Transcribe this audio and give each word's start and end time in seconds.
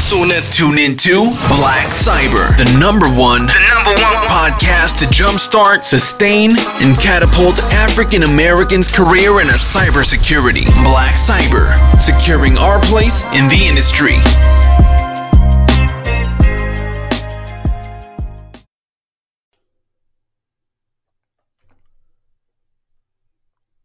So, 0.00 0.16
tune 0.16 0.30
in, 0.32 0.42
tune 0.50 0.78
into 0.78 1.24
Black 1.60 1.92
Cyber, 1.92 2.56
the 2.56 2.64
number 2.80 3.06
one, 3.06 3.46
the 3.46 3.68
number 3.68 3.90
one 3.90 4.26
podcast 4.26 4.98
to 5.00 5.04
jumpstart, 5.04 5.84
sustain, 5.84 6.52
and 6.80 6.98
catapult 6.98 7.62
African 7.64 8.22
Americans' 8.22 8.88
career 8.90 9.42
in 9.42 9.48
a 9.50 9.52
cybersecurity. 9.52 10.64
Black 10.84 11.14
Cyber, 11.14 12.00
securing 12.00 12.56
our 12.56 12.80
place 12.80 13.24
in 13.34 13.46
the 13.48 13.66
industry. 13.68 14.16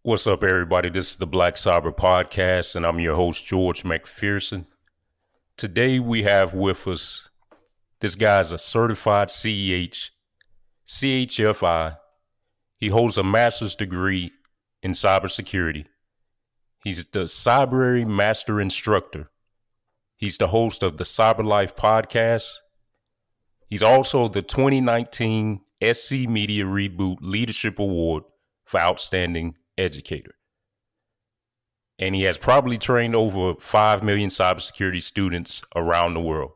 What's 0.01 0.25
up, 0.25 0.43
everybody? 0.43 0.89
This 0.89 1.11
is 1.11 1.15
the 1.17 1.27
Black 1.27 1.55
Cyber 1.55 1.93
Podcast, 1.93 2.75
and 2.75 2.85
I'm 2.85 3.01
your 3.01 3.15
host, 3.15 3.45
George 3.45 3.83
McPherson. 3.83 4.65
Today, 5.57 5.99
we 5.99 6.23
have 6.23 6.53
with 6.53 6.85
us 6.85 7.29
this 8.01 8.15
guy 8.15 8.41
is 8.41 8.51
a 8.51 8.57
certified 8.57 9.29
CEH, 9.29 10.09
CHFI. 10.85 11.97
He 12.77 12.89
holds 12.89 13.17
a 13.17 13.23
master's 13.23 13.73
degree 13.73 14.31
in 14.83 14.91
cybersecurity. 14.91 15.85
He's 16.83 17.05
the 17.05 17.19
Cybrary 17.19 18.05
Master 18.05 18.59
Instructor. 18.59 19.31
He's 20.17 20.37
the 20.37 20.47
host 20.47 20.83
of 20.83 20.97
the 20.97 21.05
Cyber 21.05 21.45
Life 21.45 21.73
podcast. 21.77 22.51
He's 23.69 23.81
also 23.81 24.27
the 24.27 24.41
2019 24.41 25.61
SC 25.81 26.11
Media 26.27 26.65
Reboot 26.65 27.19
Leadership 27.21 27.79
Award 27.79 28.23
for 28.65 28.81
Outstanding 28.81 29.55
educator. 29.77 30.35
And 31.97 32.13
he 32.13 32.23
has 32.23 32.37
probably 32.37 32.77
trained 32.77 33.15
over 33.15 33.53
5 33.59 34.03
million 34.03 34.29
cybersecurity 34.29 35.01
students 35.01 35.61
around 35.75 36.13
the 36.13 36.21
world. 36.21 36.51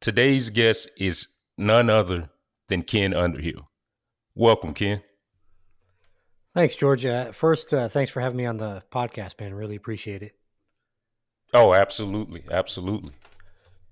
Today's 0.00 0.50
guest 0.50 0.88
is 0.96 1.28
none 1.58 1.90
other 1.90 2.30
than 2.68 2.82
Ken 2.82 3.14
Underhill. 3.14 3.68
Welcome, 4.34 4.74
Ken. 4.74 5.02
Thanks, 6.54 6.76
George. 6.76 7.04
Uh, 7.04 7.32
first, 7.32 7.74
uh, 7.74 7.88
thanks 7.88 8.10
for 8.10 8.20
having 8.20 8.36
me 8.36 8.46
on 8.46 8.58
the 8.58 8.82
podcast, 8.92 9.40
man. 9.40 9.54
Really 9.54 9.76
appreciate 9.76 10.22
it. 10.22 10.32
Oh, 11.52 11.74
absolutely. 11.74 12.44
Absolutely. 12.50 13.12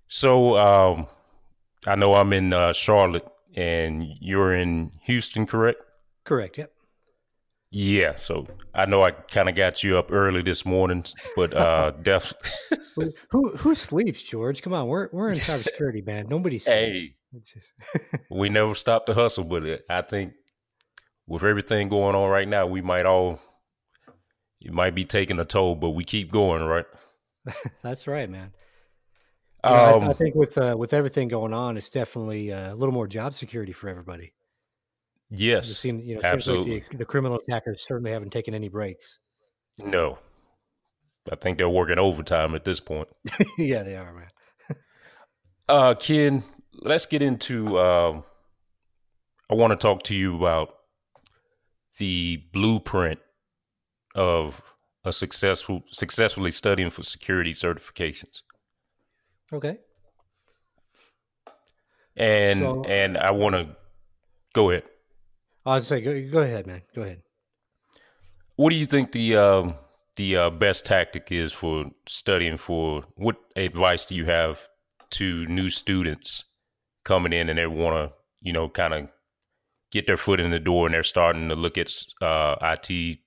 So, 0.07 0.57
um, 0.57 1.07
I 1.87 1.95
know 1.95 2.15
I'm 2.15 2.33
in 2.33 2.53
uh, 2.53 2.73
Charlotte 2.73 3.27
and 3.55 4.07
you're 4.21 4.55
in 4.55 4.93
Houston, 5.03 5.47
correct? 5.47 5.83
Correct. 6.25 6.59
Yep. 6.59 6.73
Yeah, 7.77 8.15
so 8.15 8.47
I 8.73 8.87
know 8.87 9.03
I 9.03 9.11
kind 9.11 9.49
of 9.49 9.57
got 9.57 9.83
you 9.83 9.99
up 9.99 10.13
early 10.13 10.43
this 10.43 10.65
morning, 10.65 11.05
but 11.35 11.53
uh 11.55 11.91
definitely. 12.03 13.13
who 13.31 13.57
who 13.57 13.75
sleeps, 13.75 14.23
George? 14.23 14.63
Come 14.63 14.73
on, 14.73 14.87
we're 14.87 15.09
we're 15.11 15.31
in 15.31 15.39
cybersecurity, 15.41 16.07
man. 16.07 16.29
Nobody 16.29 16.61
sleeps. 16.61 16.69
Hey, 16.69 17.17
we 18.31 18.49
never 18.49 18.77
stop 18.77 19.07
the 19.07 19.15
hustle, 19.15 19.43
but 19.43 19.65
I 19.91 20.03
think 20.03 20.35
with 21.27 21.43
everything 21.43 21.89
going 21.89 22.15
on 22.15 22.31
right 22.31 22.47
now, 22.47 22.65
we 22.69 22.81
might 22.81 23.07
all 23.07 23.41
it 24.61 24.73
might 24.73 24.95
be 24.95 25.05
taking 25.05 25.41
a 25.41 25.45
toll, 25.45 25.75
but 25.75 25.91
we 25.91 26.05
keep 26.05 26.31
going, 26.31 26.63
right? 26.63 26.87
That's 27.83 28.07
right, 28.07 28.31
man. 28.31 28.53
um, 29.65 30.05
I, 30.05 30.11
I, 30.11 30.13
think 30.13 30.37
with 30.37 30.57
uh, 30.57 30.77
with 30.79 30.95
everything 30.95 31.27
going 31.27 31.53
on, 31.53 31.77
it's 31.77 31.91
definitely 31.91 32.53
uh, 32.53 32.73
a 32.73 32.77
little 32.77 32.95
more 32.95 33.09
job 33.09 33.35
security 33.35 33.73
for 33.73 33.89
everybody. 33.89 34.33
Yes, 35.37 35.85
it 35.85 35.95
you 35.97 36.15
know, 36.17 36.21
absolutely. 36.23 36.75
Like 36.75 36.91
the, 36.91 36.99
the, 36.99 37.05
criminal 37.05 37.39
attackers 37.39 37.85
certainly 37.87 38.13
haven't 38.13 38.31
taken 38.31 38.55
any 38.55 38.69
breaks. 38.69 39.19
No, 39.79 40.19
I 41.31 41.37
think 41.37 41.59
they're 41.59 41.69
working 41.69 41.99
overtime 41.99 42.55
at 42.55 42.65
this 42.65 42.81
point. 42.81 43.09
yeah, 43.59 43.83
they 43.83 43.97
are, 43.97 44.13
man. 44.13 44.79
uh, 45.69 45.95
Ken, 45.95 46.45
let's 46.75 47.07
get 47.07 47.23
into. 47.23 47.77
Uh, 47.77 48.21
I 49.51 49.55
want 49.55 49.73
to 49.73 49.77
talk 49.77 50.03
to 50.05 50.15
you 50.15 50.37
about 50.37 50.75
the 51.99 52.43
blueprint 52.53 53.21
of 54.15 54.61
a 55.05 55.13
successful 55.13 55.83
successfully 55.91 56.51
studying 56.51 56.91
for 56.91 57.03
security 57.03 57.53
certifications. 57.53 58.43
Okay. 59.53 59.79
And 62.17 62.61
so, 62.61 62.85
and 62.85 63.19
I 63.19 63.33
want 63.33 63.55
to 63.57 63.77
go 64.55 64.71
ahead. 64.71 64.85
I 65.67 65.77
was 65.77 65.87
say, 65.87 66.01
go, 66.01 66.31
go 66.31 66.43
ahead, 66.43 66.67
man. 66.67 66.83
Go 66.95 67.03
ahead. 67.03 67.23
What 68.57 68.71
do 68.71 68.77
you 68.77 68.87
think 68.87 69.13
the 69.13 69.37
uh, 69.37 69.73
the 70.17 70.37
uh, 70.37 70.51
best 70.51 70.85
tactic 70.85 71.33
is 71.33 71.53
for 71.53 71.87
studying 72.07 72.57
for? 72.57 73.05
What 73.17 73.37
advice 73.57 74.05
do 74.05 74.15
you 74.15 74.27
have 74.27 74.69
to 75.13 75.47
new 75.47 75.69
students 75.69 76.45
coming 77.05 77.33
in 77.33 77.49
and 77.49 77.59
they 77.59 77.67
want 77.67 77.97
to, 77.97 78.13
you 78.41 78.53
know, 78.53 78.69
kind 78.69 78.95
of 78.95 79.09
get 79.91 80.07
their 80.07 80.17
foot 80.17 80.41
in 80.41 80.51
the 80.51 80.61
door 80.61 80.87
and 80.87 80.95
they're 80.95 81.03
starting 81.03 81.49
to 81.49 81.57
look 81.57 81.79
at 81.79 81.91
uh, 82.21 82.57
IT 82.63 83.19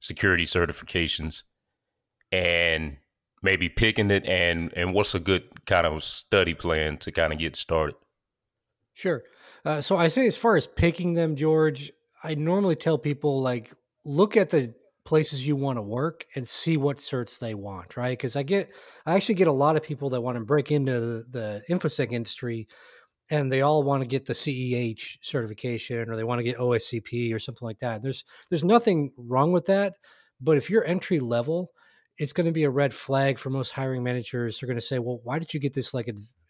security 0.00 0.44
certifications 0.44 1.42
and 2.30 2.96
maybe 3.42 3.68
picking 3.68 4.10
it 4.10 4.24
and 4.26 4.72
and 4.74 4.94
what's 4.94 5.14
a 5.14 5.20
good 5.20 5.64
kind 5.66 5.86
of 5.86 6.02
study 6.02 6.54
plan 6.54 6.96
to 6.96 7.12
kind 7.12 7.32
of 7.32 7.38
get 7.38 7.54
started? 7.54 7.96
Sure. 8.94 9.22
Uh, 9.64 9.80
so 9.80 9.96
I 9.96 10.08
say, 10.08 10.26
as 10.26 10.36
far 10.36 10.56
as 10.56 10.66
picking 10.66 11.14
them, 11.14 11.36
George, 11.36 11.92
I 12.24 12.34
normally 12.34 12.76
tell 12.76 12.98
people 12.98 13.40
like 13.40 13.72
look 14.04 14.36
at 14.36 14.50
the 14.50 14.74
places 15.04 15.46
you 15.46 15.56
want 15.56 15.78
to 15.78 15.82
work 15.82 16.24
and 16.36 16.46
see 16.46 16.76
what 16.76 16.98
certs 16.98 17.38
they 17.38 17.54
want, 17.54 17.96
right? 17.96 18.16
Because 18.16 18.36
I 18.36 18.42
get, 18.42 18.70
I 19.06 19.14
actually 19.14 19.34
get 19.36 19.48
a 19.48 19.52
lot 19.52 19.76
of 19.76 19.82
people 19.82 20.10
that 20.10 20.20
want 20.20 20.36
to 20.36 20.44
break 20.44 20.70
into 20.70 21.00
the, 21.00 21.24
the 21.30 21.62
infosec 21.70 22.12
industry, 22.12 22.68
and 23.30 23.50
they 23.50 23.62
all 23.62 23.82
want 23.82 24.02
to 24.02 24.08
get 24.08 24.26
the 24.26 24.32
CEH 24.32 25.18
certification 25.22 26.08
or 26.08 26.16
they 26.16 26.24
want 26.24 26.38
to 26.38 26.44
get 26.44 26.58
OSCP 26.58 27.34
or 27.34 27.38
something 27.38 27.66
like 27.66 27.78
that. 27.78 28.02
There's 28.02 28.24
there's 28.50 28.64
nothing 28.64 29.12
wrong 29.16 29.52
with 29.52 29.66
that, 29.66 29.94
but 30.40 30.56
if 30.56 30.68
you're 30.68 30.84
entry 30.84 31.20
level, 31.20 31.70
it's 32.18 32.32
going 32.32 32.46
to 32.46 32.52
be 32.52 32.64
a 32.64 32.70
red 32.70 32.92
flag 32.92 33.38
for 33.38 33.50
most 33.50 33.70
hiring 33.70 34.02
managers. 34.02 34.58
They're 34.58 34.66
going 34.66 34.78
to 34.78 34.84
say, 34.84 34.98
"Well, 34.98 35.20
why 35.24 35.38
did 35.38 35.54
you 35.54 35.60
get 35.60 35.74
this 35.74 35.94
like 35.94 36.08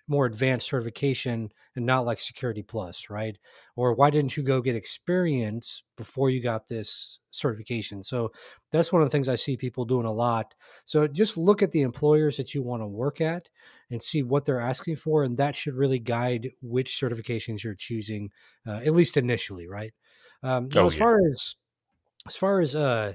more 0.08 0.26
advanced 0.26 0.68
certification 0.68 1.50
and 1.76 1.86
not 1.86 2.04
like 2.04 2.20
security 2.20 2.62
plus 2.62 3.08
right? 3.08 3.38
Or 3.76 3.94
why 3.94 4.10
didn't 4.10 4.36
you 4.36 4.42
go 4.42 4.60
get 4.60 4.76
experience 4.76 5.82
before 5.96 6.30
you 6.30 6.42
got 6.42 6.68
this 6.68 7.18
certification? 7.30 8.02
So 8.02 8.32
that's 8.70 8.92
one 8.92 9.02
of 9.02 9.06
the 9.06 9.12
things 9.12 9.28
i 9.28 9.36
see 9.36 9.56
people 9.56 9.84
doing 9.84 10.06
a 10.06 10.12
lot. 10.12 10.54
So 10.84 11.06
just 11.06 11.36
look 11.36 11.62
at 11.62 11.72
the 11.72 11.82
employers 11.82 12.36
that 12.36 12.54
you 12.54 12.62
want 12.62 12.82
to 12.82 12.86
work 12.86 13.20
at 13.20 13.48
and 13.90 14.02
see 14.02 14.22
what 14.22 14.44
they're 14.44 14.60
asking 14.60 14.96
for 14.96 15.24
and 15.24 15.36
that 15.36 15.56
should 15.56 15.74
really 15.74 15.98
guide 15.98 16.50
which 16.60 16.98
certifications 17.00 17.62
you're 17.62 17.74
choosing 17.74 18.30
uh, 18.66 18.80
at 18.84 18.94
least 18.94 19.16
initially 19.16 19.68
right? 19.68 19.92
Um, 20.42 20.68
oh, 20.74 20.86
as 20.86 20.94
yeah. 20.94 20.98
far 20.98 21.18
as 21.32 21.54
as 22.26 22.36
far 22.36 22.60
as 22.60 22.74
uh, 22.74 23.14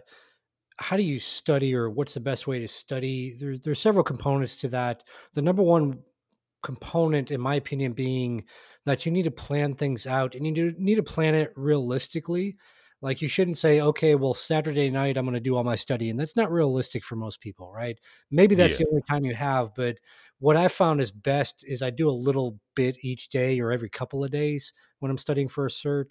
how 0.79 0.95
do 0.95 1.03
you 1.03 1.19
study 1.19 1.73
or 1.73 1.89
what's 1.89 2.13
the 2.13 2.19
best 2.19 2.47
way 2.47 2.59
to 2.59 2.67
study? 2.67 3.35
There, 3.39 3.57
there's 3.57 3.79
several 3.79 4.03
components 4.03 4.55
to 4.57 4.67
that. 4.69 5.03
The 5.33 5.41
number 5.41 5.63
one 5.63 5.99
component, 6.63 7.31
in 7.31 7.41
my 7.41 7.55
opinion, 7.55 7.93
being 7.93 8.45
that 8.85 9.05
you 9.05 9.11
need 9.11 9.23
to 9.23 9.31
plan 9.31 9.75
things 9.75 10.07
out 10.07 10.33
and 10.33 10.45
you 10.45 10.73
need 10.77 10.95
to 10.95 11.03
plan 11.03 11.35
it 11.35 11.51
realistically. 11.55 12.57
Like 13.01 13.21
you 13.21 13.27
shouldn't 13.27 13.59
say, 13.59 13.79
okay, 13.79 14.15
well, 14.15 14.33
Saturday 14.33 14.89
night 14.89 15.17
I'm 15.17 15.25
going 15.25 15.35
to 15.35 15.39
do 15.39 15.55
all 15.55 15.63
my 15.63 15.75
study, 15.75 16.09
and 16.09 16.19
that's 16.19 16.35
not 16.35 16.51
realistic 16.51 17.03
for 17.03 17.15
most 17.15 17.41
people, 17.41 17.71
right? 17.71 17.99
Maybe 18.31 18.55
that's 18.55 18.79
yeah. 18.79 18.85
the 18.85 18.89
only 18.89 19.03
time 19.07 19.23
you 19.23 19.35
have, 19.35 19.75
but 19.75 19.97
what 20.39 20.57
I 20.57 20.67
found 20.67 20.99
is 20.99 21.11
best 21.11 21.63
is 21.67 21.83
I 21.83 21.91
do 21.91 22.09
a 22.09 22.11
little 22.11 22.59
bit 22.75 22.97
each 23.01 23.29
day 23.29 23.59
or 23.59 23.71
every 23.71 23.89
couple 23.89 24.23
of 24.23 24.31
days 24.31 24.73
when 24.99 25.11
I'm 25.11 25.17
studying 25.19 25.47
for 25.47 25.67
a 25.67 25.69
cert, 25.69 26.05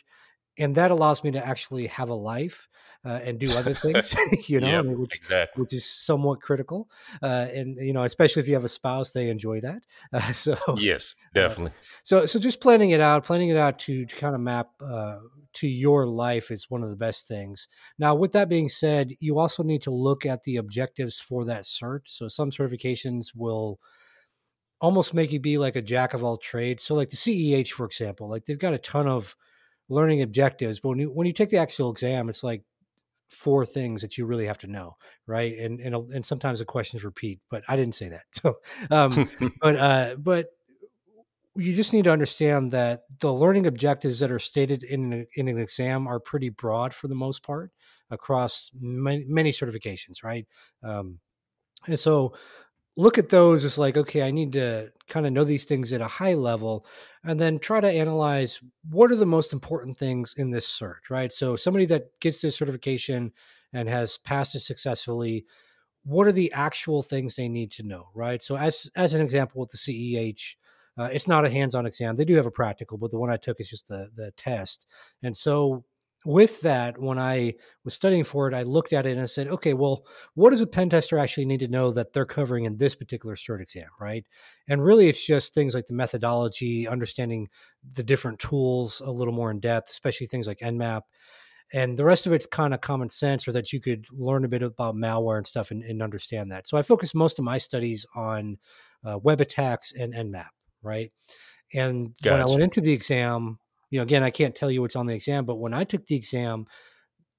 and 0.59 0.77
that 0.77 0.93
allows 0.93 1.25
me 1.25 1.33
to 1.33 1.45
actually 1.45 1.89
have 1.89 2.09
a 2.09 2.15
life 2.15 2.69
uh, 3.07 3.21
and 3.23 3.39
do 3.39 3.51
other 3.57 3.75
things, 3.87 4.15
you 4.49 4.61
know, 4.61 4.83
yep, 4.83 4.85
which, 4.99 5.15
exactly. 5.15 5.63
which 5.63 5.73
is 5.73 5.85
somewhat 5.85 6.41
critical. 6.41 6.89
Uh, 7.23 7.47
and 7.55 7.77
you 7.77 7.93
know, 7.93 8.05
especially 8.05 8.41
if 8.41 8.49
you 8.49 8.55
have 8.55 8.65
a 8.65 8.69
spouse, 8.69 9.13
they 9.13 9.31
enjoy 9.31 9.61
that. 9.61 9.83
Uh, 10.13 10.33
so 10.33 10.57
yes, 10.79 11.15
uh, 11.35 11.41
definitely. 11.41 11.73
so 12.03 12.25
so 12.25 12.39
just 12.39 12.61
planning 12.61 12.91
it 12.91 13.01
out, 13.01 13.25
planning 13.25 13.49
it 13.49 13.57
out 13.57 13.79
to, 13.79 14.07
to 14.07 14.17
kind 14.17 14.35
of 14.35 14.41
map 14.41 14.71
uh, 14.81 15.19
to 15.53 15.67
your 15.67 16.07
life 16.07 16.51
is 16.51 16.71
one 16.71 16.83
of 16.83 16.91
the 16.91 16.97
best 16.97 17.27
things. 17.29 17.69
Now, 17.99 18.15
with 18.15 18.33
that 18.33 18.49
being 18.49 18.69
said, 18.69 19.13
you 19.19 19.39
also 19.39 19.63
need 19.63 19.83
to 19.83 19.91
look 19.91 20.25
at 20.25 20.45
the 20.45 20.57
objectives 20.57 21.19
for 21.19 21.45
that 21.47 21.65
cert. 21.65 22.03
So 22.07 22.29
some 22.29 22.51
certifications 22.51 23.33
will 23.35 23.79
almost 24.81 25.13
make 25.13 25.33
you 25.33 25.41
be 25.41 25.59
like 25.59 25.77
a 25.77 25.83
jack 25.83 26.15
of 26.15 26.23
all 26.23 26.37
trades. 26.37 26.83
So 26.83 26.95
like 26.95 27.11
the 27.11 27.17
CEH, 27.17 27.71
for 27.71 27.85
example, 27.85 28.29
like 28.29 28.47
they've 28.47 28.59
got 28.59 28.75
a 28.75 28.79
ton 28.79 29.09
of 29.09 29.35
learning 29.89 30.23
objectives, 30.23 30.81
but 30.81 30.91
when 30.91 30.99
you 30.99 31.11
when 31.11 31.27
you 31.27 31.33
take 31.33 31.51
the 31.51 31.59
actual 31.59 31.91
exam, 31.91 32.29
it's 32.29 32.43
like 32.43 32.63
four 33.29 33.67
things 33.67 34.01
that 34.03 34.17
you 34.17 34.27
really 34.27 34.47
have 34.47 34.59
to 34.59 34.67
know, 34.67 34.97
right? 35.27 35.59
And 35.59 35.81
and 35.81 35.95
and 36.13 36.25
sometimes 36.25 36.59
the 36.59 36.65
questions 36.65 37.05
repeat, 37.05 37.41
but 37.51 37.63
I 37.69 37.77
didn't 37.77 37.95
say 37.95 38.09
that. 38.09 38.25
So, 38.33 38.57
um, 38.91 39.31
but 39.61 39.77
uh, 39.77 40.17
but 40.19 40.47
you 41.57 41.73
just 41.73 41.93
need 41.93 42.05
to 42.05 42.13
understand 42.13 42.71
that 42.73 43.03
the 43.21 43.33
learning 43.33 43.67
objectives 43.67 44.19
that 44.21 44.31
are 44.31 44.39
stated 44.39 44.85
in 44.85 45.27
in 45.37 45.49
an 45.49 45.59
exam 45.59 46.07
are 46.07 46.21
pretty 46.21 46.51
broad 46.51 46.95
for 46.95 47.09
the 47.09 47.15
most 47.15 47.43
part 47.43 47.73
across 48.11 48.71
many, 48.79 49.25
many 49.27 49.51
certifications, 49.51 50.23
right? 50.23 50.47
Um, 50.83 51.19
and 51.87 51.99
so 51.99 52.35
look 52.97 53.19
at 53.19 53.29
those 53.29 53.65
as 53.65 53.79
like, 53.79 53.97
okay, 53.97 54.23
I 54.23 54.31
need 54.31 54.53
to 54.55 54.91
kind 55.09 55.27
of 55.27 55.33
know 55.33 55.45
these 55.45 55.65
things 55.65 55.93
at 55.93 56.01
a 56.01 56.07
high 56.07 56.35
level 56.35 56.87
and 57.25 57.39
then 57.39 57.59
try 57.59 57.81
to 57.81 57.89
analyze 57.89 58.61
what 58.89 59.13
are 59.13 59.17
the 59.17 59.27
most 59.27 59.53
important 59.53 59.97
things 59.99 60.35
in 60.39 60.51
this 60.51 60.67
search, 60.67 61.11
right? 61.11 61.31
So 61.33 61.57
somebody 61.57 61.87
that 61.87 62.19
gets 62.21 62.41
this 62.41 62.57
certification 62.57 63.33
and 63.73 63.89
has 63.89 64.17
passed 64.19 64.55
it 64.55 64.61
successfully, 64.61 65.45
what 66.05 66.27
are 66.27 66.33
the 66.33 66.53
actual 66.53 67.03
things 67.03 67.35
they 67.35 67.49
need 67.49 67.71
to 67.73 67.83
know, 67.83 68.09
right? 68.15 68.41
So 68.41 68.57
as 68.57 68.89
as 68.97 69.13
an 69.13 69.21
example 69.21 69.61
with 69.61 69.71
the 69.71 69.79
CEH, 69.79 70.57
uh, 70.99 71.11
it's 71.13 71.29
not 71.29 71.45
a 71.45 71.51
hands-on 71.51 71.85
exam. 71.87 72.17
They 72.17 72.25
do 72.25 72.37
have 72.37 72.47
a 72.47 72.51
practical, 72.51 72.97
but 72.97 73.11
the 73.11 73.19
one 73.19 73.31
I 73.31 73.37
took 73.37 73.61
is 73.61 73.69
just 73.69 73.89
the 73.89 74.11
the 74.15 74.31
test. 74.37 74.87
And 75.23 75.37
so 75.37 75.85
with 76.27 76.61
that, 76.63 76.99
when 77.01 77.19
I 77.19 77.55
was 77.85 77.95
studying 77.95 78.25
for 78.25 78.49
it, 78.49 78.55
I 78.55 78.65
looked 78.65 78.93
at 78.93 79.07
it 79.07 79.13
and 79.13 79.21
I 79.21 79.27
said, 79.27 79.47
okay, 79.47 79.75
well, 79.75 80.05
what 80.35 80.51
does 80.51 80.61
a 80.61 80.67
pen 80.67 80.91
tester 80.91 81.19
actually 81.19 81.47
need 81.47 81.61
to 81.61 81.69
know 81.69 81.93
that 81.93 82.13
they're 82.13 82.27
covering 82.27 82.65
in 82.65 82.77
this 82.77 82.97
particular 82.97 83.37
cert 83.37 83.61
exam, 83.61 83.89
right? 84.01 84.27
And 84.69 84.85
really, 84.85 85.09
it's 85.09 85.25
just 85.25 85.55
things 85.55 85.73
like 85.73 85.87
the 85.87 85.95
methodology, 85.95 86.89
understanding 86.89 87.49
the 87.95 88.03
different 88.03 88.41
tools 88.41 89.01
a 89.05 89.11
little 89.11 89.33
more 89.33 89.53
in 89.53 89.61
depth, 89.61 89.91
especially 89.91 90.27
things 90.27 90.49
like 90.49 90.59
Nmap. 90.59 91.03
And 91.73 91.97
the 91.97 92.05
rest 92.05 92.27
of 92.27 92.33
it's 92.33 92.47
kind 92.47 92.75
of 92.75 92.81
common 92.81 93.09
sense, 93.09 93.47
or 93.47 93.53
that 93.53 93.73
you 93.73 93.81
could 93.81 94.07
learn 94.13 94.45
a 94.45 94.49
bit 94.49 94.63
about 94.63 94.97
malware 94.97 95.37
and 95.37 95.47
stuff 95.47 95.71
and, 95.71 95.83
and 95.85 96.03
understand 96.03 96.51
that. 96.51 96.67
So 96.67 96.77
I 96.77 96.83
focused 96.83 97.15
most 97.15 97.39
of 97.39 97.45
my 97.45 97.59
studies 97.59 98.05
on 98.17 98.59
uh, 99.05 99.19
web 99.19 99.41
attacks 99.41 99.93
and 99.97 100.13
Nmap, 100.13 100.49
right? 100.83 101.13
And 101.73 102.15
gotcha. 102.23 102.33
when 102.33 102.43
I 102.43 102.47
went 102.47 102.63
into 102.63 102.81
the 102.81 102.93
exam, 102.93 103.59
you 103.91 103.99
know, 103.99 104.03
again, 104.03 104.23
I 104.23 104.31
can't 104.31 104.55
tell 104.55 104.71
you 104.71 104.81
what's 104.81 104.97
on 104.97 105.07
the 105.07 105.15
exam, 105.15 105.45
but 105.45 105.57
when 105.57 105.75
I 105.75 105.85
took 105.85 106.07
the 106.07 106.17
exam, 106.17 106.67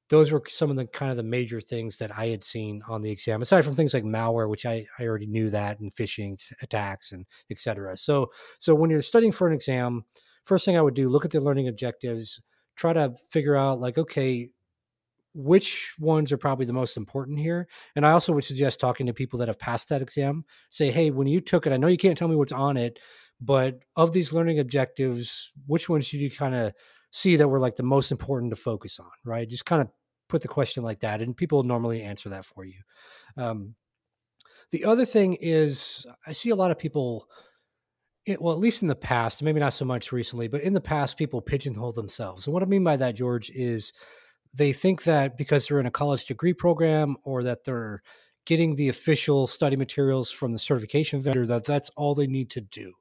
those 0.09 0.31
were 0.31 0.41
some 0.47 0.69
of 0.69 0.77
the 0.77 0.85
kind 0.85 1.11
of 1.11 1.17
the 1.17 1.23
major 1.23 1.59
things 1.59 1.97
that 1.97 2.17
I 2.17 2.27
had 2.27 2.43
seen 2.43 2.81
on 2.87 3.01
the 3.01 3.11
exam, 3.11 3.41
aside 3.41 3.65
from 3.65 3.75
things 3.75 3.93
like 3.93 4.03
malware, 4.03 4.49
which 4.49 4.65
I, 4.65 4.85
I 4.97 5.03
already 5.03 5.27
knew 5.27 5.49
that, 5.49 5.79
and 5.79 5.93
phishing 5.93 6.37
attacks 6.61 7.11
and 7.11 7.25
etc. 7.51 7.97
So 7.97 8.31
so 8.59 8.73
when 8.73 8.89
you're 8.89 9.01
studying 9.01 9.33
for 9.33 9.47
an 9.47 9.53
exam, 9.53 10.05
first 10.45 10.65
thing 10.65 10.77
I 10.77 10.81
would 10.81 10.93
do, 10.93 11.09
look 11.09 11.25
at 11.25 11.31
the 11.31 11.41
learning 11.41 11.67
objectives, 11.67 12.41
try 12.77 12.93
to 12.93 13.13
figure 13.31 13.57
out 13.57 13.81
like, 13.81 13.97
okay, 13.97 14.49
which 15.33 15.93
ones 15.99 16.31
are 16.31 16.37
probably 16.37 16.65
the 16.65 16.73
most 16.73 16.97
important 16.97 17.37
here. 17.39 17.67
And 17.95 18.05
I 18.05 18.11
also 18.11 18.33
would 18.33 18.43
suggest 18.43 18.79
talking 18.79 19.05
to 19.05 19.13
people 19.13 19.37
that 19.39 19.47
have 19.49 19.59
passed 19.59 19.89
that 19.89 20.01
exam. 20.01 20.45
Say, 20.71 20.89
hey, 20.89 21.11
when 21.11 21.27
you 21.27 21.41
took 21.41 21.67
it, 21.67 21.73
I 21.73 21.77
know 21.77 21.87
you 21.87 21.97
can't 21.97 22.17
tell 22.17 22.27
me 22.27 22.35
what's 22.35 22.51
on 22.51 22.75
it, 22.77 22.99
but 23.39 23.79
of 23.95 24.13
these 24.13 24.33
learning 24.33 24.59
objectives, 24.59 25.51
which 25.65 25.89
ones 25.89 26.05
should 26.05 26.19
you 26.19 26.31
kind 26.31 26.55
of 26.55 26.73
see 27.11 27.35
that 27.35 27.47
were 27.47 27.59
like 27.59 27.75
the 27.75 27.83
most 27.83 28.11
important 28.11 28.51
to 28.51 28.55
focus 28.55 28.99
on, 28.99 29.09
right? 29.25 29.49
Just 29.49 29.65
kind 29.65 29.81
of 29.81 29.89
put 30.27 30.41
the 30.41 30.47
question 30.47 30.83
like 30.83 30.99
that, 31.01 31.21
and 31.21 31.37
people 31.37 31.63
normally 31.63 32.01
answer 32.01 32.29
that 32.29 32.45
for 32.45 32.65
you. 32.65 32.79
Um, 33.37 33.75
the 34.71 34.85
other 34.85 35.05
thing 35.05 35.35
is, 35.35 36.05
I 36.25 36.33
see 36.33 36.49
a 36.49 36.55
lot 36.55 36.71
of 36.71 36.79
people. 36.79 37.27
It, 38.25 38.41
well, 38.41 38.53
at 38.53 38.59
least 38.59 38.81
in 38.81 38.89
the 38.89 38.95
past, 38.95 39.41
maybe 39.41 39.61
not 39.61 39.71
so 39.71 39.85
much 39.85 40.11
recently, 40.11 40.49
but 40.49 40.61
in 40.61 40.73
the 40.73 40.81
past, 40.81 41.17
people 41.17 41.41
pigeonhole 41.41 41.93
themselves. 41.93 42.45
And 42.45 42.53
what 42.53 42.61
I 42.61 42.65
mean 42.65 42.83
by 42.83 42.97
that, 42.97 43.15
George, 43.15 43.49
is 43.51 43.93
they 44.53 44.73
think 44.73 45.03
that 45.03 45.37
because 45.37 45.65
they're 45.65 45.79
in 45.79 45.85
a 45.85 45.91
college 45.91 46.25
degree 46.25 46.53
program 46.53 47.15
or 47.23 47.43
that 47.43 47.63
they're 47.63 48.01
getting 48.45 48.75
the 48.75 48.89
official 48.89 49.47
study 49.47 49.77
materials 49.77 50.29
from 50.29 50.51
the 50.51 50.59
certification 50.59 51.21
vendor, 51.21 51.45
that 51.45 51.63
that's 51.63 51.89
all 51.95 52.15
they 52.15 52.27
need 52.27 52.49
to 52.49 52.59
do. 52.59 52.91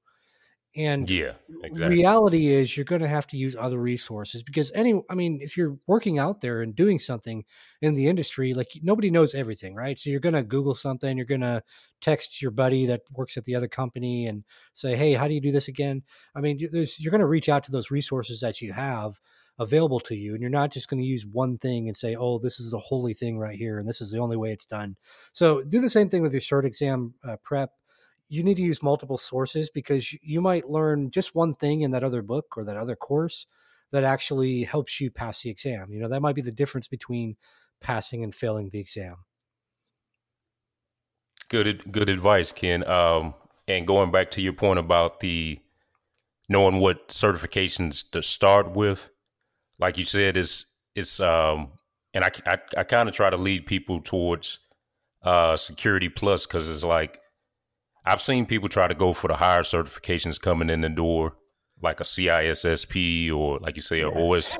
And 0.76 1.08
yeah, 1.08 1.32
exactly. 1.62 1.96
reality 1.96 2.46
is 2.48 2.76
you're 2.76 2.84
going 2.84 3.00
to 3.00 3.08
have 3.08 3.26
to 3.28 3.36
use 3.36 3.56
other 3.58 3.78
resources 3.78 4.42
because 4.42 4.70
any, 4.74 5.00
I 5.08 5.14
mean, 5.14 5.38
if 5.40 5.56
you're 5.56 5.78
working 5.86 6.18
out 6.18 6.42
there 6.42 6.60
and 6.60 6.76
doing 6.76 6.98
something 6.98 7.44
in 7.80 7.94
the 7.94 8.08
industry, 8.08 8.52
like 8.52 8.68
nobody 8.82 9.10
knows 9.10 9.34
everything, 9.34 9.74
right? 9.74 9.98
So 9.98 10.10
you're 10.10 10.20
going 10.20 10.34
to 10.34 10.42
Google 10.42 10.74
something, 10.74 11.16
you're 11.16 11.26
going 11.26 11.40
to 11.40 11.62
text 12.00 12.42
your 12.42 12.50
buddy 12.50 12.84
that 12.86 13.02
works 13.12 13.36
at 13.36 13.44
the 13.44 13.54
other 13.54 13.68
company 13.68 14.26
and 14.26 14.44
say, 14.74 14.96
Hey, 14.96 15.14
how 15.14 15.26
do 15.26 15.34
you 15.34 15.40
do 15.40 15.52
this 15.52 15.68
again? 15.68 16.02
I 16.34 16.40
mean, 16.40 16.68
there's, 16.70 17.00
you're 17.00 17.10
going 17.10 17.20
to 17.20 17.26
reach 17.26 17.48
out 17.48 17.64
to 17.64 17.72
those 17.72 17.90
resources 17.90 18.40
that 18.40 18.60
you 18.60 18.72
have 18.74 19.18
available 19.58 20.00
to 20.00 20.14
you 20.14 20.32
and 20.32 20.42
you're 20.42 20.50
not 20.50 20.70
just 20.70 20.88
going 20.88 21.00
to 21.00 21.06
use 21.06 21.24
one 21.24 21.56
thing 21.56 21.88
and 21.88 21.96
say 21.96 22.14
oh 22.14 22.38
this 22.38 22.60
is 22.60 22.70
the 22.70 22.78
holy 22.78 23.14
thing 23.14 23.38
right 23.38 23.56
here 23.56 23.78
and 23.78 23.88
this 23.88 24.02
is 24.02 24.10
the 24.10 24.18
only 24.18 24.36
way 24.36 24.52
it's 24.52 24.66
done 24.66 24.94
so 25.32 25.62
do 25.62 25.80
the 25.80 25.88
same 25.88 26.10
thing 26.10 26.20
with 26.20 26.32
your 26.32 26.42
cert 26.42 26.66
exam 26.66 27.14
uh, 27.26 27.36
prep 27.42 27.70
you 28.28 28.42
need 28.42 28.56
to 28.56 28.62
use 28.62 28.82
multiple 28.82 29.16
sources 29.16 29.70
because 29.70 30.12
you 30.22 30.40
might 30.40 30.68
learn 30.68 31.10
just 31.10 31.34
one 31.34 31.54
thing 31.54 31.82
in 31.82 31.92
that 31.92 32.04
other 32.04 32.22
book 32.22 32.46
or 32.56 32.64
that 32.64 32.76
other 32.76 32.96
course 32.96 33.46
that 33.92 34.04
actually 34.04 34.64
helps 34.64 35.00
you 35.00 35.10
pass 35.10 35.42
the 35.42 35.50
exam. 35.50 35.92
You 35.92 36.00
know, 36.00 36.08
that 36.08 36.20
might 36.20 36.34
be 36.34 36.42
the 36.42 36.50
difference 36.50 36.88
between 36.88 37.36
passing 37.80 38.24
and 38.24 38.34
failing 38.34 38.70
the 38.70 38.80
exam. 38.80 39.16
Good, 41.48 41.92
good 41.92 42.08
advice, 42.08 42.50
Ken. 42.50 42.86
Um, 42.88 43.34
and 43.68 43.86
going 43.86 44.10
back 44.10 44.32
to 44.32 44.42
your 44.42 44.52
point 44.52 44.80
about 44.80 45.20
the 45.20 45.60
knowing 46.48 46.80
what 46.80 47.08
certifications 47.08 48.08
to 48.10 48.22
start 48.22 48.72
with, 48.72 49.08
like 49.78 49.98
you 49.98 50.04
said, 50.04 50.36
is 50.36 50.66
it's 50.96 51.20
um, 51.20 51.68
and 52.14 52.24
I 52.24 52.30
I, 52.46 52.58
I 52.78 52.84
kind 52.84 53.08
of 53.08 53.14
try 53.14 53.30
to 53.30 53.36
lead 53.36 53.66
people 53.66 54.00
towards 54.00 54.60
uh, 55.22 55.56
security 55.56 56.08
plus 56.08 56.46
because 56.46 56.70
it's 56.70 56.84
like 56.84 57.20
I've 58.06 58.22
seen 58.22 58.46
people 58.46 58.68
try 58.68 58.86
to 58.86 58.94
go 58.94 59.12
for 59.12 59.28
the 59.28 59.34
higher 59.34 59.62
certifications 59.62 60.40
coming 60.40 60.70
in 60.70 60.80
the 60.80 60.88
door, 60.88 61.34
like 61.82 62.00
a 62.00 62.04
CISSP 62.04 63.32
or 63.32 63.58
like 63.58 63.76
you 63.76 63.82
say, 63.82 64.00
a 64.00 64.08
OS, 64.08 64.56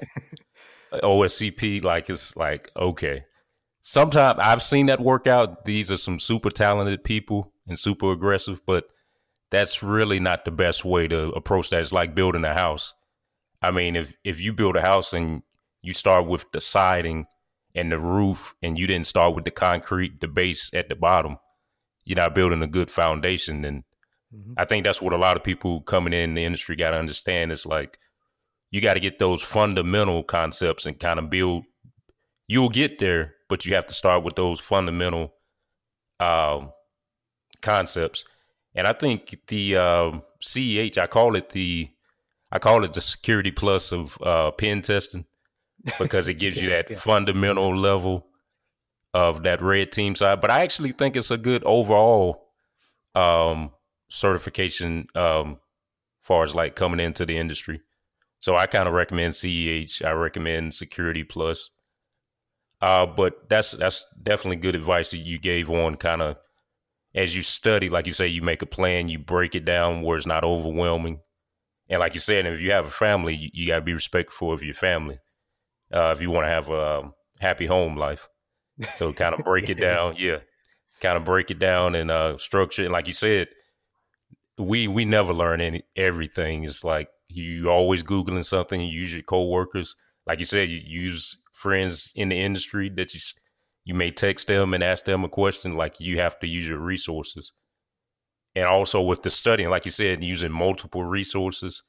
OSCP. 0.93 1.83
Like 1.83 2.11
it's 2.11 2.37
like 2.37 2.71
okay. 2.77 3.25
Sometimes 3.83 4.41
I've 4.43 4.65
seen 4.65 4.87
that 4.87 5.01
work 5.01 5.29
out. 5.29 5.65
These 5.65 5.93
are 5.93 5.97
some 5.97 6.19
super 6.19 6.51
talented 6.51 7.05
people 7.05 7.53
and 7.69 7.79
super 7.79 8.11
aggressive, 8.11 8.61
but 8.67 8.89
that's 9.51 9.81
really 9.81 10.19
not 10.19 10.45
the 10.45 10.51
best 10.51 10.85
way 10.85 11.07
to 11.07 11.29
approach 11.31 11.71
that. 11.71 11.81
It's 11.81 11.93
like 11.93 12.17
building 12.17 12.45
a 12.45 12.53
house. 12.53 12.95
I 13.63 13.71
mean, 13.71 13.95
if 13.95 14.17
if 14.25 14.41
you 14.41 14.53
build 14.53 14.77
a 14.77 14.83
house 14.83 15.13
and 15.13 15.43
you 15.83 15.93
start 15.93 16.27
with 16.27 16.47
the 16.53 16.61
siding 16.61 17.27
and 17.77 17.93
the 17.93 17.99
roof, 17.99 18.57
and 18.63 18.79
you 18.79 18.87
didn't 18.87 19.07
start 19.07 19.35
with 19.35 19.45
the 19.45 19.51
concrete, 19.51 20.21
the 20.21 20.29
base 20.29 20.71
at 20.73 20.89
the 20.89 20.97
bottom, 20.97 21.39
you're 22.06 22.17
not 22.17 22.35
building 22.35 22.62
a 22.62 22.67
good 22.69 22.91
foundation. 22.91 23.64
And 23.64 23.82
mm-hmm. 24.35 24.53
I 24.56 24.64
think 24.64 24.85
that's 24.85 25.03
what 25.03 25.12
a 25.12 25.19
lot 25.19 25.37
of 25.37 25.44
people 25.44 25.82
coming 25.82 26.14
in 26.14 26.35
the 26.35 26.44
industry 26.44 26.76
got 26.76 26.93
to 26.93 26.97
understand. 26.97 27.53
It's 27.53 27.67
like 27.67 27.99
you 28.70 28.81
got 28.81 28.94
to 28.94 29.00
get 29.00 29.19
those 29.19 29.43
fundamental 29.43 30.23
concepts 30.23 30.87
and 30.87 30.99
kind 30.99 31.19
of 31.19 31.29
build. 31.29 31.64
You'll 32.47 32.70
get 32.70 33.00
there, 33.00 33.35
but 33.49 33.67
you 33.67 33.75
have 33.75 33.87
to 33.87 33.94
start 33.94 34.23
with 34.23 34.37
those 34.37 34.61
fundamental 34.61 35.35
um, 36.20 36.70
concepts. 37.61 38.25
And 38.75 38.87
I 38.87 38.93
think 38.93 39.37
the 39.49 39.76
um, 39.76 40.23
CEH, 40.40 40.97
I 40.97 41.09
call 41.09 41.35
it 41.35 41.50
the, 41.50 41.90
I 42.52 42.61
call 42.61 42.85
it 42.85 42.92
the 42.92 43.00
security 43.00 43.50
plus 43.50 43.92
of 43.92 44.16
uh, 44.23 44.52
pen 44.52 44.83
testing 44.83 45.25
because 45.99 46.28
it 46.28 46.35
gives 46.35 46.62
you 46.62 46.71
that 46.71 46.88
yeah. 46.88 46.99
fundamental 46.99 47.75
level 47.76 48.28
of 49.16 49.44
that 49.44 49.62
red 49.62 49.90
team 49.92 50.14
side. 50.14 50.42
But 50.42 50.50
I 50.50 50.62
actually 50.62 50.92
think 50.92 51.16
it's 51.16 51.30
a 51.30 51.38
good 51.38 51.64
overall 51.64 52.49
um, 53.14 53.70
certification 54.11 55.06
um, 55.14 55.56
far 56.20 56.44
as 56.44 56.54
like 56.54 56.76
coming 56.76 57.00
into 57.00 57.25
the 57.25 57.38
industry. 57.38 57.80
So 58.40 58.56
I 58.56 58.66
kind 58.66 58.87
of 58.87 58.92
recommend 58.92 59.32
CEH. 59.32 60.04
I 60.04 60.11
recommend 60.11 60.75
Security 60.75 61.25
Plus. 61.25 61.70
Uh, 62.82 63.06
but 63.06 63.49
that's 63.49 63.70
that's 63.70 64.04
definitely 64.23 64.56
good 64.56 64.75
advice 64.75 65.12
that 65.12 65.18
you 65.18 65.38
gave 65.38 65.70
on 65.70 65.96
kind 65.96 66.20
of 66.20 66.37
as 67.14 67.35
you 67.35 67.40
study, 67.40 67.88
like 67.88 68.06
you 68.06 68.12
say, 68.12 68.28
you 68.28 68.42
make 68.42 68.61
a 68.61 68.66
plan, 68.66 69.08
you 69.08 69.18
break 69.18 69.54
it 69.54 69.64
down 69.64 70.02
where 70.02 70.18
it's 70.18 70.26
not 70.26 70.44
overwhelming. 70.44 71.20
And 71.88 72.00
like 72.00 72.12
you 72.12 72.20
said, 72.20 72.44
if 72.44 72.61
you 72.61 72.73
have 72.73 72.85
a 72.85 72.90
family, 72.90 73.35
you, 73.35 73.49
you 73.54 73.66
got 73.66 73.76
to 73.76 73.80
be 73.80 73.94
respectful 73.94 74.52
of 74.52 74.62
your 74.62 74.75
family. 74.75 75.20
Uh, 75.90 76.12
if 76.14 76.20
you 76.20 76.30
want 76.30 76.44
to 76.44 76.50
have 76.50 76.68
a 76.68 76.99
um, 76.99 77.14
happy 77.40 77.64
home 77.64 77.96
life. 77.96 78.28
So 78.95 79.12
kind 79.12 79.35
of 79.35 79.40
break 79.45 79.68
it 79.68 79.78
down, 79.78 80.16
yeah. 80.18 80.38
Kind 81.00 81.16
of 81.16 81.25
break 81.25 81.50
it 81.50 81.59
down 81.59 81.95
and 81.95 82.11
uh, 82.11 82.38
structure. 82.38 82.85
And 82.85 82.92
like 82.92 83.06
you 83.06 83.12
said, 83.12 83.49
we 84.59 84.88
we 84.88 85.04
never 85.04 85.35
learn 85.35 85.61
any 85.61 85.83
everything. 85.95 86.64
It's 86.64 86.85
like 86.85 87.09
you 87.28 87.68
always 87.68 88.02
googling 88.02 88.45
something. 88.45 88.80
You 88.80 89.00
use 89.00 89.12
your 89.12 89.23
coworkers, 89.23 89.95
like 90.26 90.38
you 90.38 90.45
said, 90.45 90.68
you 90.68 90.80
use 90.85 91.37
friends 91.52 92.12
in 92.14 92.28
the 92.28 92.40
industry 92.40 92.90
that 92.97 93.14
you 93.14 93.21
you 93.85 93.95
may 93.95 94.11
text 94.11 94.49
them 94.49 94.75
and 94.75 94.83
ask 94.83 95.04
them 95.04 95.25
a 95.25 95.28
question. 95.28 95.76
Like 95.76 96.00
you 96.00 96.18
have 96.18 96.38
to 96.40 96.47
use 96.47 96.66
your 96.66 96.78
resources, 96.78 97.52
and 98.54 98.66
also 98.66 99.00
with 99.00 99.23
the 99.23 99.30
studying, 99.30 99.71
like 99.71 99.85
you 99.85 99.90
said, 99.90 100.25
using 100.25 100.52
multiple 100.52 101.04
resources. 101.04 101.83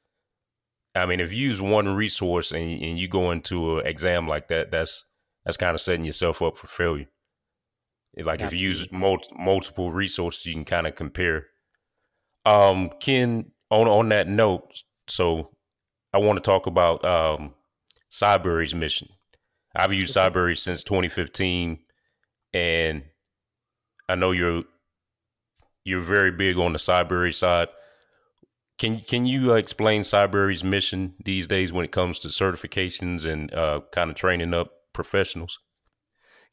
I 0.96 1.06
mean, 1.06 1.20
if 1.20 1.34
you 1.34 1.48
use 1.48 1.62
one 1.62 1.90
resource 1.90 2.52
and, 2.52 2.82
and 2.82 2.98
you 2.98 3.08
go 3.08 3.32
into 3.32 3.80
an 3.80 3.88
exam 3.88 4.28
like 4.28 4.48
that, 4.48 4.72
that's 4.72 5.04
that's 5.48 5.56
kind 5.56 5.74
of 5.74 5.80
setting 5.80 6.04
yourself 6.04 6.42
up 6.42 6.58
for 6.58 6.68
failure. 6.68 7.08
Like 8.18 8.42
if 8.42 8.52
you 8.52 8.60
use 8.60 8.92
mul- 8.92 9.22
multiple 9.34 9.94
resources, 9.94 10.46
you 10.46 10.54
can 10.54 10.66
kind 10.66 10.86
of 10.86 10.96
compare. 10.96 11.46
Um, 12.46 12.90
Ken, 13.00 13.52
on 13.70 13.88
on 13.88 14.10
that 14.10 14.28
note, 14.28 14.84
so 15.08 15.52
I 16.14 16.18
want 16.18 16.36
to 16.36 16.42
talk 16.44 16.68
about 16.68 17.06
um, 17.06 17.54
Cybrary's 18.12 18.76
mission. 18.76 19.08
I've 19.74 19.94
used 19.94 20.14
Cybrary 20.14 20.58
since 20.58 20.84
2015, 20.84 21.80
and 22.54 23.04
I 24.10 24.16
know 24.16 24.32
you're 24.32 24.64
you're 25.86 26.02
very 26.02 26.32
big 26.32 26.58
on 26.58 26.74
the 26.74 26.80
cyber 26.80 27.34
side. 27.34 27.70
Can 28.78 29.00
can 29.00 29.26
you 29.26 29.54
uh, 29.54 29.56
explain 29.56 30.02
Cybrary's 30.02 30.64
mission 30.64 31.14
these 31.24 31.48
days 31.48 31.72
when 31.72 31.86
it 31.86 31.94
comes 31.94 32.20
to 32.20 32.28
certifications 32.28 33.24
and 33.24 33.54
uh, 33.54 33.80
kind 33.94 34.10
of 34.10 34.18
training 34.18 34.54
up 34.54 34.72
professionals? 34.98 35.60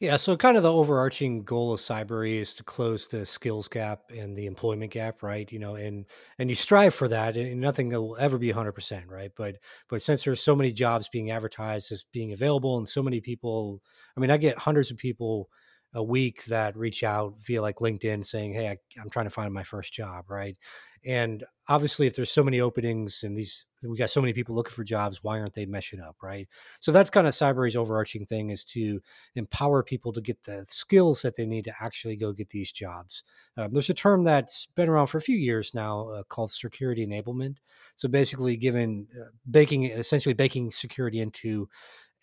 Yeah, 0.00 0.16
so 0.16 0.36
kind 0.36 0.56
of 0.56 0.64
the 0.64 0.72
overarching 0.72 1.44
goal 1.44 1.72
of 1.72 1.80
Cybrary 1.80 2.34
is 2.40 2.54
to 2.56 2.64
close 2.64 3.06
the 3.06 3.24
skills 3.24 3.68
gap 3.68 4.10
and 4.10 4.36
the 4.36 4.46
employment 4.46 4.90
gap, 4.92 5.22
right? 5.22 5.50
You 5.50 5.60
know, 5.60 5.76
and 5.76 6.06
and 6.38 6.50
you 6.50 6.56
strive 6.56 6.94
for 6.94 7.06
that, 7.08 7.36
and 7.36 7.60
nothing 7.60 7.90
will 7.90 8.16
ever 8.18 8.36
be 8.36 8.48
100%, 8.48 9.08
right? 9.08 9.30
But 9.36 9.56
but 9.88 10.02
since 10.02 10.24
there's 10.24 10.42
so 10.42 10.56
many 10.56 10.72
jobs 10.72 11.08
being 11.08 11.30
advertised 11.30 11.92
as 11.92 12.02
being 12.12 12.32
available, 12.32 12.76
and 12.76 12.88
so 12.88 13.02
many 13.02 13.20
people, 13.20 13.82
I 14.16 14.20
mean, 14.20 14.30
I 14.30 14.36
get 14.36 14.58
hundreds 14.58 14.90
of 14.90 14.96
people 14.96 15.48
a 15.94 16.02
week 16.02 16.44
that 16.46 16.76
reach 16.76 17.04
out 17.04 17.34
via 17.46 17.62
like 17.62 17.76
LinkedIn 17.76 18.24
saying, 18.24 18.52
"Hey, 18.54 18.68
I, 18.68 18.78
I'm 19.00 19.10
trying 19.10 19.26
to 19.26 19.30
find 19.30 19.52
my 19.52 19.62
first 19.64 19.92
job," 19.92 20.30
right? 20.30 20.56
And 21.06 21.44
obviously, 21.68 22.06
if 22.06 22.16
there's 22.16 22.30
so 22.30 22.42
many 22.42 22.60
openings 22.60 23.22
and 23.22 23.36
these 23.36 23.66
we 23.82 23.98
got 23.98 24.08
so 24.10 24.20
many 24.22 24.32
people 24.32 24.54
looking 24.54 24.74
for 24.74 24.84
jobs, 24.84 25.22
why 25.22 25.38
aren't 25.38 25.52
they 25.54 25.66
meshing 25.66 26.02
up, 26.02 26.16
right? 26.22 26.48
So 26.80 26.90
that's 26.90 27.10
kind 27.10 27.26
of 27.26 27.34
Cybrary's 27.34 27.76
overarching 27.76 28.24
thing 28.24 28.50
is 28.50 28.64
to 28.66 29.00
empower 29.34 29.82
people 29.82 30.12
to 30.14 30.22
get 30.22 30.42
the 30.44 30.64
skills 30.68 31.20
that 31.22 31.36
they 31.36 31.44
need 31.44 31.64
to 31.64 31.74
actually 31.80 32.16
go 32.16 32.32
get 32.32 32.48
these 32.48 32.72
jobs. 32.72 33.22
Um, 33.58 33.72
there's 33.72 33.90
a 33.90 33.94
term 33.94 34.24
that's 34.24 34.66
been 34.74 34.88
around 34.88 35.08
for 35.08 35.18
a 35.18 35.22
few 35.22 35.36
years 35.36 35.72
now 35.74 36.08
uh, 36.08 36.22
called 36.24 36.50
security 36.50 37.06
enablement. 37.06 37.56
So 37.96 38.08
basically, 38.08 38.56
giving 38.56 39.06
uh, 39.20 39.28
baking 39.50 39.84
essentially 39.84 40.34
baking 40.34 40.70
security 40.70 41.20
into 41.20 41.68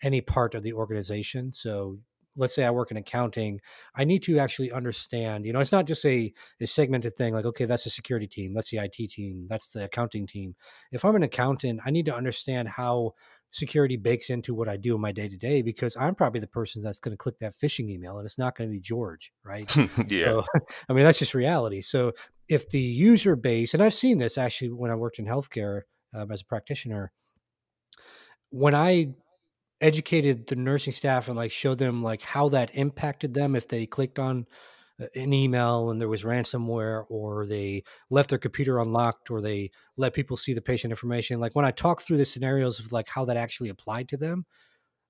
any 0.02 0.20
part 0.20 0.54
of 0.54 0.64
the 0.64 0.72
organization. 0.72 1.52
So 1.52 1.98
let's 2.36 2.54
say 2.54 2.64
I 2.64 2.70
work 2.70 2.90
in 2.90 2.96
accounting, 2.96 3.60
I 3.94 4.04
need 4.04 4.22
to 4.24 4.38
actually 4.38 4.72
understand, 4.72 5.44
you 5.44 5.52
know, 5.52 5.60
it's 5.60 5.72
not 5.72 5.86
just 5.86 6.04
a, 6.04 6.32
a 6.60 6.66
segmented 6.66 7.16
thing 7.16 7.34
like, 7.34 7.44
okay, 7.44 7.64
that's 7.64 7.84
the 7.84 7.90
security 7.90 8.26
team, 8.26 8.54
that's 8.54 8.70
the 8.70 8.78
IT 8.78 9.10
team, 9.10 9.46
that's 9.48 9.68
the 9.72 9.84
accounting 9.84 10.26
team. 10.26 10.54
If 10.92 11.04
I'm 11.04 11.16
an 11.16 11.22
accountant, 11.22 11.80
I 11.84 11.90
need 11.90 12.06
to 12.06 12.14
understand 12.14 12.68
how 12.68 13.12
security 13.52 13.98
bakes 13.98 14.30
into 14.30 14.54
what 14.54 14.68
I 14.68 14.78
do 14.78 14.94
in 14.94 15.00
my 15.00 15.12
day 15.12 15.28
to 15.28 15.36
day 15.36 15.60
because 15.60 15.94
I'm 15.96 16.14
probably 16.14 16.40
the 16.40 16.46
person 16.46 16.82
that's 16.82 16.98
going 16.98 17.12
to 17.12 17.18
click 17.18 17.38
that 17.40 17.54
phishing 17.54 17.90
email 17.90 18.16
and 18.16 18.24
it's 18.24 18.38
not 18.38 18.56
going 18.56 18.70
to 18.70 18.72
be 18.72 18.80
George, 18.80 19.30
right? 19.44 19.70
yeah. 20.08 20.24
So, 20.24 20.44
I 20.88 20.92
mean, 20.94 21.04
that's 21.04 21.18
just 21.18 21.34
reality. 21.34 21.82
So 21.82 22.12
if 22.48 22.68
the 22.70 22.80
user 22.80 23.36
base, 23.36 23.74
and 23.74 23.82
I've 23.82 23.94
seen 23.94 24.18
this 24.18 24.38
actually 24.38 24.70
when 24.70 24.90
I 24.90 24.94
worked 24.94 25.18
in 25.18 25.26
healthcare 25.26 25.82
um, 26.14 26.32
as 26.32 26.40
a 26.40 26.46
practitioner, 26.46 27.12
when 28.48 28.74
I 28.74 29.08
educated 29.82 30.46
the 30.46 30.56
nursing 30.56 30.92
staff 30.92 31.28
and 31.28 31.36
like 31.36 31.50
showed 31.50 31.78
them 31.78 32.02
like 32.02 32.22
how 32.22 32.48
that 32.48 32.70
impacted 32.74 33.34
them 33.34 33.56
if 33.56 33.68
they 33.68 33.84
clicked 33.84 34.18
on 34.18 34.46
uh, 35.00 35.06
an 35.14 35.32
email 35.32 35.90
and 35.90 36.00
there 36.00 36.08
was 36.08 36.22
ransomware 36.22 37.04
or 37.08 37.44
they 37.46 37.82
left 38.08 38.30
their 38.30 38.38
computer 38.38 38.78
unlocked 38.78 39.30
or 39.30 39.40
they 39.40 39.70
let 39.96 40.14
people 40.14 40.36
see 40.36 40.54
the 40.54 40.62
patient 40.62 40.92
information. 40.92 41.40
Like 41.40 41.54
when 41.54 41.64
i 41.64 41.70
talk 41.70 42.02
through 42.02 42.18
the 42.18 42.24
scenarios 42.24 42.78
of 42.78 42.92
like 42.92 43.08
how 43.08 43.24
that 43.24 43.36
actually 43.36 43.68
applied 43.68 44.08
to 44.08 44.16
them 44.16 44.46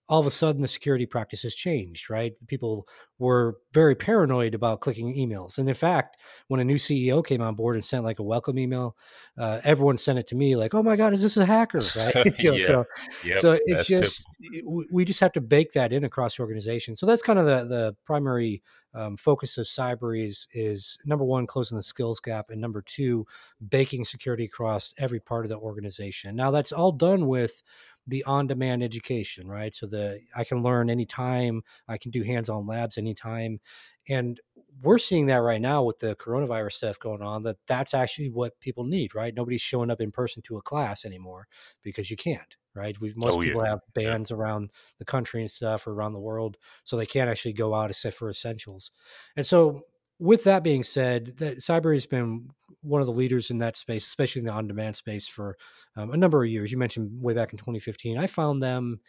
all 0.09 0.21
of 0.21 0.27
a 0.27 0.31
sudden 0.31 0.61
the 0.61 0.69
security 0.69 1.07
practices 1.07 1.55
changed, 1.55 2.11
right? 2.11 2.35
People 2.47 2.87
were 3.19 3.57
very 3.73 3.95
paranoid 3.95 4.55
about 4.55 4.81
clicking 4.81 5.15
emails. 5.15 5.59
And 5.59 5.69
in 5.69 5.75
fact, 5.75 6.17
when 6.49 6.61
a 6.61 6.65
new 6.65 6.75
CEO 6.75 7.25
came 7.25 7.41
on 7.41 7.55
board 7.55 7.77
and 7.77 7.85
sent 7.85 8.05
like 8.05 8.19
a 8.19 8.23
welcome 8.23 8.59
email, 8.59 8.97
uh, 9.39 9.61
everyone 9.65 9.97
sent 9.97 10.19
it 10.19 10.27
to 10.27 10.35
me 10.35 10.57
like, 10.57 10.75
oh 10.75 10.83
my 10.83 10.97
God, 10.97 11.13
is 11.15 11.23
this 11.23 11.37
a 11.37 11.47
hacker? 11.47 11.79
Right. 11.97 12.39
you 12.39 12.51
know, 12.51 12.57
yeah. 12.57 12.67
So, 12.67 12.85
Yep, 13.25 13.39
so 13.39 13.53
it's 13.53 13.65
that's 13.67 13.89
just, 13.89 14.27
it- 14.41 14.65
we 14.91 15.05
just 15.05 15.21
have 15.21 15.33
to 15.33 15.41
bake 15.41 15.73
that 15.73 15.93
in 15.93 16.05
across 16.05 16.37
the 16.37 16.43
organization. 16.43 16.97
So 16.97 17.07
that's 17.07 17.23
kind 17.23 17.39
of 17.39 17.47
the, 17.47 17.65
the 17.65 17.97
primary 18.05 18.63
um, 18.95 19.17
focus 19.17 19.57
of 19.57 19.67
Cybrary 19.67 20.27
is, 20.27 20.47
is 20.53 20.99
number 21.07 21.25
one, 21.25 21.47
closing 21.47 21.77
the 21.77 21.83
skills 21.83 22.21
gap. 22.21 22.51
And 22.51 22.61
number 22.61 22.83
two, 22.83 23.27
baking 23.71 24.05
security 24.05 24.45
across 24.45 24.93
every 24.99 25.21
part 25.21 25.47
of 25.47 25.49
the 25.49 25.57
organization. 25.57 26.37
Now 26.37 26.51
that's 26.51 26.73
all 26.73 26.93
done 26.93 27.27
with 27.27 27.63
the 28.07 28.25
on-demand 28.25 28.83
education, 28.83 29.49
right? 29.49 29.75
So 29.75 29.87
the 29.87 30.21
I 30.35 30.45
can 30.45 30.63
learn 30.63 30.91
anytime, 30.91 31.63
I 31.89 31.99
can 31.99 32.11
do 32.11 32.23
hands-on 32.23 32.67
labs 32.67 32.99
anytime, 32.99 33.61
and 34.09 34.41
we're 34.83 34.99
seeing 34.99 35.27
that 35.27 35.37
right 35.37 35.61
now 35.61 35.83
with 35.85 35.99
the 35.99 36.17
coronavirus 36.17 36.73
stuff 36.75 36.99
going 36.99 37.23
on. 37.23 37.43
That 37.45 37.59
that's 37.67 37.95
actually 37.95 38.31
what 38.31 38.59
people 38.61 38.85
need, 38.85 39.15
right? 39.15 39.35
Nobody's 39.35 39.63
showing 39.63 39.91
up 39.91 40.01
in 40.01 40.11
person 40.13 40.43
to 40.43 40.57
a 40.57 40.63
class 40.63 41.05
anymore 41.05 41.47
because 41.83 42.11
you 42.11 42.17
can't, 42.17 42.57
right? 42.75 42.99
We 43.01 43.13
most 43.15 43.39
Oh 43.39 43.41
yeah. 43.43 43.55
people 43.55 43.65
have 43.65 43.81
Yeah. 44.05 44.17
bans 44.17 44.31
around 44.33 44.71
the 44.99 45.05
country 45.05 45.41
and 45.43 45.51
stuff 45.51 45.87
or 45.87 45.93
around 45.93 46.15
the 46.15 46.21
world, 46.21 46.57
so 46.85 46.97
they 46.97 47.07
can't 47.07 47.31
actually 47.31 47.53
go 47.53 47.75
out 47.75 47.91
except 47.91 48.17
for 48.17 48.29
essentials. 48.31 48.91
And 49.37 49.47
so, 49.47 49.83
with 50.23 50.45
that 50.45 50.63
being 50.63 50.85
said, 50.85 51.35
that 51.39 51.59
Cybrary 51.59 51.95
has 51.95 52.07
been 52.07 52.49
one 52.83 53.01
of 53.01 53.07
the 53.07 53.13
leaders 53.13 53.51
in 53.51 53.59
that 53.59 53.77
space, 53.77 54.07
especially 54.07 54.41
in 54.41 54.47
the 54.47 54.53
on-demand 54.53 54.95
space, 54.95 55.27
for 55.27 55.57
um, 55.97 56.13
a 56.13 56.17
number 56.17 56.43
of 56.43 56.49
years. 56.49 56.71
You 56.71 56.79
mentioned 56.79 57.11
way 57.21 57.35
back 57.35 57.53
in 57.53 57.59
2015. 57.59 58.19
I 58.19 58.29
found 58.29 58.63
them 58.63 59.01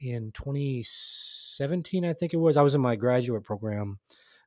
in 0.00 0.32
2017, 0.32 2.06
I 2.06 2.14
think 2.14 2.32
it 2.32 2.38
was. 2.38 2.56
I 2.56 2.62
was 2.62 2.74
in 2.74 2.80
my 2.80 2.96
graduate 2.96 3.44
program. 3.44 3.98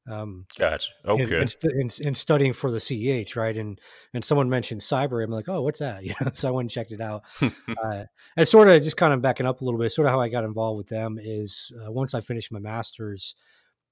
Um, 0.10 0.46
Gotcha. 0.58 0.92
Okay. 1.06 1.24
And, 1.24 1.56
in, 1.64 1.90
in 2.00 2.16
studying 2.16 2.54
for 2.54 2.72
the 2.72 2.78
CEH, 2.78 3.36
right? 3.36 3.58
And 3.58 3.80
and 4.14 4.24
someone 4.24 4.50
mentioned 4.50 4.82
Cybrary. 4.82 5.24
I'm 5.24 5.32
like, 5.32 5.50
oh, 5.50 5.62
what's 5.62 5.80
that? 5.80 6.04
You 6.06 6.14
know, 6.22 6.32
so 6.34 6.48
I 6.48 6.52
went 6.52 6.66
and 6.66 6.72
checked 6.72 6.92
it 6.92 7.02
out. 7.02 7.24
Uh, 7.84 8.06
and 8.38 8.48
sort 8.48 8.68
of 8.68 8.82
just 8.82 8.98
kind 8.98 9.14
of 9.14 9.22
backing 9.22 9.46
up 9.46 9.62
a 9.62 9.66
little 9.66 9.80
bit. 9.80 9.92
Sort 9.92 10.08
of 10.08 10.12
how 10.12 10.22
I 10.22 10.30
got 10.30 10.44
involved 10.44 10.78
with 10.78 10.88
them 10.88 11.20
is 11.22 11.72
uh, 11.84 11.92
once 11.92 12.14
I 12.14 12.22
finished 12.22 12.52
my 12.52 12.60
master's, 12.60 13.36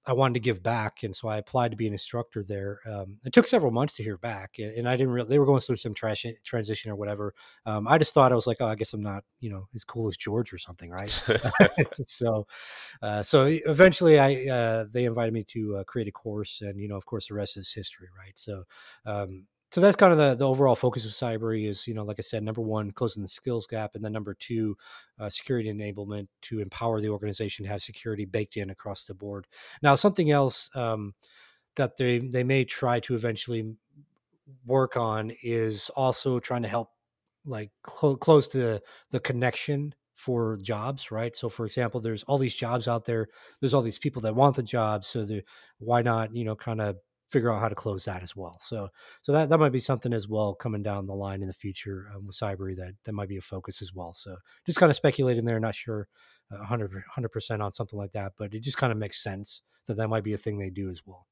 I 0.05 0.13
wanted 0.13 0.33
to 0.35 0.39
give 0.41 0.61
back, 0.61 1.03
and 1.03 1.15
so 1.15 1.29
I 1.29 1.37
applied 1.37 1.71
to 1.71 1.77
be 1.77 1.87
an 1.87 1.93
instructor 1.93 2.43
there. 2.43 2.79
Um, 2.85 3.19
it 3.23 3.31
took 3.31 3.47
several 3.47 3.71
months 3.71 3.93
to 3.95 4.03
hear 4.03 4.17
back, 4.17 4.55
a- 4.59 4.77
and 4.77 4.87
I 4.87 4.97
didn't 4.97 5.13
really. 5.13 5.29
They 5.29 5.39
were 5.39 5.45
going 5.45 5.61
through 5.61 5.77
some 5.77 5.93
trash 5.93 6.25
transition 6.43 6.91
or 6.91 6.95
whatever. 6.95 7.33
Um, 7.65 7.87
I 7.87 7.97
just 7.97 8.13
thought 8.13 8.31
I 8.31 8.35
was 8.35 8.47
like, 8.47 8.57
oh, 8.59 8.65
I 8.67 8.75
guess 8.75 8.93
I'm 8.93 9.01
not, 9.01 9.23
you 9.39 9.49
know, 9.49 9.67
as 9.75 9.83
cool 9.85 10.07
as 10.09 10.17
George 10.17 10.51
or 10.53 10.57
something, 10.57 10.89
right? 10.89 11.09
so, 12.07 12.47
uh, 13.01 13.23
so 13.23 13.45
eventually, 13.47 14.19
I 14.19 14.47
uh, 14.47 14.85
they 14.91 15.05
invited 15.05 15.33
me 15.33 15.43
to 15.49 15.77
uh, 15.77 15.83
create 15.85 16.07
a 16.07 16.11
course, 16.11 16.61
and 16.61 16.79
you 16.79 16.87
know, 16.87 16.95
of 16.95 17.05
course, 17.05 17.27
the 17.27 17.35
rest 17.35 17.57
is 17.57 17.71
history, 17.71 18.07
right? 18.17 18.37
So, 18.37 18.63
um, 19.05 19.45
so 19.73 19.81
that's 19.81 19.95
kind 19.95 20.11
of 20.11 20.19
the, 20.19 20.35
the 20.35 20.47
overall 20.47 20.75
focus 20.75 21.03
of 21.03 21.13
Cybrary 21.13 21.67
is, 21.67 21.87
you 21.87 21.95
know, 21.95 22.03
like 22.03 22.19
I 22.19 22.21
said, 22.21 22.43
number 22.43 22.61
one, 22.61 22.91
closing 22.91 23.23
the 23.23 23.27
skills 23.27 23.65
gap, 23.65 23.95
and 23.95 24.05
then 24.05 24.11
number 24.11 24.35
two, 24.35 24.77
uh, 25.19 25.31
security 25.31 25.73
enablement 25.73 26.27
to 26.43 26.59
empower 26.59 27.01
the 27.01 27.09
organization 27.09 27.65
to 27.65 27.71
have 27.71 27.81
security 27.81 28.23
baked 28.23 28.55
in 28.55 28.69
across 28.69 29.05
the 29.05 29.15
board. 29.15 29.47
Now, 29.81 29.95
something 29.95 30.29
else 30.29 30.69
um, 30.75 31.15
that 31.75 31.97
they 31.97 32.19
they 32.19 32.43
may 32.43 32.65
try 32.65 32.99
to 32.99 33.15
eventually 33.15 33.73
work 34.63 34.95
on 34.95 35.31
is 35.41 35.89
also 35.95 36.39
trying 36.39 36.61
to 36.61 36.69
help 36.69 36.89
like 37.43 37.71
clo- 37.81 38.15
close 38.15 38.49
the 38.49 38.79
the 39.09 39.19
connection 39.19 39.95
for 40.13 40.59
jobs 40.61 41.09
right 41.09 41.35
so 41.35 41.49
for 41.49 41.65
example 41.65 41.99
there's 41.99 42.21
all 42.23 42.37
these 42.37 42.53
jobs 42.53 42.87
out 42.87 43.03
there 43.05 43.27
there's 43.59 43.73
all 43.73 43.81
these 43.81 43.97
people 43.97 44.21
that 44.21 44.35
want 44.35 44.55
the 44.55 44.61
jobs 44.61 45.07
so 45.07 45.25
why 45.79 46.03
not 46.03 46.33
you 46.35 46.45
know 46.45 46.55
kind 46.55 46.79
of 46.79 46.95
figure 47.33 47.51
out 47.51 47.59
how 47.59 47.67
to 47.67 47.75
close 47.75 48.05
that 48.05 48.23
as 48.23 48.35
well 48.35 48.57
so 48.61 48.87
so 49.21 49.31
that 49.33 49.49
that 49.49 49.57
might 49.57 49.71
be 49.71 49.79
something 49.79 50.13
as 50.13 50.27
well 50.27 50.53
coming 50.53 50.81
down 50.81 51.05
the 51.05 51.13
line 51.13 51.41
in 51.41 51.47
the 51.47 51.53
future 51.53 52.07
um, 52.15 52.25
with 52.27 52.35
Cybrary 52.37 52.77
that 52.77 52.93
that 53.03 53.13
might 53.13 53.27
be 53.27 53.37
a 53.37 53.41
focus 53.41 53.81
as 53.81 53.93
well 53.93 54.13
so 54.13 54.35
just 54.65 54.79
kind 54.79 54.89
of 54.89 54.95
speculating 54.95 55.43
there 55.43 55.59
not 55.59 55.75
sure 55.75 56.07
uh, 56.51 56.57
100 56.57 57.03
100% 57.17 57.61
on 57.61 57.71
something 57.73 57.99
like 57.99 58.13
that 58.13 58.33
but 58.37 58.53
it 58.53 58.61
just 58.61 58.77
kind 58.77 58.91
of 58.91 58.97
makes 58.97 59.21
sense 59.21 59.63
that 59.87 59.97
that 59.97 60.07
might 60.07 60.23
be 60.23 60.33
a 60.33 60.37
thing 60.37 60.57
they 60.57 60.69
do 60.69 60.89
as 60.89 61.01
well 61.05 61.27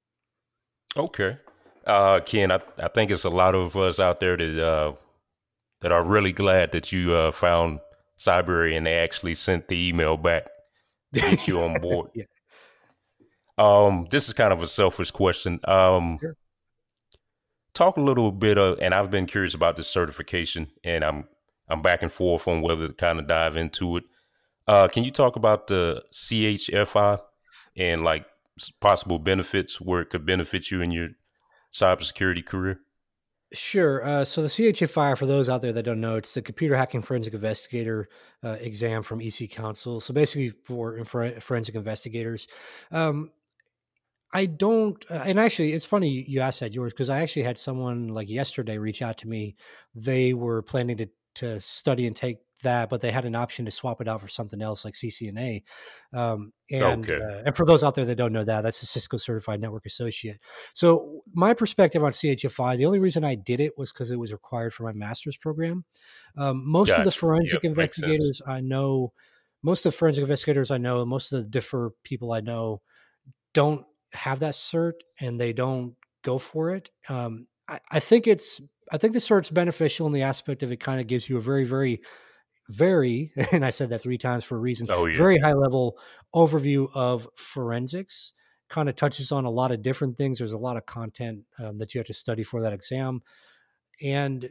Okay. 0.98 1.38
Uh, 1.86 2.20
Ken, 2.20 2.52
I, 2.52 2.60
I 2.78 2.88
think 2.90 3.12
it's 3.12 3.24
a 3.24 3.30
lot 3.30 3.56
of 3.56 3.76
us 3.76 4.00
out 4.00 4.20
there 4.20 4.38
that 4.38 4.64
uh, 4.64 4.94
that 5.82 5.92
are 5.92 6.04
really 6.04 6.32
glad 6.32 6.72
that 6.74 6.92
you 6.92 7.14
uh, 7.14 7.32
found 7.32 7.80
Cybrary 8.20 8.78
and 8.78 8.86
they 8.86 8.96
actually 8.96 9.36
sent 9.36 9.68
the 9.68 9.88
email 9.88 10.18
back 10.18 10.48
to 11.14 11.22
get 11.22 11.48
you 11.48 11.62
on 11.62 11.80
board. 11.82 12.12
yeah 12.14 12.26
Um, 13.58 14.08
this 14.10 14.28
is 14.28 14.34
kind 14.34 14.54
of 14.54 14.62
a 14.62 14.68
selfish 14.68 15.12
question. 15.12 15.60
Um, 15.66 16.18
Sure. 16.20 16.36
talk 17.74 17.98
a 17.98 18.02
little 18.02 18.32
bit 18.32 18.58
of, 18.58 18.80
and 18.80 18.94
I've 18.94 19.12
been 19.12 19.26
curious 19.26 19.54
about 19.54 19.76
this 19.76 19.88
certification, 19.88 20.72
and 20.84 21.04
I'm 21.04 21.28
I'm 21.70 21.82
back 21.82 22.02
and 22.02 22.12
forth 22.12 22.48
on 22.48 22.62
whether 22.62 22.88
to 22.88 22.94
kind 22.94 23.20
of 23.20 23.28
dive 23.28 23.56
into 23.56 23.98
it. 23.98 24.04
Uh, 24.68 24.88
can 24.88 25.04
you 25.04 25.12
talk 25.12 25.36
about 25.36 25.68
the 25.68 26.04
CHFI 26.14 27.20
and 27.78 28.04
like 28.04 28.26
possible 28.80 29.20
benefits 29.20 29.80
where 29.80 30.02
it 30.02 30.10
could 30.10 30.26
benefit 30.26 30.70
you 30.70 30.82
in 30.82 30.92
your 30.92 31.10
cybersecurity 31.74 32.46
career? 32.46 32.80
Sure. 33.54 34.06
Uh, 34.06 34.24
so 34.24 34.42
the 34.42 34.48
CHFI, 34.48 35.18
for 35.18 35.26
those 35.26 35.50
out 35.50 35.62
there 35.62 35.74
that 35.74 35.84
don't 35.84 36.00
know, 36.00 36.16
it's 36.16 36.34
the 36.34 36.42
Computer 36.42 36.76
Hacking 36.76 37.02
Forensic 37.02 37.34
Investigator 37.34 38.08
uh, 38.44 38.58
exam 38.62 39.04
from 39.04 39.22
EC 39.22 39.50
Council. 39.50 40.00
So 40.00 40.14
basically, 40.14 40.54
for 40.64 41.04
for 41.04 41.30
forensic 41.42 41.76
investigators, 41.76 42.48
um, 42.92 43.32
I 44.34 44.46
don't. 44.46 45.04
Uh, 45.10 45.24
and 45.26 45.40
actually, 45.40 45.74
it's 45.74 45.86
funny 45.86 46.26
you 46.28 46.40
asked 46.40 46.62
that, 46.62 46.70
George, 46.72 46.92
because 46.92 47.10
I 47.10 47.22
actually 47.22 47.44
had 47.44 47.58
someone 47.58 48.08
like 48.10 48.30
yesterday 48.30 48.78
reach 48.78 49.02
out 49.02 49.18
to 49.20 49.28
me. 49.28 49.56
They 49.96 50.34
were 50.34 50.62
planning 50.62 50.98
to 50.98 51.08
to 51.36 51.60
study 51.62 52.08
and 52.08 52.16
take 52.16 52.38
that, 52.64 52.90
but 52.90 53.02
they 53.02 53.12
had 53.12 53.26
an 53.26 53.36
option 53.36 53.66
to 53.66 53.72
swap 53.72 54.02
it 54.02 54.08
out 54.08 54.22
for 54.22 54.28
something 54.28 54.62
else 54.62 54.86
like 54.86 54.94
CCNA. 54.94 55.64
Um, 56.14 56.54
and 56.70 57.06
Okay. 57.06 57.20
uh, 57.20 57.42
and 57.46 57.56
for 57.56 57.66
those 57.66 57.84
out 57.84 57.96
there 57.96 58.06
that 58.06 58.16
don't 58.16 58.34
know 58.34 58.44
that, 58.44 58.62
that's 58.62 58.84
a 58.84 58.86
Cisco 58.86 59.18
Certified 59.18 59.60
Network 59.60 59.86
Associate. 59.86 60.38
So 60.74 61.22
my 61.34 61.54
perspective 61.54 62.04
on 62.04 62.12
CHFI, 62.12 62.78
the 62.78 62.86
only 62.86 63.00
reason 63.00 63.24
I 63.24 63.36
did 63.36 63.60
it 63.60 63.74
was 63.78 63.92
because 63.92 64.12
it 64.12 64.20
was 64.20 64.32
required 64.32 64.74
for 64.74 64.84
my 64.84 64.94
master's 64.94 65.38
program. 65.38 65.86
Um, 66.38 66.64
most 66.70 66.98
of 66.98 67.04
the 67.04 67.12
forensic 67.12 67.64
Yep, 67.64 67.64
investigators 67.64 68.42
I 68.48 68.62
know, 68.62 69.14
most 69.64 69.86
of 69.86 69.92
the 69.94 69.98
forensic 69.98 70.22
investigators 70.22 70.72
I 70.72 70.78
know, 70.78 71.04
most 71.06 71.32
of 71.34 71.44
the 71.52 71.60
DFIR 71.60 71.92
people 72.04 72.32
I 72.32 72.42
know, 72.42 72.82
don't 73.54 73.86
have 74.14 74.40
that 74.40 74.54
cert 74.54 74.94
and 75.20 75.40
they 75.40 75.54
don't 75.54 75.96
go 76.24 76.38
for 76.38 76.72
it. 76.72 76.90
Um, 77.10 77.48
I, 77.68 77.80
I 77.92 78.00
think 78.00 78.28
it's 78.28 78.62
I 78.92 78.98
think 78.98 79.14
the 79.14 79.20
cert's 79.20 79.50
beneficial 79.50 80.08
in 80.08 80.14
the 80.14 80.24
aspect 80.24 80.64
of 80.64 80.72
it 80.72 80.80
kind 80.80 81.00
of 81.00 81.08
gives 81.08 81.30
you 81.30 81.38
a 81.38 81.42
very 81.42 81.64
very 81.64 82.02
very 82.70 83.32
and 83.52 83.66
I 83.66 83.70
said 83.70 83.90
that 83.90 84.02
three 84.02 84.18
times 84.18 84.44
for 84.44 84.56
a 84.56 84.60
reason. 84.60 84.88
Oh 84.90 85.06
yeah. 85.06 85.18
Very 85.18 85.40
high 85.40 85.54
level 85.54 85.98
overview 86.34 86.90
of 86.94 87.28
forensics. 87.36 88.34
Kind 88.70 88.88
of 88.88 88.96
touches 88.96 89.32
on 89.32 89.46
a 89.46 89.50
lot 89.50 89.72
of 89.72 89.82
different 89.82 90.18
things. 90.18 90.38
There's 90.38 90.54
a 90.54 90.58
lot 90.58 90.78
of 90.78 90.86
content 90.86 91.42
um, 91.60 91.78
that 91.80 91.94
you 91.94 92.00
have 92.00 92.08
to 92.08 92.14
study 92.14 92.44
for 92.44 92.62
that 92.62 92.72
exam, 92.72 93.22
and 94.02 94.50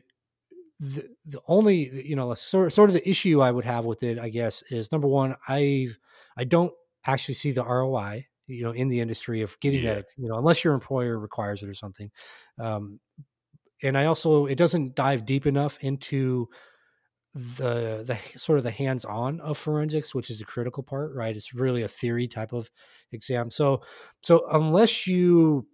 the 0.78 1.08
the 1.24 1.40
only 1.46 2.06
you 2.06 2.16
know 2.16 2.34
sort 2.34 2.70
sort 2.72 2.90
of 2.90 2.94
the 2.94 3.08
issue 3.08 3.40
I 3.40 3.50
would 3.50 3.64
have 3.64 3.86
with 3.86 4.02
it, 4.02 4.18
I 4.18 4.28
guess, 4.28 4.62
is 4.70 4.92
number 4.92 5.08
one, 5.08 5.36
I 5.48 5.88
I 6.36 6.44
don't 6.44 6.72
actually 7.06 7.34
see 7.34 7.52
the 7.52 7.64
ROI, 7.64 8.26
you 8.50 8.64
know, 8.64 8.72
in 8.72 8.88
the 8.88 9.00
industry 9.00 9.42
of 9.42 9.58
getting 9.60 9.82
Yeah. 9.82 9.84
that, 9.84 10.06
you 10.18 10.28
know, 10.28 10.36
unless 10.38 10.64
your 10.64 10.74
employer 10.74 11.18
requires 11.18 11.62
it 11.62 11.68
or 11.70 11.74
something. 11.74 12.10
Um, 12.58 13.00
and 13.82 13.96
I 13.98 14.06
also 14.06 14.46
it 14.46 14.56
doesn't 14.56 14.94
dive 14.94 15.26
deep 15.26 15.46
enough 15.46 15.78
into 15.80 16.48
the 17.34 18.04
the 18.06 18.38
sort 18.38 18.58
of 18.58 18.64
the 18.64 18.72
hands 18.72 19.04
on 19.04 19.40
of 19.40 19.58
forensics, 19.58 20.14
which 20.14 20.30
is 20.30 20.38
the 20.38 20.44
critical 20.44 20.82
part, 20.82 21.14
right? 21.14 21.36
It's 21.36 21.54
really 21.54 21.82
a 21.82 21.88
theory 21.88 22.28
type 22.28 22.52
of 22.52 22.70
exam. 23.12 23.50
So 23.50 23.82
so 24.22 24.48
unless 24.50 25.06
you 25.06 25.68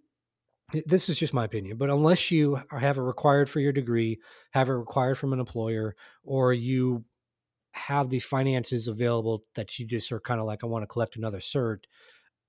this 0.85 1.07
is 1.09 1.17
just 1.17 1.33
my 1.33 1.45
opinion, 1.45 1.77
but 1.77 1.89
unless 1.89 2.29
you 2.31 2.61
have 2.71 2.97
it 2.97 3.01
required 3.01 3.49
for 3.49 3.59
your 3.61 3.71
degree, 3.71 4.19
have 4.51 4.69
it 4.69 4.73
required 4.73 5.17
from 5.17 5.31
an 5.33 5.39
employer, 5.39 5.95
or 6.23 6.53
you 6.53 7.05
have 7.73 8.09
the 8.09 8.19
finances 8.19 8.87
available 8.87 9.45
that 9.55 9.79
you 9.79 9.85
just 9.85 10.11
are 10.11 10.19
kind 10.19 10.39
of 10.41 10.47
like, 10.47 10.63
I 10.63 10.67
want 10.67 10.83
to 10.83 10.87
collect 10.87 11.15
another 11.15 11.39
cert, 11.39 11.85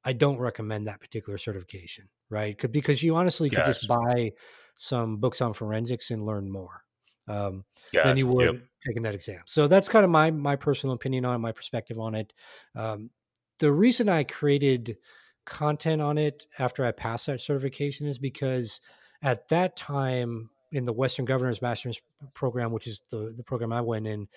I 0.04 0.12
don't 0.12 0.38
recommend 0.38 0.86
that 0.86 1.00
particular 1.00 1.38
certification, 1.38 2.08
right? 2.30 2.56
'Cause- 2.58 2.70
Because 2.70 3.02
you 3.02 3.16
honestly 3.16 3.50
could 3.50 3.64
just 3.66 3.88
buy 3.88 4.32
some 4.76 5.16
books 5.18 5.40
on 5.40 5.52
forensics 5.52 6.10
and 6.10 6.24
learn 6.24 6.50
more 6.50 6.84
um, 7.26 7.64
than 8.04 8.16
you 8.16 8.26
would 8.28 8.54
Yep. 8.54 8.62
taking 8.86 9.02
that 9.02 9.14
exam. 9.14 9.42
So 9.46 9.66
that's 9.68 9.88
kind 9.88 10.04
of 10.04 10.10
my 10.10 10.30
my 10.30 10.56
personal 10.56 10.94
opinion 10.94 11.24
on 11.26 11.34
it, 11.34 11.38
my 11.38 11.52
perspective 11.52 11.98
on 11.98 12.14
it. 12.14 12.32
Um, 12.74 13.10
the 13.58 13.70
reason 13.72 14.08
I 14.08 14.24
created 14.24 14.96
content 15.44 16.00
on 16.00 16.16
it 16.16 16.46
after 16.58 16.84
I 16.86 16.92
passed 16.92 17.26
that 17.26 17.40
certification 17.40 18.06
is 18.06 18.18
because 18.18 18.80
at 19.20 19.48
that 19.48 19.76
time 19.76 20.48
in 20.72 20.84
the 20.86 20.92
Western 20.92 21.24
Governors 21.24 21.60
Master's 21.60 22.00
program, 22.34 22.72
which 22.72 22.86
is 22.86 23.02
the 23.10 23.34
the 23.36 23.42
program 23.44 23.72
I 23.72 23.80
went 23.82 24.06
in, 24.06 24.28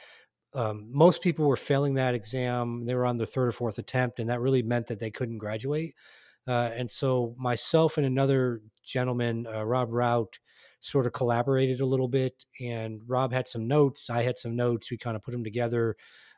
um, 0.53 0.88
most 0.91 1.22
people 1.22 1.48
were 1.48 1.55
failing 1.55 1.93
that 1.96 2.15
exam. 2.15 2.86
They 2.86 2.96
were 2.96 3.05
on 3.05 3.17
their 3.17 3.27
third 3.27 3.48
or 3.48 3.51
fourth 3.51 3.77
attempt, 3.77 4.20
and 4.20 4.29
that 4.29 4.41
really 4.41 4.62
meant 4.62 4.88
that 4.88 5.00
they 5.00 5.12
couldn't 5.12 5.38
graduate. 5.38 5.96
Uh, 6.48 6.72
and 6.75 6.89
so 6.89 7.36
myself 7.38 7.98
and 7.98 8.05
another 8.05 8.62
gentleman, 8.84 9.48
uh, 9.48 9.63
Rob 9.63 9.89
Rout, 9.91 10.39
sort 10.79 11.05
of 11.05 11.13
collaborated 11.13 11.79
a 11.79 11.86
little 11.86 12.08
bit. 12.08 12.46
And 12.60 13.01
Rob 13.08 13.31
had 13.31 13.48
some 13.48 13.67
notes. 13.67 14.10
I 14.10 14.24
had 14.24 14.38
some 14.38 14.55
notes. 14.55 14.89
We 14.89 14.98
kind 14.98 15.15
of 15.15 15.24
put 15.24 15.31
them 15.31 15.43
together. 15.43 15.96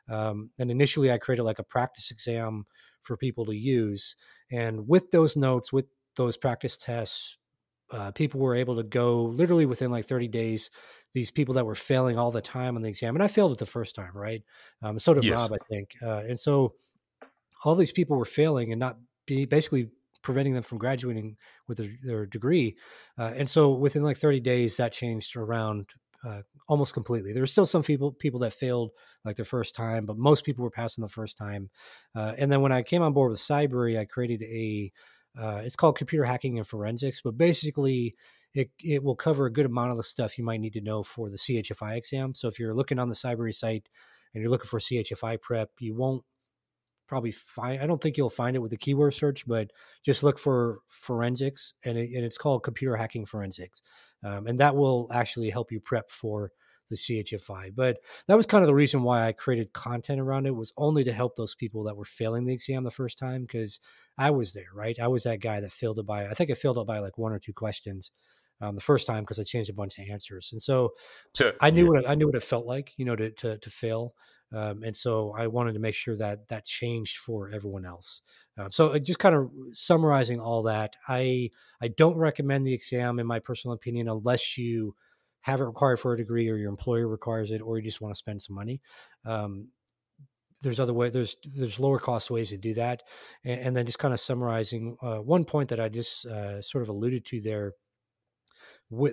Um, 0.08 0.50
and 0.58 0.70
initially, 0.70 1.10
I 1.10 1.18
created 1.18 1.44
like 1.44 1.58
a 1.58 1.64
practice 1.64 2.10
exam 2.10 2.66
for 3.02 3.16
people 3.16 3.46
to 3.46 3.56
use. 3.56 4.16
And 4.52 4.86
with 4.86 5.10
those 5.10 5.36
notes, 5.36 5.72
with 5.72 5.86
those 6.16 6.36
practice 6.36 6.76
tests, 6.76 7.38
uh, 7.90 8.10
people 8.12 8.40
were 8.40 8.54
able 8.54 8.76
to 8.76 8.82
go 8.82 9.22
literally 9.22 9.66
within 9.66 9.90
like 9.90 10.06
30 10.06 10.28
days. 10.28 10.70
These 11.14 11.30
people 11.30 11.54
that 11.54 11.64
were 11.64 11.74
failing 11.74 12.18
all 12.18 12.30
the 12.30 12.42
time 12.42 12.76
on 12.76 12.82
the 12.82 12.88
exam, 12.88 13.16
and 13.16 13.22
I 13.22 13.28
failed 13.28 13.52
it 13.52 13.58
the 13.58 13.66
first 13.66 13.94
time, 13.94 14.12
right? 14.14 14.42
Um, 14.82 14.98
so 14.98 15.14
did 15.14 15.24
Yes. 15.24 15.36
Rob, 15.36 15.52
I 15.52 15.58
think. 15.70 15.90
Uh, 16.02 16.22
and 16.28 16.38
so 16.38 16.74
all 17.64 17.74
these 17.74 17.92
people 17.92 18.16
were 18.16 18.24
failing 18.24 18.72
and 18.72 18.80
not 18.80 18.98
be 19.26 19.44
basically 19.46 19.90
preventing 20.22 20.54
them 20.54 20.62
from 20.62 20.78
graduating 20.78 21.36
with 21.68 21.78
their, 21.78 21.90
their 22.02 22.26
degree. 22.26 22.76
Uh, 23.18 23.32
and 23.36 23.48
so 23.48 23.72
within 23.72 24.02
like 24.02 24.16
30 24.16 24.40
days, 24.40 24.76
that 24.76 24.92
changed 24.92 25.36
around 25.36 25.86
uh, 26.26 26.42
almost 26.68 26.94
completely. 26.94 27.32
There 27.32 27.42
were 27.42 27.46
still 27.46 27.66
some 27.66 27.82
people 27.82 28.10
people 28.10 28.40
that 28.40 28.54
failed 28.54 28.90
like 29.24 29.36
their 29.36 29.44
first 29.44 29.74
time, 29.74 30.06
but 30.06 30.16
most 30.16 30.44
people 30.44 30.64
were 30.64 30.70
passing 30.70 31.02
the 31.02 31.08
first 31.08 31.36
time. 31.36 31.70
Uh, 32.14 32.32
and 32.38 32.50
then 32.50 32.62
when 32.62 32.72
I 32.72 32.82
came 32.82 33.02
on 33.02 33.12
board 33.12 33.30
with 33.30 33.40
Cybrary, 33.40 33.98
I 33.98 34.06
created 34.06 34.42
a 34.42 34.90
uh, 35.38 35.60
it's 35.64 35.76
called 35.76 35.98
computer 35.98 36.24
hacking 36.24 36.58
and 36.58 36.66
forensics, 36.66 37.20
but 37.22 37.36
basically 37.36 38.14
it, 38.54 38.70
it 38.82 39.02
will 39.02 39.16
cover 39.16 39.46
a 39.46 39.52
good 39.52 39.66
amount 39.66 39.90
of 39.90 39.96
the 39.96 40.02
stuff 40.02 40.38
you 40.38 40.44
might 40.44 40.60
need 40.60 40.74
to 40.74 40.80
know 40.80 41.02
for 41.02 41.28
the 41.28 41.36
CHFI 41.36 41.96
exam. 41.96 42.34
So 42.34 42.48
if 42.48 42.58
you're 42.58 42.74
looking 42.74 42.98
on 42.98 43.08
the 43.08 43.14
Cybrary 43.14 43.54
site 43.54 43.88
and 44.32 44.42
you're 44.42 44.50
looking 44.50 44.68
for 44.68 44.78
CHFI 44.78 45.40
prep, 45.40 45.70
you 45.80 45.94
won't 45.94 46.24
probably 47.06 47.32
find 47.32 47.82
i 47.82 47.86
don't 47.86 48.00
think 48.00 48.16
you'll 48.16 48.30
find 48.30 48.56
it 48.56 48.60
with 48.60 48.70
the 48.70 48.76
keyword 48.76 49.12
search 49.12 49.46
but 49.46 49.70
just 50.04 50.22
look 50.22 50.38
for 50.38 50.78
forensics 50.88 51.74
and, 51.84 51.98
it, 51.98 52.10
and 52.14 52.24
it's 52.24 52.38
called 52.38 52.62
computer 52.62 52.96
hacking 52.96 53.26
forensics. 53.26 53.82
Um, 54.24 54.46
and 54.46 54.58
that 54.60 54.74
will 54.74 55.08
actually 55.12 55.50
help 55.50 55.70
you 55.70 55.80
prep 55.80 56.10
for 56.10 56.50
the 56.90 56.96
chfi 56.96 57.74
but 57.74 57.98
that 58.28 58.36
was 58.36 58.46
kind 58.46 58.62
of 58.62 58.68
the 58.68 58.74
reason 58.74 59.02
why 59.02 59.26
i 59.26 59.32
created 59.32 59.72
content 59.72 60.20
around 60.20 60.46
it 60.46 60.54
was 60.54 60.72
only 60.76 61.02
to 61.04 61.12
help 61.12 61.34
those 61.34 61.54
people 61.54 61.82
that 61.84 61.96
were 61.96 62.04
failing 62.04 62.44
the 62.44 62.52
exam 62.52 62.84
the 62.84 62.90
first 62.90 63.18
time 63.18 63.42
because 63.42 63.80
i 64.18 64.30
was 64.30 64.52
there 64.52 64.64
right? 64.74 64.98
I 64.98 65.08
was 65.08 65.24
that 65.24 65.40
guy 65.40 65.60
that 65.60 65.72
failed 65.72 65.98
it 65.98 66.06
by 66.06 66.26
i 66.26 66.34
think 66.34 66.50
i 66.50 66.54
failed 66.54 66.78
it 66.78 66.86
by 66.86 66.98
like 66.98 67.16
one 67.16 67.32
or 67.32 67.38
two 67.38 67.54
questions 67.54 68.10
um, 68.64 68.74
the 68.74 68.80
first 68.80 69.06
time 69.06 69.22
because 69.22 69.38
i 69.38 69.44
changed 69.44 69.70
a 69.70 69.74
bunch 69.74 69.98
of 69.98 70.08
answers 70.08 70.50
and 70.52 70.60
so 70.62 70.90
So, 71.34 71.52
I 71.60 71.70
knew 71.70 71.84
yeah. 71.84 71.88
what 71.90 71.98
it, 72.00 72.04
I 72.08 72.14
knew 72.14 72.26
what 72.26 72.36
it 72.36 72.42
felt 72.42 72.66
like, 72.66 72.92
you 72.96 73.04
know, 73.04 73.16
to 73.16 73.30
to, 73.30 73.58
to 73.58 73.70
fail, 73.70 74.14
um, 74.52 74.82
and 74.82 74.96
so 74.96 75.34
I 75.36 75.46
wanted 75.48 75.72
to 75.74 75.80
make 75.80 75.94
sure 75.94 76.16
that 76.16 76.48
that 76.48 76.64
changed 76.64 77.18
for 77.18 77.50
everyone 77.50 77.84
else. 77.84 78.22
Um, 78.56 78.70
so 78.70 78.88
uh, 78.88 78.98
just 78.98 79.18
kind 79.18 79.34
of 79.34 79.50
summarizing 79.72 80.40
all 80.40 80.62
that, 80.64 80.96
I 81.08 81.50
I 81.80 81.88
don't 81.88 82.16
recommend 82.16 82.66
the 82.66 82.72
exam 82.74 83.18
in 83.18 83.26
my 83.26 83.40
personal 83.40 83.74
opinion 83.74 84.08
unless 84.08 84.56
you 84.56 84.94
have 85.42 85.60
it 85.60 85.64
required 85.64 86.00
for 86.00 86.14
a 86.14 86.16
degree 86.16 86.48
or 86.48 86.56
your 86.56 86.70
employer 86.70 87.06
requires 87.06 87.50
it 87.50 87.60
or 87.60 87.78
you 87.78 87.84
just 87.84 88.00
want 88.00 88.14
to 88.14 88.18
spend 88.18 88.40
some 88.40 88.56
money. 88.56 88.80
Um, 89.24 89.68
there's 90.62 90.80
other 90.80 90.94
way 90.94 91.10
there's 91.10 91.36
there's 91.44 91.78
lower 91.78 91.98
cost 91.98 92.30
ways 92.30 92.50
to 92.50 92.56
do 92.56 92.74
that, 92.74 93.02
and, 93.44 93.60
and 93.60 93.76
then 93.76 93.86
just 93.86 93.98
kind 93.98 94.14
of 94.14 94.20
summarizing 94.20 94.96
uh, 95.02 95.18
one 95.18 95.44
point 95.44 95.68
that 95.70 95.80
I 95.80 95.88
just 95.88 96.26
uh, 96.26 96.62
sort 96.62 96.82
of 96.82 96.88
alluded 96.88 97.24
to 97.26 97.40
there 97.40 97.74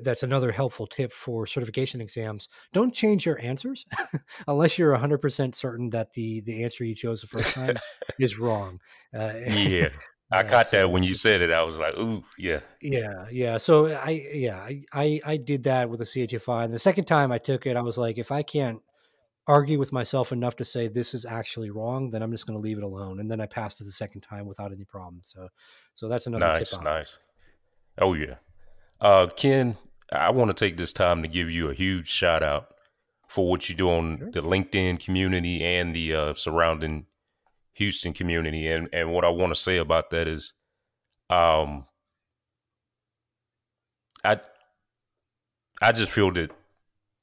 that's 0.04 0.24
another 0.24 0.52
helpful 0.52 0.88
tip 0.88 1.12
for 1.13 1.46
certification 1.48 2.02
exams. 2.02 2.48
Don't 2.74 2.94
change 2.94 3.26
your 3.26 3.39
answers 3.41 3.86
unless 4.48 4.78
you're 4.78 4.96
100% 4.96 5.56
certain 5.56 5.89
that 5.91 6.13
the 6.13 6.41
the 6.41 6.63
answer 6.63 6.84
you 6.84 6.96
chose 6.96 7.22
the 7.22 7.28
first 7.28 7.54
time 7.54 7.78
is 8.20 8.38
wrong. 8.39 8.80
Uh, 9.17 9.34
yeah. 9.48 9.89
I 10.34 10.44
caught 10.44 10.67
so- 10.70 10.78
that 10.78 10.91
when 10.91 11.04
you 11.04 11.13
said 11.13 11.41
it. 11.41 11.52
I 11.52 11.62
was 11.63 11.76
like, 11.76 11.94
ooh, 11.98 12.24
yeah. 12.38 12.62
yeah, 12.82 13.26
yeah. 13.30 13.58
So 13.58 13.88
I 13.88 14.12
yeah, 14.34 14.58
I, 14.60 14.84
I 14.94 15.22
I 15.26 15.38
did 15.38 15.63
that 15.65 15.89
with 15.89 16.00
the 16.00 16.06
CHFI. 16.06 16.63
And 16.65 16.74
the 16.74 16.80
second 16.80 17.04
time 17.06 17.32
I 17.34 17.38
took 17.38 17.65
it, 17.65 17.76
I 17.76 17.82
was 17.82 17.98
like, 17.98 18.17
if 18.17 18.32
I 18.32 18.41
can't 18.41 18.80
argue 19.48 19.78
with 19.78 19.91
myself 19.91 20.32
enough 20.32 20.56
to 20.56 20.63
say 20.63 20.88
this 20.88 21.13
is 21.13 21.26
actually 21.26 21.70
wrong, 21.72 22.12
then 22.12 22.22
I'm 22.24 22.32
just 22.32 22.46
going 22.48 22.58
to 22.58 22.62
leave 22.63 22.78
it 22.78 22.84
alone. 22.84 23.20
And 23.20 23.30
then 23.30 23.41
I 23.41 23.46
passed 23.46 23.82
it 23.82 23.84
the 23.84 23.91
second 23.91 24.22
time 24.22 24.46
without 24.46 24.72
any 24.72 24.86
problem. 24.86 25.20
So 25.24 25.50
so 25.96 26.08
that's 26.08 26.28
another 26.28 26.46
Nice, 26.48 26.70
tip. 26.70 26.80
on 26.80 26.86
nice. 26.86 27.10
Oh 28.00 28.13
yeah. 28.13 28.36
Uh 29.02 29.28
Ken, 29.28 29.78
I 30.12 30.30
want 30.30 30.50
to 30.50 30.54
take 30.54 30.78
this 30.78 30.94
time 30.94 31.22
to 31.24 31.28
give 31.28 31.50
you 31.50 31.70
a 31.70 31.74
huge 31.74 32.08
shout 32.10 32.44
out 32.44 32.76
for 33.28 33.50
what 33.50 33.70
you 33.70 33.76
do 33.76 33.90
on 33.90 34.18
Sure. 34.20 34.32
the 34.32 34.42
LinkedIn 34.42 35.04
community 35.04 35.64
and 35.64 35.96
the 35.96 36.14
uh, 36.16 36.34
surrounding 36.34 37.08
Houston 37.74 38.14
community. 38.14 38.68
And 38.68 38.90
and 38.94 39.12
what 39.14 39.26
I 39.26 39.30
want 39.30 39.54
to 39.56 39.60
say 39.60 39.78
about 39.78 40.12
that 40.12 40.28
is 40.28 40.54
um 41.30 41.86
I 44.24 44.40
I 45.82 45.92
just 45.94 46.12
feel 46.12 46.32
that 46.34 46.52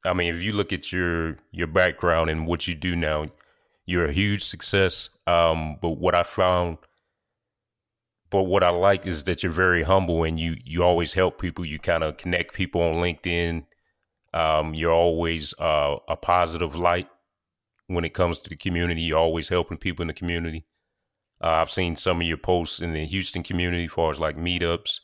I 0.05 0.15
mean 0.15 0.35
if 0.35 0.43
you 0.43 0.53
look 0.53 0.73
at 0.73 0.91
your 0.93 1.39
your 1.53 1.69
background 1.69 2.31
and 2.31 2.47
what 2.47 2.67
you 2.67 2.75
do 2.75 2.97
now, 2.97 3.27
you're 3.87 4.07
a 4.07 4.13
huge 4.13 4.45
success. 4.45 5.11
Um 5.27 5.77
but 5.81 5.91
what 5.91 6.15
I 6.15 6.23
found 6.25 6.79
but 8.31 8.45
what 8.45 8.63
I 8.63 8.71
like 8.71 9.07
is 9.07 9.25
that 9.25 9.43
you're 9.43 9.53
very 9.53 9.83
humble 9.83 10.25
and 10.25 10.39
you 10.39 10.57
you 10.65 10.83
always 10.83 11.15
help 11.15 11.41
people. 11.41 11.65
You 11.65 11.79
kind 11.79 12.05
of 12.05 12.17
connect 12.17 12.55
people 12.55 12.83
on 12.83 12.97
LinkedIn. 12.97 13.65
Um, 14.35 14.75
you're 14.75 14.93
always 14.93 15.55
uh, 15.59 15.97
a 16.09 16.17
positive 16.17 16.75
light 16.75 17.09
when 17.87 18.05
it 18.05 18.13
comes 18.15 18.39
to 18.39 18.51
the 18.51 18.57
community. 18.57 19.01
You're 19.01 19.19
always 19.19 19.49
helping 19.49 19.79
people 19.79 20.03
in 20.03 20.09
the 20.09 20.15
community. 20.15 20.67
Uh, 21.43 21.61
I've 21.63 21.71
seen 21.71 21.97
some 21.97 22.21
of 22.21 22.27
your 22.27 22.37
posts 22.37 22.81
in 22.81 22.93
the 22.93 23.07
Houston 23.07 23.43
community, 23.43 23.85
as 23.85 23.93
far 23.93 24.11
as 24.11 24.21
like 24.21 24.37
meetups 24.37 25.01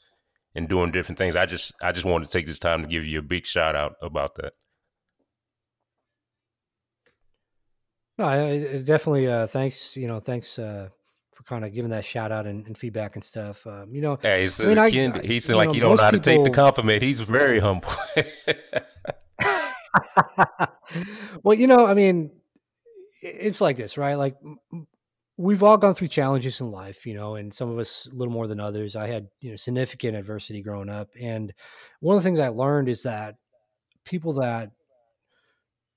and 0.54 0.68
doing 0.68 0.92
different 0.92 1.18
things. 1.18 1.36
I 1.36 1.46
just 1.46 1.72
I 1.80 1.92
just 1.92 2.04
wanted 2.04 2.26
to 2.26 2.32
take 2.32 2.46
this 2.46 2.58
time 2.58 2.82
to 2.82 2.88
give 2.88 3.04
you 3.04 3.18
a 3.18 3.22
big 3.22 3.46
shout 3.46 3.74
out 3.74 3.94
about 4.02 4.36
that. 4.36 4.52
No, 8.18 8.26
I, 8.26 8.50
I 8.50 8.78
definitely. 8.78 9.26
Uh, 9.28 9.46
thanks. 9.46 9.96
You 9.96 10.08
know, 10.08 10.20
thanks 10.20 10.58
uh, 10.58 10.90
kind 11.46 11.64
of 11.64 11.72
giving 11.72 11.90
that 11.90 12.04
shout 12.04 12.32
out 12.32 12.46
and, 12.46 12.66
and 12.66 12.76
feedback 12.76 13.16
and 13.16 13.24
stuff. 13.24 13.66
Um, 13.66 13.94
you 13.94 14.00
know, 14.00 14.18
yeah, 14.22 14.38
he's, 14.38 14.60
I 14.60 14.66
mean, 14.66 14.78
I, 14.78 14.90
Ken, 14.90 15.12
I- 15.12 15.22
he 15.22 15.34
you 15.34 15.56
like 15.56 15.68
know, 15.68 15.74
he 15.74 15.80
don't 15.80 15.96
know 15.96 16.02
how 16.02 16.10
to 16.10 16.16
most 16.18 16.24
take 16.24 16.44
the 16.44 16.50
compliment. 16.50 17.02
He's 17.02 17.20
very 17.20 17.60
humble. 17.60 17.90
well, 21.42 21.54
you 21.54 21.66
know, 21.66 21.86
I 21.86 21.94
mean, 21.94 22.30
it's 23.22 23.60
like 23.60 23.76
this, 23.76 23.96
right? 23.96 24.14
Like 24.14 24.36
we've 25.36 25.62
all 25.62 25.76
gone 25.76 25.94
through 25.94 26.08
challenges 26.08 26.60
in 26.60 26.70
life, 26.70 27.06
you 27.06 27.14
know, 27.14 27.36
and 27.36 27.52
some 27.52 27.70
of 27.70 27.78
us 27.78 28.08
a 28.10 28.14
little 28.14 28.32
more 28.32 28.46
than 28.46 28.60
others. 28.60 28.96
I 28.96 29.08
had, 29.08 29.28
you 29.40 29.50
know, 29.50 29.56
significant 29.56 30.16
adversity 30.16 30.62
growing 30.62 30.88
up, 30.88 31.08
and 31.20 31.52
one 32.00 32.16
of 32.16 32.22
the 32.22 32.26
things 32.26 32.38
I 32.38 32.48
learned 32.48 32.88
is 32.88 33.02
that 33.02 33.36
people 34.04 34.34
that 34.34 34.70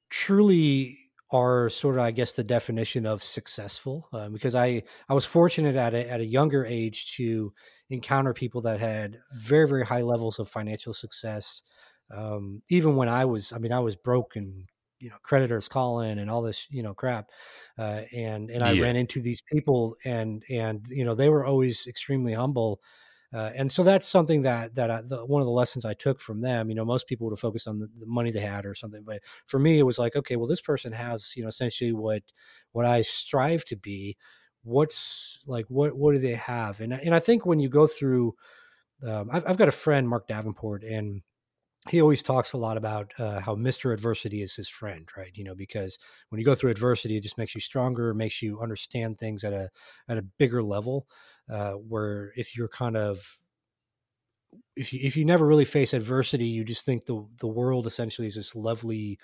truly 0.10 0.98
are 1.32 1.70
sort 1.70 1.96
of, 1.96 2.02
I 2.02 2.12
guess, 2.12 2.36
the 2.36 2.44
definition 2.44 3.06
of 3.06 3.24
successful, 3.24 4.08
um, 4.14 4.34
because 4.34 4.56
I 4.56 4.84
I 5.10 5.14
was 5.14 5.26
fortunate 5.26 5.76
at 5.76 5.94
a, 5.94 6.10
at 6.10 6.22
a 6.22 6.26
younger 6.26 6.66
age 6.66 7.14
to 7.16 7.54
encounter 7.90 8.34
people 8.34 8.62
that 8.62 8.80
had 8.80 9.20
very 9.34 9.68
very 9.68 9.86
high 9.86 10.02
levels 10.02 10.40
of 10.40 10.50
financial 10.50 10.94
success 10.94 11.64
um, 12.12 12.64
even 12.70 12.96
when 12.96 13.10
I 13.10 13.26
was, 13.26 13.52
I 13.52 13.58
mean, 13.58 13.74
I 13.74 13.80
was 13.80 13.96
broke 13.96 14.36
and 14.36 14.68
you 15.00 15.10
know 15.10 15.18
creditors 15.22 15.68
calling 15.68 16.18
and 16.18 16.30
all 16.32 16.42
this 16.42 16.66
you 16.72 16.82
know 16.82 16.94
crap, 16.94 17.30
uh, 17.78 18.04
and 18.14 18.50
and 18.50 18.64
I 18.64 18.72
Yeah. 18.72 18.74
ran 18.74 18.96
into 18.96 19.22
these 19.22 19.42
people 19.42 19.96
and 20.06 20.44
and 20.50 20.88
you 20.90 21.04
know 21.06 21.16
they 21.16 21.30
were 21.30 21.46
always 21.46 21.86
extremely 21.88 22.34
humble. 22.34 22.82
Uh, 23.34 23.52
and 23.56 23.70
so 23.72 23.84
that's 23.84 24.08
something 24.08 24.42
that 24.44 24.74
that 24.76 24.90
I, 24.90 25.02
the, 25.02 25.26
one 25.26 25.42
of 25.42 25.46
the 25.46 25.52
lessons 25.52 25.84
I 25.84 25.94
took 25.94 26.20
from 26.22 26.42
them. 26.42 26.70
You 26.70 26.76
know, 26.76 26.86
most 26.86 27.08
people 27.08 27.28
would 27.28 27.34
have 27.34 27.40
focused 27.42 27.68
on 27.68 27.80
the, 27.80 27.90
the 28.00 28.06
money 28.06 28.32
they 28.32 28.40
had 28.40 28.66
or 28.66 28.74
something, 28.74 29.04
but 29.06 29.20
for 29.48 29.60
me, 29.60 29.80
it 29.80 29.84
was 29.84 30.00
like, 30.00 30.16
okay, 30.16 30.38
well, 30.38 30.48
this 30.48 30.62
person 30.62 30.94
has 30.94 31.34
you 31.36 31.44
know 31.44 31.50
essentially 31.50 31.92
what 31.92 32.24
what 32.72 32.86
I 32.86 33.02
strive 33.02 33.66
to 33.66 33.76
be. 33.76 34.16
What's 34.64 35.40
like 35.46 35.66
what 35.68 35.96
what 35.98 36.14
do 36.14 36.20
they 36.20 36.36
have? 36.36 36.80
And 36.80 36.94
and 36.94 37.14
I 37.14 37.20
think 37.20 37.46
when 37.46 37.60
you 37.60 37.70
go 37.70 37.86
through, 37.86 38.34
um, 39.06 39.30
I've, 39.32 39.46
I've 39.48 39.58
got 39.58 39.68
a 39.68 39.74
friend, 39.74 40.08
Mark 40.08 40.28
Davenport, 40.28 40.84
and 40.84 41.22
he 41.90 42.02
always 42.02 42.22
talks 42.24 42.54
a 42.54 42.58
lot 42.58 42.78
about 42.78 43.14
uh, 43.18 43.40
how 43.40 43.56
Mr. 43.56 43.94
Adversity 43.94 44.42
is 44.42 44.56
his 44.56 44.68
friend, 44.68 45.08
right? 45.16 45.32
You 45.36 45.44
know, 45.46 45.56
because 45.56 45.98
when 46.30 46.40
you 46.40 46.46
go 46.46 46.56
through 46.56 46.72
adversity, 46.72 47.16
it 47.18 47.24
just 47.24 47.38
makes 47.38 47.56
you 47.56 47.62
stronger, 47.62 48.14
makes 48.14 48.42
you 48.42 48.60
understand 48.62 49.20
things 49.20 49.44
at 49.44 49.54
a 49.54 49.70
at 50.10 50.18
a 50.18 50.22
bigger 50.22 50.62
level. 50.64 51.08
Uh, 51.50 51.74
where 51.74 52.34
if 52.36 52.58
you're 52.58 52.68
kind 52.68 52.98
of 52.98 53.40
if 54.76 54.94
you 54.94 55.00
if 55.04 55.16
you 55.18 55.26
never 55.26 55.46
really 55.46 55.66
face 55.66 55.94
adversity, 55.94 56.46
you 56.46 56.64
just 56.64 56.86
think 56.86 57.06
the 57.06 57.26
the 57.40 57.48
world 57.48 57.88
essentially 57.88 58.28
is 58.28 58.36
this 58.36 58.56
lovely 58.56 59.20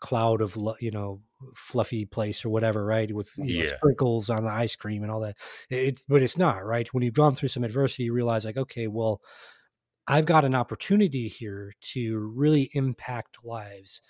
cloud 0.00 0.40
of 0.40 0.56
you 0.80 0.90
know 0.90 1.20
fluffy 1.56 2.04
place 2.04 2.44
or 2.44 2.50
whatever, 2.50 2.84
right? 2.84 3.12
With 3.12 3.30
you 3.38 3.62
know, 3.62 3.66
sprinkles 3.76 4.30
on 4.30 4.44
the 4.44 4.50
ice 4.50 4.76
cream 4.76 5.02
and 5.02 5.10
all 5.12 5.20
that. 5.20 5.36
It's 5.70 6.04
but 6.08 6.22
it's 6.22 6.38
not 6.38 6.64
right. 6.64 6.92
When 6.92 7.02
you've 7.02 7.14
gone 7.14 7.34
through 7.34 7.50
some 7.50 7.64
adversity, 7.64 8.04
you 8.04 8.12
realize 8.12 8.44
like, 8.44 8.56
okay, 8.56 8.86
well, 8.86 9.20
I've 10.06 10.26
got 10.26 10.44
an 10.44 10.54
opportunity 10.54 11.28
here 11.28 11.74
to 11.94 12.18
really 12.34 12.70
impact 12.74 13.38
lives. 13.44 14.00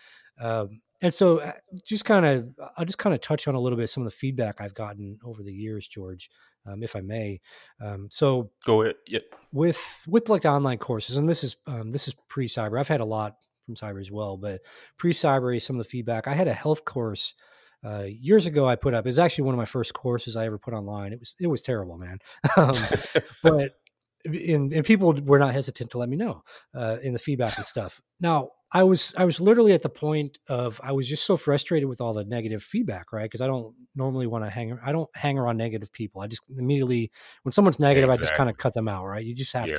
Um, 0.41 0.81
and 1.01 1.13
so, 1.13 1.39
uh, 1.39 1.53
just 1.87 2.05
kind 2.05 2.25
of, 2.27 2.49
I'll 2.77 2.85
just 2.85 2.99
kind 2.99 3.15
of 3.15 3.21
touch 3.21 3.49
on 3.49 3.55
a 3.55 3.61
little 3.61 3.79
bit 3.79 3.91
some 3.91 4.05
of 4.05 4.11
the 4.11 4.17
feedback 4.17 4.61
I've 4.61 4.75
gotten 4.75 5.19
over 5.25 5.43
the 5.43 5.53
years, 5.53 5.87
George, 5.87 6.31
um, 6.69 6.83
if 6.83 6.95
I 6.95 7.01
may. 7.01 7.41
Um, 7.81 8.09
so, 8.11 8.51
Go 8.65 8.83
ahead. 8.83 8.97
Yeah. 9.07 9.21
with 9.53 9.79
with 10.07 10.29
like 10.29 10.43
the 10.43 10.51
online 10.51 10.79
courses, 10.79 11.17
and 11.17 11.29
this 11.29 11.45
is 11.45 11.57
um, 11.67 11.91
this 11.93 12.09
is 12.09 12.15
pre 12.29 12.49
Cybrary. 12.49 12.81
I've 12.81 12.89
had 12.89 13.01
a 13.01 13.05
lot 13.05 13.37
from 13.67 13.75
Cybrary 13.75 14.01
as 14.03 14.11
well, 14.11 14.37
but 14.37 14.61
pre 14.99 15.13
Cybrary, 15.13 15.61
some 15.61 15.77
of 15.77 15.85
the 15.85 15.91
feedback. 15.91 16.27
I 16.27 16.35
had 16.35 16.49
a 16.49 16.55
health 16.55 16.85
course 16.85 17.35
uh, 17.85 18.05
years 18.09 18.47
ago. 18.47 18.67
I 18.69 18.77
put 18.77 18.95
up. 18.95 19.07
It 19.07 19.09
was 19.09 19.19
actually 19.19 19.45
one 19.45 19.55
of 19.55 19.59
my 19.59 19.65
first 19.65 19.95
courses 19.95 20.37
I 20.37 20.47
ever 20.47 20.59
put 20.59 20.75
online. 20.75 21.13
It 21.13 21.21
was 21.21 21.35
it 21.41 21.47
was 21.47 21.63
terrible, 21.63 21.99
man. 21.99 22.19
um, 22.57 22.73
but 23.43 23.73
and, 24.35 24.73
and 24.73 24.85
people 24.85 25.13
were 25.13 25.39
not 25.39 25.55
hesitant 25.55 25.91
to 25.91 25.99
let 25.99 26.09
me 26.09 26.17
know 26.17 26.43
uh, 26.75 26.97
in 27.03 27.13
the 27.13 27.19
feedback 27.19 27.57
and 27.57 27.67
stuff. 27.67 28.01
Now 28.21 28.51
I 28.71 28.83
was 28.83 29.15
I 29.17 29.25
was 29.25 29.41
literally 29.41 29.73
at 29.73 29.83
the 29.83 29.89
point 29.89 30.39
of 30.49 30.81
I 30.83 30.93
was 30.93 31.09
just 31.09 31.25
so 31.25 31.37
frustrated 31.37 31.89
with 31.89 32.01
all 32.01 32.13
the 32.13 32.25
negative 32.25 32.63
feedback, 32.63 33.13
right? 33.13 33.25
Because 33.25 33.41
I 33.41 33.47
don't 33.47 33.75
normally 33.95 34.27
want 34.27 34.45
to 34.45 34.51
hang 34.51 34.79
I 34.85 34.93
don't 34.93 35.09
hang 35.15 35.39
around 35.39 35.57
negative 35.57 35.91
people. 35.93 36.21
I 36.21 36.27
just 36.27 36.43
immediately 36.57 37.11
when 37.43 37.53
someone's 37.53 37.81
negative, 37.81 38.11
I 38.11 38.17
just 38.17 38.35
kind 38.35 38.51
of 38.51 38.59
cut 38.59 38.75
them 38.75 38.89
out, 38.89 39.07
right? 39.07 39.25
You 39.25 39.35
just 39.35 39.53
have 39.55 39.69
Yep. 39.69 39.77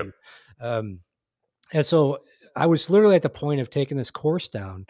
to. 0.59 0.67
Um, 0.67 0.99
and 1.71 1.85
so 1.85 2.19
I 2.55 2.65
was 2.65 2.89
literally 2.89 3.15
at 3.15 3.21
the 3.21 3.29
point 3.29 3.61
of 3.61 3.69
taking 3.69 3.97
this 3.97 4.09
course 4.09 4.47
down, 4.47 4.87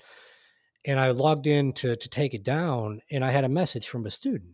and 0.85 0.97
I 0.97 1.11
logged 1.11 1.47
in 1.47 1.73
to 1.73 1.97
to 1.97 2.09
take 2.09 2.33
it 2.33 2.43
down, 2.43 3.01
and 3.11 3.25
I 3.25 3.31
had 3.31 3.43
a 3.43 3.49
message 3.49 3.87
from 3.89 4.05
a 4.05 4.11
student, 4.11 4.53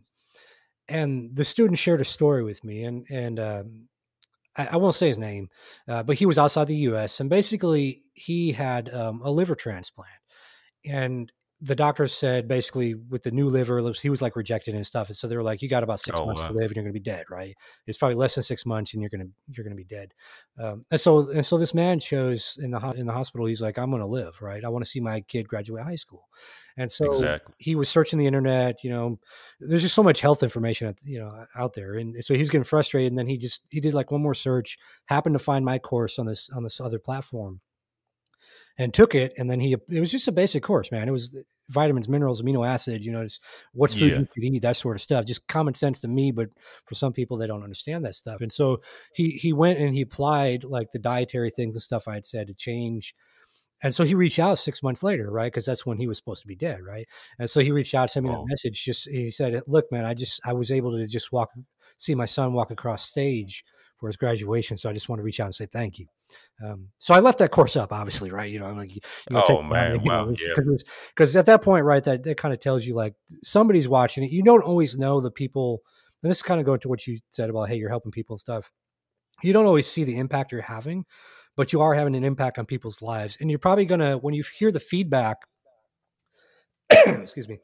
and 0.88 1.36
the 1.36 1.46
student 1.46 1.78
shared 1.78 2.02
a 2.02 2.06
story 2.06 2.44
with 2.44 2.64
me, 2.64 2.84
and 2.84 3.06
and 3.12 3.40
um, 3.40 3.88
I, 4.58 4.78
won't 4.78 4.96
say 4.96 5.08
his 5.08 5.18
name, 5.18 5.50
uh, 5.88 6.04
but 6.04 6.16
he 6.16 6.26
was 6.26 6.38
outside 6.38 6.68
the 6.68 6.76
U.S. 6.76 7.20
and 7.20 7.30
basically 7.30 8.04
he 8.14 8.52
had 8.52 8.94
um, 8.94 9.22
a 9.24 9.30
liver 9.30 9.56
transplant, 9.56 10.10
and 10.86 11.32
the 11.62 11.76
doctor 11.76 12.08
said 12.08 12.48
basically 12.48 12.96
with 12.96 13.24
the 13.24 13.32
new 13.32 13.50
liver, 13.50 13.82
he 14.02 14.10
was 14.10 14.22
like 14.22 14.36
rejected 14.36 14.76
and 14.76 14.86
stuff, 14.86 15.08
and 15.08 15.18
so 15.18 15.28
they 15.28 15.38
were 15.38 15.44
like, 15.44 15.62
"You 15.62 15.70
got 15.70 15.84
about 15.84 16.00
six 16.02 16.20
Oh, 16.20 16.26
months 16.26 16.44
wow. 16.44 16.48
to 16.48 16.54
live, 16.54 16.66
and 16.70 16.76
you're 16.76 16.84
going 16.84 16.94
to 16.94 17.00
be 17.00 17.04
dead, 17.04 17.26
right? 17.30 17.56
It's 17.88 17.98
probably 17.98 18.16
less 18.16 18.36
than 18.36 18.44
six 18.44 18.66
months, 18.66 18.94
and 18.94 19.02
you're 19.02 19.10
going 19.10 19.22
to 19.28 19.32
you're 19.56 19.64
going 19.64 19.76
to 19.76 19.82
be 19.82 19.86
dead." 19.86 20.14
Um, 20.60 20.86
and 20.92 21.00
so 21.00 21.30
and 21.32 21.46
so 21.46 21.58
this 21.58 21.74
man 21.74 22.00
shows 22.00 22.58
in 22.62 22.72
the 22.72 22.80
in 22.92 23.06
the 23.06 23.14
hospital. 23.14 23.48
He's 23.48 23.62
like, 23.62 23.78
"I'm 23.80 23.90
going 23.90 24.02
to 24.02 24.06
live, 24.08 24.42
right? 24.42 24.64
I 24.64 24.70
want 24.70 24.84
to 24.86 24.90
see 24.92 25.00
my 25.00 25.22
kid 25.22 25.48
graduate 25.48 25.84
high 25.84 25.96
school," 25.96 26.28
and 26.78 26.92
so 26.92 27.08
Exactly. 27.12 27.56
he 27.58 27.76
was 27.76 27.88
searching 27.88 28.20
the 28.20 28.26
internet 28.28 28.84
you 28.84 28.90
know 28.90 29.18
there's 29.62 29.82
just 29.82 29.96
so 29.96 30.04
much 30.04 30.20
health 30.20 30.44
information 30.44 30.88
at- 30.88 30.98
you 31.04 31.18
know 31.18 31.46
out 31.56 31.74
there 31.74 31.94
and 31.96 32.24
so 32.24 32.34
he 32.34 32.40
was 32.42 32.50
getting 32.50 32.66
frustrated 32.66 33.12
and 33.12 33.18
then 33.18 33.28
he 33.28 33.38
just 33.38 33.62
he 33.70 33.80
did 33.80 33.94
like 33.94 34.12
one 34.12 34.22
more 34.22 34.34
search 34.34 34.78
happened 35.06 35.34
to 35.34 35.40
find 35.40 35.64
my 35.64 35.80
course 35.80 36.20
on 36.20 36.26
this 36.26 36.50
on 36.50 36.64
this 36.64 36.82
other 36.82 37.00
platform 37.00 37.62
and 38.78 38.94
took 38.94 39.16
it 39.16 39.34
and 39.38 39.50
then 39.50 39.60
he 39.60 39.74
it 39.90 40.00
was 40.00 40.12
just 40.12 40.28
a 40.28 40.32
basic 40.32 40.62
course 40.64 40.92
man 40.92 41.08
it 41.08 41.12
was 41.12 41.36
vitamins 41.70 42.08
minerals 42.10 42.42
amino 42.42 42.68
acids 42.68 43.06
you 43.06 43.12
know 43.12 43.22
it's 43.22 43.40
what's 43.74 43.94
food 43.96 44.12
Yeah. 44.12 44.20
you 44.36 44.52
eat 44.54 44.62
that 44.62 44.76
sort 44.76 44.96
of 44.96 45.02
stuff 45.02 45.26
just 45.26 45.48
common 45.48 45.74
sense 45.74 46.00
to 46.02 46.08
me 46.08 46.32
but 46.32 46.50
for 46.86 46.96
some 46.96 47.14
people 47.14 47.38
they 47.38 47.48
don't 47.48 47.64
understand 47.64 48.06
that 48.06 48.16
stuff 48.16 48.42
and 48.42 48.52
so 48.52 48.82
he 49.14 49.30
he 49.32 49.54
went 49.54 49.80
and 49.80 49.94
he 49.94 50.02
applied 50.02 50.64
like 50.64 50.92
the 50.92 51.00
dietary 51.00 51.50
things 51.50 51.76
and 51.76 51.82
stuff 51.82 52.08
i 52.08 52.14
had 52.14 52.26
said 52.26 52.48
to 52.48 52.54
change 52.54 53.16
and 53.84 53.94
so 53.94 54.04
he 54.04 54.16
reached 54.16 54.40
out 54.40 54.58
six 54.58 54.82
months 54.82 55.04
later, 55.04 55.30
right? 55.30 55.52
Because 55.52 55.66
that's 55.66 55.86
when 55.86 55.98
he 55.98 56.08
was 56.08 56.18
supposed 56.18 56.42
to 56.42 56.48
be 56.48 56.56
dead, 56.56 56.80
right? 56.82 57.06
And 57.40 57.48
so 57.48 57.60
he 57.60 57.72
reached 57.72 57.94
out, 57.94 58.10
sent 58.10 58.24
me 58.26 58.32
Oh. 58.32 58.38
that 58.38 58.46
message. 58.48 58.84
Just 58.84 59.08
he 59.10 59.30
said, 59.30 59.62
"Look, 59.68 59.92
man, 59.92 60.06
I 60.06 60.14
just 60.14 60.40
I 60.46 60.54
was 60.54 60.72
able 60.72 60.94
to 60.98 61.06
just 61.06 61.34
walk, 61.34 61.50
see 61.98 62.16
my 62.16 62.26
son 62.26 62.54
walk 62.54 62.72
across 62.72 63.06
stage 63.06 63.66
his 64.08 64.18
graduation. 64.18 64.78
So 64.78 64.90
I 64.90 64.94
just 64.94 65.10
want 65.10 65.20
to 65.20 65.24
reach 65.24 65.40
out 65.40 65.46
and 65.46 65.56
say 65.56 65.66
thank 65.66 66.00
you." 66.00 66.08
Um, 66.64 66.90
so 66.98 67.14
I 67.14 67.20
left 67.20 67.40
that 67.40 67.52
course 67.52 67.76
up, 67.76 67.92
obviously, 67.92 68.32
right? 68.32 68.52
You 68.52 68.60
know, 68.60 68.66
I'm 68.66 68.78
like, 68.78 68.94
you 68.96 69.02
know, 69.30 69.44
Oh, 69.48 69.62
man, 69.62 70.04
wow, 70.04 70.30
yeah. 70.30 70.54
because 70.56 70.84
because 71.16 71.36
at 71.36 71.46
that 71.48 71.62
point, 71.62 71.86
right, 71.86 72.04
that 72.04 72.24
that 72.24 72.38
kind 72.38 72.54
of 72.54 72.60
tells 72.60 72.86
you 72.86 72.96
like 72.96 73.14
somebody's 73.44 73.88
watching 73.88 74.24
it. 74.24 74.32
You 74.32 74.44
don't 74.44 74.64
always 74.64 74.98
know 74.98 75.22
the 75.22 75.32
people, 75.32 75.82
and 76.24 76.30
this 76.30 76.38
is 76.38 76.44
kind 76.44 76.60
of 76.60 76.66
go 76.66 76.78
to 76.78 76.88
what 76.90 77.06
you 77.06 77.20
said 77.30 77.50
about 77.50 77.70
hey, 77.70 77.76
you're 77.76 77.90
helping 77.90 78.12
people 78.12 78.36
and 78.36 78.40
stuff 78.40 78.72
you 79.44 79.54
don't 79.54 79.66
always 79.66 79.88
see 79.88 80.04
the 80.04 80.18
impact 80.18 80.52
you're 80.52 80.62
having, 80.62 81.06
but 81.56 81.74
you 81.74 81.82
are 81.82 81.94
having 81.94 82.16
an 82.16 82.24
impact 82.24 82.58
on 82.58 82.66
people's 82.66 83.02
lives. 83.02 83.38
And 83.40 83.50
you're 83.50 83.60
probably 83.60 83.86
going 83.86 84.02
to, 84.02 84.16
when 84.18 84.34
you 84.34 84.44
hear 84.58 84.72
the 84.72 84.80
feedback, 84.80 85.38
excuse 87.08 87.48
me, 87.48 87.60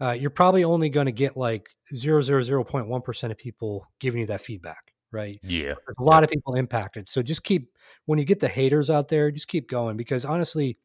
uh, 0.00 0.12
you're 0.12 0.30
probably 0.30 0.64
only 0.64 0.88
going 0.88 1.06
to 1.06 1.12
get 1.12 1.36
like 1.36 1.68
0.1% 1.94 3.30
of 3.30 3.38
people 3.38 3.86
giving 4.00 4.20
you 4.20 4.26
that 4.26 4.40
feedback, 4.40 4.83
right? 5.14 5.40
Yeah. 5.42 5.74
There's 5.86 5.96
a 5.98 6.02
lot 6.02 6.24
of 6.24 6.30
people 6.30 6.54
impacted. 6.54 7.08
So 7.08 7.22
just 7.22 7.42
keep, 7.42 7.70
when 8.04 8.18
you 8.18 8.24
get 8.26 8.40
the 8.40 8.48
haters 8.48 8.90
out 8.90 9.08
there, 9.08 9.30
just 9.30 9.48
keep 9.48 9.70
going 9.70 9.96
because 9.96 10.24
honestly, 10.24 10.78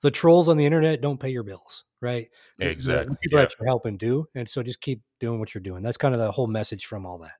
the 0.00 0.10
trolls 0.10 0.48
on 0.48 0.56
the 0.56 0.64
internet 0.64 1.00
don't 1.00 1.18
pay 1.20 1.28
your 1.30 1.42
bills, 1.42 1.84
right? 2.00 2.28
The- 2.58 2.66
the- 2.66 2.70
Exactly, 2.70 3.16
people 3.22 3.38
yeah. 3.40 3.44
that 3.44 3.54
you're 3.58 3.66
helping 3.66 3.98
do. 3.98 4.26
And 4.34 4.48
so 4.48 4.62
just 4.62 4.80
keep 4.80 5.02
doing 5.20 5.40
what 5.40 5.54
you're 5.54 5.60
doing. 5.60 5.82
That's 5.82 5.96
kind 5.98 6.14
of 6.14 6.20
the 6.20 6.32
whole 6.32 6.46
message 6.46 6.86
from 6.86 7.04
all 7.04 7.18
that. 7.18 7.32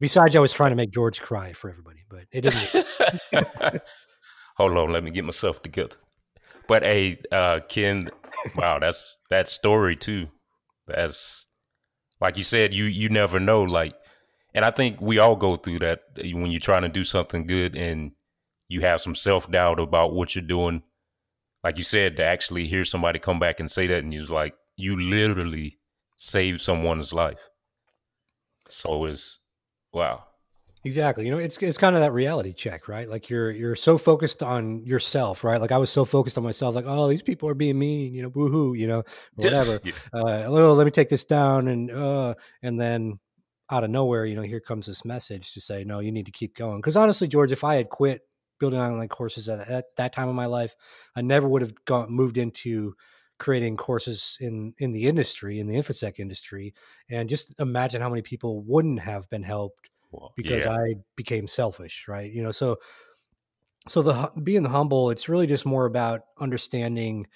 Besides, 0.00 0.36
I 0.36 0.38
was 0.38 0.52
trying 0.52 0.70
to 0.70 0.76
make 0.76 0.92
George 0.92 1.20
cry 1.20 1.52
for 1.52 1.68
everybody, 1.68 2.04
but 2.08 2.24
it 2.30 2.42
didn't. 2.42 3.82
Hold 4.56 4.76
on, 4.76 4.92
let 4.92 5.02
me 5.02 5.10
get 5.10 5.24
myself 5.24 5.60
together. 5.60 5.96
But 6.68 6.84
hey, 6.84 7.18
uh, 7.32 7.60
Ken, 7.68 8.10
wow, 8.54 8.78
that's 8.78 9.18
that 9.30 9.48
story 9.48 9.96
too. 9.96 10.28
That's 10.86 11.46
like 12.20 12.38
you 12.38 12.44
said, 12.44 12.74
you 12.74 12.84
you 12.84 13.08
never 13.08 13.40
know. 13.40 13.62
Like, 13.62 13.94
and 14.58 14.64
I 14.64 14.72
think 14.72 15.00
we 15.00 15.20
all 15.20 15.36
go 15.36 15.54
through 15.54 15.78
that 15.78 16.00
uh, 16.18 16.36
when 16.36 16.50
you're 16.50 16.58
trying 16.58 16.82
to 16.82 16.88
do 16.88 17.04
something 17.04 17.46
good 17.46 17.76
and 17.76 18.10
you 18.66 18.80
have 18.80 19.00
some 19.00 19.14
self 19.14 19.48
doubt 19.48 19.78
about 19.78 20.14
what 20.14 20.34
you're 20.34 20.42
doing. 20.42 20.82
Like 21.62 21.78
you 21.78 21.84
said, 21.84 22.16
to 22.16 22.24
actually 22.24 22.66
hear 22.66 22.84
somebody 22.84 23.20
come 23.20 23.38
back 23.38 23.60
and 23.60 23.70
say 23.70 23.86
that, 23.86 24.02
and 24.02 24.12
you 24.12 24.18
was 24.18 24.32
like, 24.32 24.54
you 24.76 25.00
literally 25.00 25.78
saved 26.16 26.60
someone's 26.60 27.12
life. 27.12 27.38
So 28.68 29.04
it's 29.04 29.38
wow. 29.92 30.24
Exactly. 30.82 31.24
You 31.24 31.30
know, 31.30 31.38
it's 31.38 31.56
it's 31.58 31.78
kind 31.78 31.94
of 31.94 32.02
that 32.02 32.12
reality 32.12 32.52
check, 32.52 32.88
right? 32.88 33.08
Like 33.08 33.30
you're 33.30 33.52
you're 33.52 33.76
so 33.76 33.96
focused 33.96 34.42
on 34.42 34.84
yourself, 34.84 35.44
right? 35.44 35.60
Like 35.60 35.70
I 35.70 35.78
was 35.78 35.90
so 35.90 36.04
focused 36.04 36.36
on 36.36 36.42
myself, 36.42 36.74
like, 36.74 36.84
oh, 36.84 37.08
these 37.08 37.22
people 37.22 37.48
are 37.48 37.54
being 37.54 37.78
mean, 37.78 38.12
you 38.12 38.22
know, 38.24 38.30
woohoo, 38.30 38.76
you 38.76 38.88
know, 38.88 39.04
whatever. 39.36 39.78
Yeah. 39.84 39.92
Uh, 40.12 40.46
oh, 40.46 40.72
let 40.72 40.84
me 40.84 40.90
take 40.90 41.10
this 41.10 41.24
down, 41.24 41.68
and 41.68 41.92
uh, 41.92 42.34
and 42.64 42.80
then 42.80 43.20
out 43.70 43.84
of 43.84 43.90
nowhere, 43.90 44.24
you 44.24 44.34
know, 44.34 44.42
here 44.42 44.60
comes 44.60 44.86
this 44.86 45.04
message 45.04 45.52
to 45.52 45.60
say, 45.60 45.84
no, 45.84 45.98
you 46.00 46.12
need 46.12 46.26
to 46.26 46.32
keep 46.32 46.56
going. 46.56 46.78
Because 46.78 46.96
honestly, 46.96 47.28
George, 47.28 47.52
if 47.52 47.64
I 47.64 47.76
had 47.76 47.90
quit 47.90 48.22
building 48.58 48.80
online 48.80 49.08
courses 49.08 49.48
at, 49.48 49.68
at 49.68 49.96
that 49.96 50.12
time 50.12 50.28
of 50.28 50.34
my 50.34 50.46
life, 50.46 50.74
I 51.14 51.22
never 51.22 51.48
would 51.48 51.62
have 51.62 51.84
gone 51.84 52.10
moved 52.10 52.38
into 52.38 52.94
creating 53.38 53.76
courses 53.76 54.36
in 54.40 54.74
in 54.78 54.90
the 54.90 55.06
industry 55.06 55.60
in 55.60 55.68
the 55.68 55.76
infosec 55.76 56.18
industry 56.18 56.74
and 57.08 57.28
just 57.28 57.54
imagine 57.60 58.02
how 58.02 58.08
many 58.08 58.20
people 58.20 58.62
wouldn't 58.62 58.98
have 58.98 59.30
been 59.30 59.44
helped 59.44 59.90
Well, 60.10 60.32
because 60.36 60.64
yeah. 60.64 60.72
I 60.72 60.94
became 61.14 61.46
selfish, 61.46 62.06
right? 62.08 62.32
You 62.32 62.42
know, 62.42 62.50
so 62.50 62.78
so 63.86 64.02
the 64.02 64.32
being 64.42 64.64
humble, 64.64 65.10
it's 65.10 65.28
really 65.28 65.46
just 65.46 65.64
more 65.64 65.86
about 65.86 66.22
understanding 66.40 67.26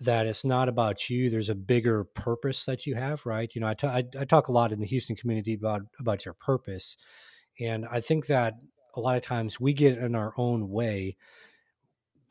that 0.00 0.26
it's 0.26 0.44
not 0.44 0.68
about 0.68 1.10
you. 1.10 1.28
There's 1.28 1.48
a 1.48 1.54
bigger 1.54 2.04
purpose 2.04 2.64
that 2.66 2.86
you 2.86 2.94
have, 2.94 3.24
right? 3.26 3.50
You 3.54 3.60
know, 3.60 3.68
I 3.68 3.74
I 3.82 4.04
I 4.18 4.24
talk 4.24 4.48
a 4.48 4.52
lot 4.52 4.72
in 4.72 4.80
the 4.80 4.86
Houston 4.86 5.16
community 5.16 5.54
about 5.54 5.82
about 5.98 6.24
your 6.24 6.34
purpose, 6.34 6.96
and 7.60 7.86
I 7.90 8.00
think 8.00 8.26
that 8.26 8.54
a 8.96 9.00
lot 9.00 9.16
of 9.16 9.22
times 9.22 9.60
we 9.60 9.72
get 9.72 9.98
in 9.98 10.14
our 10.14 10.32
own 10.36 10.68
way 10.70 11.16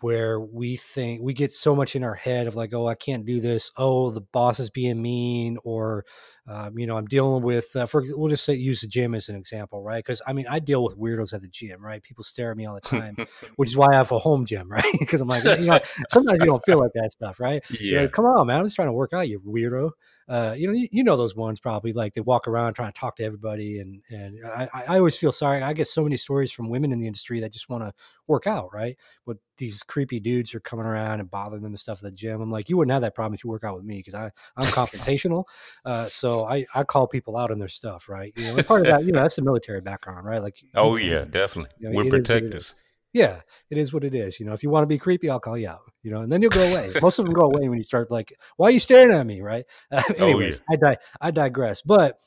where 0.02 0.40
we 0.40 0.76
think 0.76 1.22
we 1.22 1.34
get 1.34 1.52
so 1.52 1.76
much 1.76 1.96
in 1.96 2.04
our 2.04 2.14
head 2.14 2.48
of 2.48 2.56
like, 2.56 2.74
oh, 2.74 2.88
I 2.88 2.96
can't 2.96 3.26
do 3.26 3.40
this. 3.40 3.72
Oh, 3.78 4.12
the 4.12 4.22
boss 4.22 4.60
is 4.60 4.70
being 4.70 5.02
mean, 5.02 5.58
or 5.64 6.06
um, 6.48 6.78
you 6.78 6.88
know, 6.88 6.98
I'm 6.98 7.08
dealing 7.08 7.44
with. 7.44 7.76
Uh, 7.76 7.86
for 7.86 8.04
we'll 8.10 8.30
just 8.30 8.46
say 8.46 8.54
use 8.54 8.82
the 8.82 8.88
gym 8.88 9.16
as 9.16 9.28
an 9.30 9.36
example, 9.36 9.82
right? 9.84 10.04
Because 10.04 10.22
I 10.26 10.34
mean, 10.34 10.46
I 10.48 10.60
deal 10.60 10.84
with 10.84 10.98
weirdos 10.98 11.34
at 11.34 11.42
the 11.42 11.48
gym, 11.48 11.84
right? 11.84 12.02
People 12.02 12.24
stare 12.24 12.52
at 12.52 12.58
me 12.58 12.66
all 12.66 12.76
the 12.76 12.82
time, 12.82 13.18
which 13.56 13.70
is 13.70 13.78
why 13.78 13.88
I 13.92 13.96
have 13.96 14.12
a 14.12 14.20
home 14.20 14.46
gym, 14.46 14.68
right? 14.72 14.96
Because 15.00 15.22
I'm 15.22 15.28
like, 15.28 15.44
you 15.44 15.66
know, 15.66 15.80
sometimes 16.10 16.40
you 16.40 16.46
don't 16.46 16.64
feel 16.66 16.80
like 16.80 16.92
that 16.94 17.12
stuff, 17.12 17.40
right? 17.40 17.64
Yeah. 17.80 18.02
like, 18.02 18.12
come 18.12 18.26
on, 18.26 18.48
man, 18.48 18.60
I'm 18.60 18.66
just 18.66 18.76
trying 18.76 18.90
to 18.90 18.94
work 18.94 19.14
out, 19.14 19.28
you 19.28 19.40
weirdo. 19.40 19.92
Uh, 20.28 20.54
you 20.58 20.68
know, 20.68 20.74
you, 20.74 20.90
you 20.92 21.04
know 21.04 21.16
those 21.16 21.36
ones 21.36 21.60
probably 21.60 21.94
like 21.94 22.14
they 22.14 22.22
walk 22.22 22.48
around 22.48 22.74
trying 22.74 22.92
to 22.92 23.00
talk 23.00 23.16
to 23.16 23.24
everybody, 23.24 23.80
and 23.80 24.02
and 24.10 24.46
I, 24.46 24.68
I 24.74 24.98
always 24.98 25.16
feel 25.16 25.32
sorry. 25.32 25.62
I 25.62 25.72
get 25.72 25.88
so 25.88 26.04
many 26.04 26.18
stories 26.18 26.52
from 26.52 26.70
women 26.70 26.92
in 26.92 27.00
the 27.00 27.08
industry 27.08 27.40
that 27.40 27.54
just 27.54 27.70
want 27.70 27.84
to 27.84 27.94
work 28.28 28.46
out, 28.46 28.74
right? 28.74 28.98
But 29.26 29.38
these 29.58 29.84
creepy 29.84 30.20
dudes 30.20 30.54
are 30.54 30.60
coming 30.60 30.86
around 30.86 31.22
and 31.22 31.32
bothering 31.32 31.64
them 31.64 31.72
and 31.72 31.80
stuff 31.80 32.00
at 32.00 32.04
the 32.04 32.12
gym. 32.12 32.42
I'm 32.42 32.52
like, 32.52 32.68
you 32.68 32.76
wouldn't 32.76 32.92
have 32.92 33.04
that 33.04 33.16
problem 33.16 33.36
if 33.36 33.44
you 33.44 33.50
work 33.50 33.64
out 33.64 33.76
with 33.76 33.86
me 33.86 33.98
because 33.98 34.16
I 34.16 34.26
I'm 34.58 34.68
confrontational. 34.68 35.46
Uh, 35.86 36.06
so 36.06 36.46
I 36.46 36.66
I 36.76 36.84
call 36.84 37.08
people 37.08 37.38
out 37.38 37.52
on 37.52 37.60
their 37.60 37.70
stuff, 37.70 38.10
right? 38.10 38.34
You 38.36 38.48
know, 38.48 38.64
part 38.64 38.82
of 38.82 38.88
that, 38.88 39.06
you 39.06 39.14
know, 39.14 39.22
that's 39.22 39.38
the 39.38 39.44
military 39.44 39.80
background, 39.80 40.26
right? 40.26 40.42
Like, 40.42 40.62
Oh 40.76 40.98
yeah, 40.98 41.24
definitely. 41.24 41.72
you 41.80 41.90
know, 41.90 41.96
We're 41.96 42.18
it 42.18 42.30
is 42.30 42.76
what 43.18 43.32
it 43.32 43.40
is. 43.40 43.42
protectors. 43.42 43.52
Yeah, 43.70 43.70
it 43.70 43.78
is 43.78 43.94
what 43.94 44.04
it 44.04 44.16
is. 44.16 44.40
You 44.40 44.46
know, 44.46 44.54
if 44.54 44.64
you 44.64 44.70
want 44.70 44.84
to 44.84 44.88
be 44.88 44.98
creepy, 44.98 45.30
I'll 45.30 45.40
call 45.40 45.58
you 45.58 45.70
out. 45.70 45.82
You 46.04 46.12
know, 46.12 46.22
and 46.22 46.32
then 46.32 46.42
you'll 46.42 46.52
go 46.52 46.68
away. 46.70 46.92
Most 47.02 47.20
of 47.20 47.26
them 47.26 47.34
go 47.34 47.42
away 47.44 47.68
when 47.70 47.78
you 47.78 47.84
start 47.84 48.12
like, 48.12 48.34
"Why 48.58 48.68
are 48.68 48.72
you 48.72 48.80
staring 48.80 49.12
at 49.16 49.26
me?" 49.26 49.42
Right? 49.42 49.66
Uh, 49.92 50.04
Oh 50.20 50.40
yeah. 50.40 50.56
anyways, 50.56 50.62
I 50.70 50.76
di- 50.76 50.98
I 51.22 51.32
digress. 51.32 51.82
But 51.82 52.20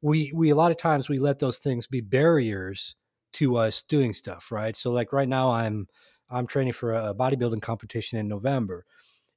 we 0.00 0.32
we 0.34 0.50
a 0.50 0.54
lot 0.54 0.70
of 0.70 0.76
times 0.76 1.08
we 1.08 1.18
let 1.18 1.38
those 1.38 1.58
things 1.58 1.86
be 1.86 2.00
barriers 2.00 2.96
to 3.34 3.56
us 3.56 3.82
doing 3.82 4.12
stuff, 4.12 4.52
right? 4.52 4.76
So 4.76 4.92
like 4.92 5.12
right 5.12 5.28
now, 5.28 5.50
I'm 5.50 5.88
I'm 6.30 6.46
training 6.46 6.72
for 6.72 6.94
a 6.94 7.14
bodybuilding 7.14 7.62
competition 7.62 8.18
in 8.18 8.28
November, 8.28 8.84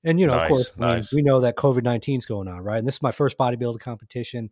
and 0.03 0.19
you 0.19 0.27
know, 0.27 0.33
of 0.33 0.41
Nice, 0.41 0.49
course, 0.49 0.71
we, 0.77 1.03
we 1.13 1.21
know 1.21 1.41
that 1.41 1.55
COVID 1.55 1.83
19 1.83 2.17
is 2.19 2.25
going 2.25 2.47
on, 2.47 2.61
right? 2.61 2.79
And 2.79 2.87
this 2.87 2.95
is 2.95 3.01
my 3.01 3.11
first 3.11 3.37
bodybuilding 3.37 3.79
competition. 3.79 4.49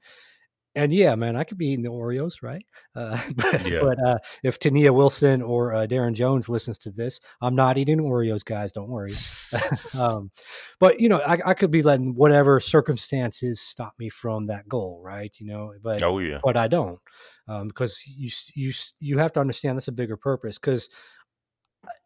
And 0.76 0.92
yeah, 0.92 1.14
man, 1.16 1.36
I 1.36 1.44
could 1.44 1.58
be 1.58 1.68
eating 1.68 1.84
the 1.84 1.92
Oreos, 1.92 2.42
right? 2.42 2.66
Uh, 2.96 3.20
but 3.36 3.66
Yeah. 3.66 3.80
but 3.82 4.08
uh, 4.08 4.18
if 4.44 4.60
Tania 4.60 4.92
Wilson 4.92 5.42
or 5.42 5.74
uh, 5.74 5.86
Darren 5.86 6.14
Jones 6.14 6.50
listens 6.50 6.78
to 6.80 6.92
this, 6.92 7.20
I'm 7.42 7.56
not 7.56 7.78
eating 7.78 8.00
Oreos, 8.00 8.44
guys. 8.44 8.72
Don't 8.72 8.90
worry. 8.90 9.12
um, 10.00 10.32
but 10.80 11.00
you 11.00 11.10
know, 11.10 11.20
I, 11.20 11.38
I 11.46 11.54
could 11.54 11.72
be 11.72 11.84
letting 11.84 12.16
whatever 12.16 12.60
circumstances 12.60 13.62
stop 13.62 13.94
me 14.00 14.10
from 14.10 14.48
that 14.48 14.68
goal, 14.68 15.02
right? 15.04 15.32
You 15.38 15.48
know, 15.48 15.74
but 15.84 16.02
oh 16.02 16.20
yeah. 16.20 16.40
but 16.44 16.58
I 16.58 16.68
don't 16.68 17.00
um, 17.48 17.68
because 17.68 18.02
you 18.08 18.30
you 18.56 18.74
you 19.00 19.18
have 19.18 19.34
to 19.34 19.40
understand 19.40 19.78
that's 19.78 19.88
a 19.88 19.92
bigger 19.94 20.18
purpose. 20.18 20.58
Because 20.58 20.90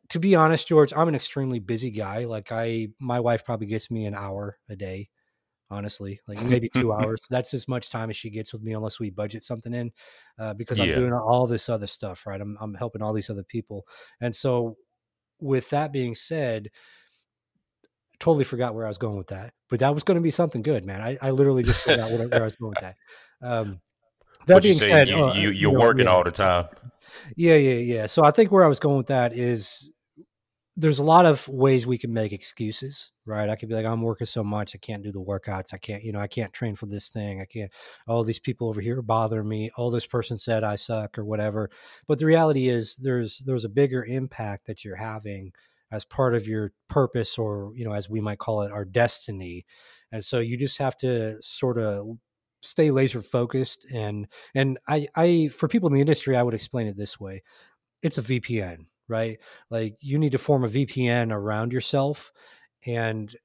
to 0.09 0.19
be 0.19 0.35
honest, 0.35 0.67
George, 0.67 0.93
I'm 0.93 1.07
an 1.07 1.15
extremely 1.15 1.59
busy 1.59 1.91
guy. 1.91 2.25
Like 2.25 2.51
I, 2.51 2.89
my 2.99 3.19
wife 3.19 3.43
probably 3.45 3.67
gets 3.67 3.91
me 3.91 4.05
an 4.05 4.15
hour 4.15 4.57
a 4.69 4.75
day 4.75 5.09
honestly 5.69 6.19
like 6.27 6.41
maybe 6.49 6.69
two 6.69 6.93
hours 6.93 7.19
that's 7.29 7.53
as 7.53 7.67
much 7.67 7.89
time 7.89 8.09
as 8.09 8.15
she 8.15 8.29
gets 8.29 8.53
with 8.53 8.61
me 8.61 8.73
unless 8.73 8.99
we 8.99 9.09
budget 9.09 9.43
something 9.43 9.73
in 9.73 9.91
uh, 10.39 10.53
because 10.53 10.79
i'm 10.79 10.87
doing 10.87 11.13
all 11.13 11.47
this 11.47 11.69
other 11.69 11.87
stuff 11.87 12.25
right 12.25 12.41
I'm, 12.41 12.57
I'm 12.61 12.73
helping 12.73 13.01
all 13.01 13.13
these 13.13 13.29
other 13.29 13.43
people 13.43 13.85
and 14.21 14.35
so 14.35 14.77
with 15.39 15.69
that 15.71 15.91
being 15.91 16.15
said 16.15 16.71
totally 18.19 18.45
forgot 18.45 18.73
where 18.73 18.85
i 18.85 18.89
was 18.89 18.97
going 18.97 19.17
with 19.17 19.27
that 19.27 19.53
but 19.69 19.79
that 19.79 19.93
was 19.93 20.03
going 20.03 20.15
to 20.15 20.21
be 20.21 20.31
something 20.31 20.61
good 20.61 20.85
man 20.85 21.01
i, 21.01 21.17
I 21.21 21.31
literally 21.31 21.63
just 21.63 21.81
forgot 21.81 22.09
where, 22.09 22.27
where 22.27 22.41
i 22.41 22.45
was 22.45 22.55
going 22.55 22.73
with 22.75 22.81
that 22.81 22.95
um 23.41 23.81
that 24.47 24.63
you 24.63 24.69
being 24.69 24.79
say 24.79 24.89
said 24.89 25.07
you, 25.09 25.23
uh, 25.23 25.33
you 25.33 25.49
you 25.49 25.51
you're 25.51 25.73
know, 25.73 25.79
working 25.79 26.05
yeah. 26.05 26.11
all 26.11 26.23
the 26.23 26.31
time. 26.31 26.67
Yeah, 27.35 27.55
yeah, 27.55 27.75
yeah. 27.75 28.05
So 28.05 28.23
I 28.23 28.31
think 28.31 28.51
where 28.51 28.63
I 28.63 28.67
was 28.67 28.79
going 28.79 28.97
with 28.97 29.07
that 29.07 29.37
is 29.37 29.91
there's 30.79 30.99
a 30.99 31.03
lot 31.03 31.25
of 31.25 31.47
ways 31.47 31.87
we 31.87 31.97
can 31.97 32.13
make 32.13 32.31
excuses, 32.31 33.09
right? 33.25 33.49
I 33.49 33.55
could 33.55 33.67
be 33.67 33.73
like, 33.73 33.85
I'm 33.85 34.03
working 34.03 34.27
so 34.27 34.43
much, 34.43 34.75
I 34.75 34.77
can't 34.77 35.01
do 35.01 35.11
the 35.11 35.19
workouts. 35.19 35.73
I 35.73 35.77
can't, 35.79 36.03
you 36.03 36.11
know, 36.11 36.19
I 36.19 36.27
can't 36.27 36.53
train 36.53 36.75
for 36.75 36.85
this 36.85 37.09
thing. 37.09 37.41
I 37.41 37.45
can't, 37.45 37.71
oh, 38.07 38.23
these 38.23 38.39
people 38.39 38.69
over 38.69 38.79
here 38.79 39.01
bother 39.01 39.43
me. 39.43 39.71
Oh, 39.75 39.89
this 39.89 40.05
person 40.05 40.37
said 40.37 40.63
I 40.63 40.75
suck 40.75 41.17
or 41.17 41.25
whatever. 41.25 41.71
But 42.07 42.19
the 42.19 42.27
reality 42.27 42.69
is 42.69 42.95
there's 42.95 43.39
there's 43.39 43.65
a 43.65 43.69
bigger 43.69 44.05
impact 44.05 44.67
that 44.67 44.85
you're 44.85 44.95
having 44.95 45.51
as 45.91 46.05
part 46.05 46.35
of 46.35 46.47
your 46.47 46.73
purpose 46.89 47.39
or, 47.39 47.71
you 47.75 47.83
know, 47.83 47.93
as 47.93 48.09
we 48.09 48.21
might 48.21 48.39
call 48.39 48.61
it, 48.61 48.71
our 48.71 48.85
destiny. 48.85 49.65
And 50.11 50.23
so 50.23 50.39
you 50.39 50.57
just 50.57 50.77
have 50.77 50.95
to 50.97 51.41
sort 51.41 51.79
of 51.79 52.07
stay 52.61 52.91
laser 52.91 53.21
focused 53.21 53.85
and 53.93 54.27
and 54.55 54.77
I 54.87 55.07
I 55.15 55.49
for 55.49 55.67
people 55.67 55.87
in 55.87 55.95
the 55.95 56.01
industry 56.01 56.35
I 56.35 56.43
would 56.43 56.53
explain 56.53 56.87
it 56.87 56.97
this 56.97 57.19
way. 57.19 57.43
It's 58.03 58.17
a 58.19 58.21
VPN, 58.21 58.85
right? 59.07 59.39
Like 59.69 59.95
you 59.99 60.17
need 60.17 60.31
to 60.33 60.37
form 60.37 60.63
a 60.63 60.69
VPN 60.69 61.31
around 61.31 61.71
yourself 61.71 62.31
and 62.85 63.35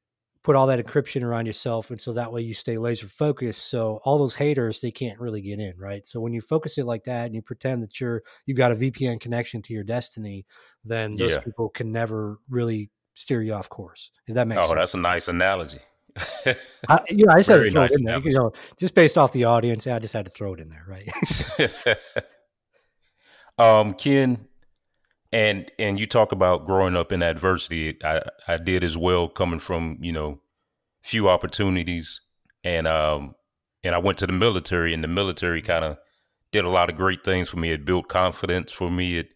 put 0.42 0.56
all 0.56 0.66
that 0.66 0.84
encryption 0.84 1.22
around 1.22 1.46
yourself 1.46 1.90
and 1.90 2.00
so 2.00 2.12
that 2.12 2.32
way 2.32 2.42
you 2.42 2.52
stay 2.52 2.76
laser 2.76 3.06
focused 3.06 3.70
so 3.70 4.00
all 4.04 4.18
those 4.18 4.34
haters 4.34 4.80
they 4.80 4.90
can't 4.90 5.20
really 5.20 5.40
get 5.40 5.60
in 5.60 5.72
right 5.78 6.04
so 6.04 6.20
when 6.20 6.32
you 6.32 6.40
focus 6.40 6.78
it 6.78 6.84
like 6.84 7.04
that 7.04 7.26
and 7.26 7.34
you 7.36 7.40
pretend 7.40 7.80
that 7.80 8.00
you're 8.00 8.22
you've 8.46 8.58
got 8.58 8.72
a 8.72 8.74
vpn 8.74 9.20
connection 9.20 9.62
to 9.62 9.72
your 9.72 9.84
destiny 9.84 10.44
then 10.84 11.14
those 11.16 11.32
Yeah. 11.32 11.38
people 11.38 11.68
can 11.68 11.92
never 11.92 12.38
really 12.50 12.90
steer 13.14 13.40
you 13.40 13.54
off 13.54 13.68
course 13.68 14.10
if 14.26 14.34
that 14.34 14.48
makes 14.48 14.62
Oh, 14.62 14.66
sense 14.66 14.78
that's 14.78 14.94
a 14.94 14.98
nice 14.98 15.28
analogy. 15.28 15.78
I, 16.88 17.00
you 17.08 17.24
know, 17.26 17.32
I 17.32 17.38
just 17.38 17.48
had 17.48 17.56
Very 17.56 17.68
to 17.68 17.70
throw 17.70 17.82
nice 17.82 17.92
it 17.92 17.98
in 18.00 18.04
there, 18.04 18.18
you 18.18 18.32
know, 18.32 18.52
just 18.78 18.94
based 18.94 19.16
off 19.16 19.32
the 19.32 19.44
audience. 19.44 19.86
I 19.86 19.98
just 19.98 20.12
had 20.12 20.24
to 20.26 20.30
throw 20.30 20.54
it 20.54 20.60
in 20.60 20.68
there, 20.68 20.84
right? 20.86 21.96
um, 23.58 23.94
Ken, 23.94 24.46
and 25.32 25.70
and 25.78 25.98
you 25.98 26.06
talk 26.06 26.32
about 26.32 26.66
growing 26.66 26.96
up 26.96 27.10
in 27.10 27.22
adversity. 27.22 27.96
I 28.04 28.22
I 28.46 28.58
did 28.58 28.84
as 28.84 28.96
well, 28.96 29.28
coming 29.28 29.60
from 29.60 29.98
you 30.00 30.12
know 30.12 30.40
few 31.02 31.28
opportunities, 31.28 32.20
and 32.62 32.86
um 32.86 33.34
and 33.82 33.94
I 33.94 33.98
went 33.98 34.18
to 34.18 34.26
the 34.26 34.32
military, 34.32 34.92
and 34.92 35.02
the 35.02 35.08
military 35.08 35.62
kind 35.62 35.84
of 35.84 35.96
did 36.52 36.64
a 36.64 36.68
lot 36.68 36.90
of 36.90 36.96
great 36.96 37.24
things 37.24 37.48
for 37.48 37.56
me. 37.56 37.70
It 37.70 37.84
built 37.84 38.08
confidence 38.08 38.70
for 38.70 38.90
me. 38.90 39.16
It 39.16 39.32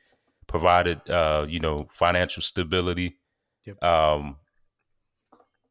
provided 0.46 1.08
uh 1.08 1.46
you 1.48 1.60
know 1.60 1.88
financial 1.90 2.42
stability. 2.42 3.16
Yep. 3.66 3.82
Um, 3.82 4.36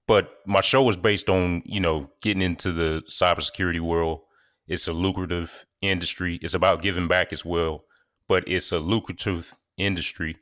but 0.07 0.29
my 0.45 0.61
show 0.61 0.83
was 0.83 0.97
based 0.97 1.29
on 1.29 1.61
you 1.65 1.79
know 1.79 2.09
getting 2.21 2.41
into 2.41 2.71
the 2.71 3.03
cybersecurity 3.07 3.79
world. 3.79 4.21
It's 4.67 4.87
a 4.87 4.93
lucrative 4.93 5.65
industry. 5.81 6.39
It's 6.41 6.55
about 6.55 6.81
giving 6.81 7.07
back 7.07 7.31
as 7.31 7.45
well, 7.45 7.83
but 8.27 8.43
it's 8.47 8.71
a 8.71 8.79
lucrative 8.79 9.53
industry, 9.77 10.37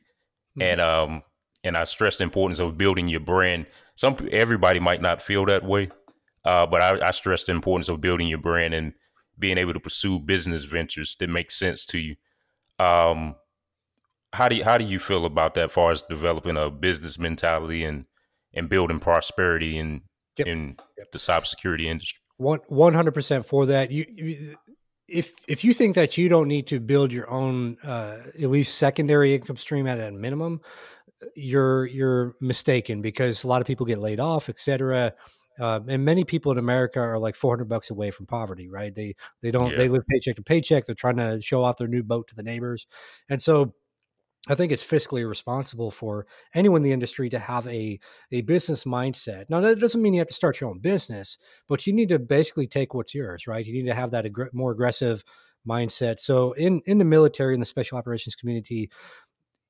Mhm. 0.58 0.64
and 0.72 0.82
um 0.82 1.24
and 1.64 1.78
I 1.78 1.86
stress 1.86 2.18
the 2.18 2.24
importance 2.24 2.60
of 2.60 2.78
building 2.78 3.08
your 3.08 3.22
brand. 3.22 3.68
Some 3.96 4.16
everybody 4.32 4.80
might 4.80 5.02
not 5.02 5.22
feel 5.22 5.46
that 5.46 5.64
way, 5.64 5.90
uh, 6.46 6.66
but 6.66 6.82
I, 6.82 7.08
I 7.08 7.12
stress 7.12 7.44
the 7.44 7.52
importance 7.54 7.88
of 7.90 8.02
building 8.02 8.28
your 8.28 8.40
brand 8.40 8.74
and 8.74 8.94
being 9.40 9.58
able 9.58 9.74
to 9.74 9.80
pursue 9.80 10.20
business 10.20 10.64
ventures 10.64 11.16
that 11.20 11.30
make 11.30 11.50
sense 11.52 11.86
to 11.88 11.98
you. 12.00 12.16
Um, 12.80 13.36
how 14.34 14.48
do 14.48 14.56
you, 14.56 14.64
how 14.64 14.78
do 14.78 14.86
you 14.86 15.00
feel 15.00 15.26
about 15.26 15.54
that? 15.56 15.66
As 15.66 15.72
far 15.72 15.92
as 15.92 16.02
developing 16.04 16.58
a 16.58 16.70
business 16.70 17.18
mentality 17.20 17.84
and 17.86 18.06
and 18.54 18.70
building 18.70 19.00
prosperity 19.00 19.78
in 19.78 20.02
Yep. 20.38 20.48
in 20.48 20.78
Yep. 20.98 21.12
the 21.12 21.18
cybersecurity 21.20 21.86
industry. 21.86 22.20
One 22.38 22.60
one 22.68 22.94
hundred 22.96 23.14
percent 23.14 23.46
for 23.46 23.68
that. 23.68 23.92
You, 23.92 24.06
you 24.16 24.56
if 25.08 25.34
if 25.48 25.64
you 25.64 25.74
think 25.74 25.96
that 25.96 26.18
you 26.18 26.30
don't 26.30 26.48
need 26.48 26.68
to 26.68 26.80
build 26.80 27.12
your 27.12 27.30
own 27.30 27.78
uh, 27.84 28.18
at 28.42 28.50
least 28.50 28.78
secondary 28.78 29.36
income 29.36 29.58
stream 29.58 29.88
at 29.88 30.00
a 30.00 30.12
minimum, 30.12 30.62
you're 31.36 31.86
you're 31.88 32.36
mistaken 32.42 33.02
because 33.02 33.44
a 33.44 33.48
lot 33.48 33.62
of 33.62 33.68
people 33.68 33.86
get 33.86 34.00
laid 34.00 34.20
off, 34.20 34.50
etc. 34.50 35.14
Uh, 35.60 35.80
and 35.88 36.04
many 36.04 36.24
people 36.24 36.52
in 36.52 36.58
America 36.58 37.00
are 37.00 37.20
like 37.20 37.36
400 37.36 37.66
bucks 37.66 37.92
away 37.92 38.10
from 38.10 38.26
poverty, 38.26 38.68
right? 38.70 38.94
They 38.96 39.16
they 39.42 39.52
don't 39.52 39.72
Yeah. 39.72 39.78
they 39.78 39.90
live 39.90 40.04
paycheck 40.10 40.36
to 40.38 40.44
paycheck. 40.44 40.86
They're 40.86 40.96
trying 40.96 41.18
to 41.18 41.40
show 41.42 41.64
off 41.64 41.78
their 41.78 41.88
new 41.88 42.04
boat 42.04 42.28
to 42.30 42.36
the 42.36 42.44
neighbors, 42.44 42.88
and 43.30 43.42
so 43.42 43.74
I 44.50 44.56
think 44.56 44.74
it's 44.74 44.86
fiscally 44.86 45.28
responsible 45.28 45.90
for 45.90 46.28
anyone 46.54 46.80
in 46.80 46.84
the 46.84 46.92
industry 46.92 47.30
to 47.30 47.40
have 47.40 47.66
a 47.68 48.00
a 48.32 48.42
business 48.42 48.84
mindset. 48.84 49.46
Now 49.50 49.62
that 49.62 49.80
doesn't 49.80 50.02
mean 50.02 50.14
you 50.14 50.20
have 50.20 50.28
to 50.28 50.34
start 50.34 50.60
your 50.60 50.70
own 50.70 50.80
business, 50.80 51.38
but 51.70 51.88
you 51.88 51.94
need 51.94 52.10
to 52.10 52.20
basically 52.20 52.68
take 52.68 52.94
what's 52.94 53.16
yours, 53.16 53.48
right? 53.48 53.66
You 53.66 53.74
need 53.74 53.90
to 53.90 53.96
have 53.96 54.12
that 54.12 54.26
more 54.52 54.72
aggressive 54.72 55.24
mindset. 55.68 56.20
So 56.20 56.52
in 56.54 56.82
in 56.86 56.98
the 56.98 57.06
military 57.06 57.54
and 57.54 57.62
the 57.62 57.66
special 57.66 57.98
operations 57.98 58.36
community, 58.36 58.90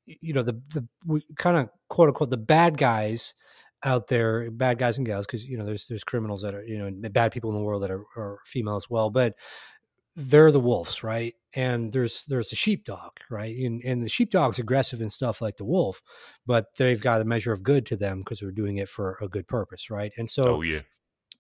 you 0.05 0.33
know 0.33 0.43
the 0.43 0.59
the 0.73 1.21
kind 1.38 1.57
of 1.57 1.69
quote 1.89 2.09
unquote 2.09 2.31
the 2.31 2.38
bad 2.38 2.77
guys 2.77 3.36
out 3.86 4.07
there, 4.07 4.49
bad 4.49 4.79
guys 4.79 4.97
and 4.97 5.05
gals, 5.05 5.25
because 5.25 5.45
you 5.45 5.57
know 5.57 5.65
there's 5.65 5.88
there's 5.88 6.03
criminals 6.03 6.41
that 6.41 6.55
are 6.55 6.63
you 6.63 6.77
know 6.77 7.09
bad 7.09 7.31
people 7.31 7.49
in 7.51 7.57
the 7.57 7.63
world 7.63 7.83
that 7.83 7.91
are, 7.91 8.03
are 8.17 8.39
female 8.45 8.75
as 8.75 8.89
well, 8.89 9.09
but 9.09 9.36
they're 10.15 10.52
the 10.52 10.60
wolves, 10.60 11.04
right? 11.04 11.36
And 11.56 11.91
there's 11.91 12.26
there's 12.26 12.49
the 12.49 12.56
sheepdog, 12.56 13.12
right? 13.30 13.56
And 13.58 13.82
and 13.84 14.04
the 14.04 14.10
sheepdog's 14.10 14.60
aggressive 14.60 15.02
and 15.02 15.12
stuff 15.12 15.41
like 15.41 15.58
the 15.58 15.65
wolf, 15.65 16.02
but 16.45 16.67
they've 16.78 17.02
got 17.02 17.21
a 17.21 17.26
measure 17.26 17.54
of 17.54 17.63
good 17.63 17.86
to 17.88 17.95
them 17.97 18.19
because 18.19 18.39
they're 18.39 18.52
doing 18.52 18.78
it 18.78 18.89
for 18.89 19.17
a 19.21 19.28
good 19.28 19.47
purpose, 19.47 19.89
right? 19.89 20.12
And 20.17 20.30
so 20.30 20.45
Oh 20.47 20.62
yeah. 20.62 20.82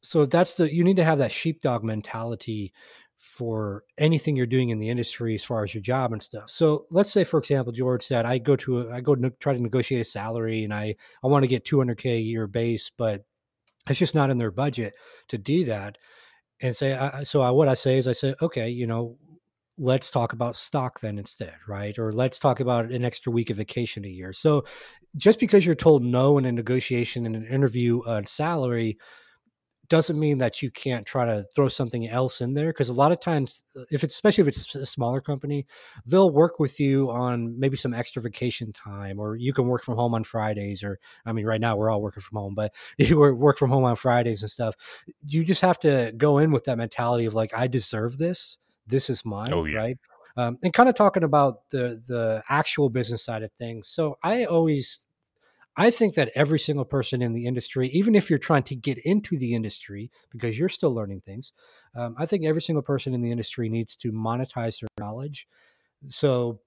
so 0.01 0.25
that's 0.25 0.55
the 0.55 0.73
you 0.73 0.83
need 0.83 0.97
to 0.97 1.03
have 1.03 1.19
that 1.19 1.31
sheepdog 1.31 1.83
mentality 1.83 2.73
for 3.17 3.85
anything 3.97 4.35
you're 4.35 4.45
doing 4.45 4.69
in 4.69 4.79
the 4.79 4.89
industry 4.89 5.33
as 5.35 5.43
far 5.43 5.63
as 5.63 5.73
your 5.73 5.81
job 5.81 6.11
and 6.11 6.21
stuff. 6.21 6.49
So 6.49 6.85
let's 6.91 7.11
say, 7.11 7.23
for 7.23 7.37
example, 7.39 7.71
George 7.71 8.03
said, 8.03 8.25
I 8.25 8.37
go 8.37 8.55
to 8.57 8.81
a, 8.81 8.93
I 8.95 9.01
go 9.01 9.15
to 9.15 9.29
try 9.39 9.53
to 9.53 9.61
negotiate 9.61 10.01
a 10.01 10.05
salary 10.05 10.63
and 10.63 10.73
I 10.73 10.95
I 11.23 11.27
want 11.27 11.43
to 11.43 11.47
get 11.47 11.65
200k 11.65 12.17
a 12.17 12.19
year 12.21 12.47
base, 12.47 12.91
but 12.95 13.25
it's 13.89 13.99
just 13.99 14.15
not 14.15 14.29
in 14.29 14.37
their 14.37 14.51
budget 14.51 14.93
to 15.29 15.37
do 15.37 15.65
that. 15.65 15.97
And 16.63 16.75
say, 16.75 16.93
I, 16.93 17.23
so 17.23 17.41
I, 17.41 17.51
what 17.51 17.67
I 17.67 17.75
say 17.75 17.97
is, 17.97 18.07
I 18.07 18.13
say, 18.13 18.33
okay, 18.41 18.69
you 18.69 18.87
know, 18.87 19.17
let's 19.77 20.09
talk 20.09 20.33
about 20.33 20.55
stock 20.55 20.99
then 21.01 21.17
instead, 21.17 21.53
right? 21.67 21.97
Or 21.99 22.11
let's 22.11 22.39
talk 22.39 22.61
about 22.61 22.91
an 22.91 23.03
extra 23.03 23.31
week 23.31 23.49
of 23.49 23.57
vacation 23.57 24.05
a 24.05 24.07
year. 24.07 24.31
So 24.31 24.63
just 25.17 25.39
because 25.39 25.65
you're 25.65 25.75
told 25.75 26.03
no 26.03 26.37
in 26.37 26.45
a 26.45 26.51
negotiation 26.51 27.25
in 27.25 27.35
an 27.35 27.45
interview 27.45 28.01
on 28.07 28.25
salary 28.25 28.97
doesn't 29.93 30.19
mean 30.19 30.39
that 30.39 30.59
you 30.63 30.71
can't 30.71 31.05
try 31.05 31.23
to 31.23 31.45
throw 31.55 31.67
something 31.67 32.09
else 32.09 32.41
in 32.41 32.55
there 32.55 32.69
because 32.73 32.89
a 32.89 32.93
lot 32.93 33.11
of 33.11 33.19
times 33.19 33.61
uh, 33.77 33.83
if 33.91 34.03
it's 34.03 34.15
especially 34.15 34.41
if 34.41 34.47
it's 34.47 34.73
a 34.73 34.87
smaller 34.87 35.21
company 35.21 35.67
they'll 36.07 36.31
work 36.31 36.59
with 36.59 36.79
you 36.79 37.11
on 37.11 37.59
maybe 37.59 37.77
some 37.77 37.93
extra 37.93 38.19
vacation 38.19 38.73
time 38.73 39.19
or 39.19 39.35
you 39.35 39.53
can 39.53 39.67
work 39.67 39.83
from 39.83 39.95
home 39.95 40.15
on 40.15 40.23
fridays 40.23 40.81
or 40.81 40.97
i 41.27 41.31
mean 41.31 41.45
right 41.45 41.61
now 41.61 41.75
we're 41.75 41.91
all 41.91 42.01
working 42.01 42.21
from 42.21 42.39
home 42.39 42.55
but 42.55 42.73
you 42.97 43.19
work 43.19 43.59
from 43.59 43.69
home 43.69 43.83
on 43.83 43.95
fridays 43.95 44.41
and 44.41 44.49
stuff. 44.49 44.73
You 45.27 45.43
just 45.43 45.61
have 45.61 45.79
to 45.81 46.11
go 46.17 46.39
in 46.39 46.49
with 46.51 46.63
that 46.63 46.79
mentality 46.79 47.25
of 47.25 47.35
like 47.35 47.51
i 47.55 47.67
deserve 47.67 48.17
this. 48.17 48.57
This 48.87 49.11
is 49.11 49.23
mine 49.23 49.53
Oh, 49.53 49.65
yeah. 49.65 49.77
right? 49.77 49.97
Um, 50.37 50.57
and 50.63 50.73
kind 50.73 50.89
of 50.89 50.95
talking 50.95 51.23
about 51.23 51.69
the 51.69 52.01
the 52.07 52.41
actual 52.49 52.89
business 52.89 53.23
side 53.23 53.43
of 53.43 53.51
things 53.59 53.87
so 53.87 54.17
i 54.23 54.45
always 54.45 55.05
I 55.75 55.89
think 55.89 56.13
that 56.15 56.31
every 56.35 56.59
single 56.59 56.85
person 56.85 57.21
in 57.21 57.33
the 57.33 57.47
industry, 57.47 57.89
even 57.89 58.15
if 58.15 58.29
you're 58.29 58.39
trying 58.39 58.63
to 58.63 58.75
get 58.75 58.99
into 58.99 59.37
the 59.37 59.55
industry 59.55 60.11
because 60.31 60.57
you're 60.57 60.69
still 60.69 60.93
learning 60.93 61.21
things, 61.21 61.53
um, 61.95 62.15
I 62.17 62.25
think 62.25 62.45
every 62.45 62.61
single 62.61 62.83
person 62.83 63.13
in 63.13 63.21
the 63.21 63.31
industry 63.31 63.69
needs 63.69 63.95
to 63.97 64.11
monetize 64.11 64.79
their 64.79 64.89
knowledge. 64.99 65.47
So 66.07 66.59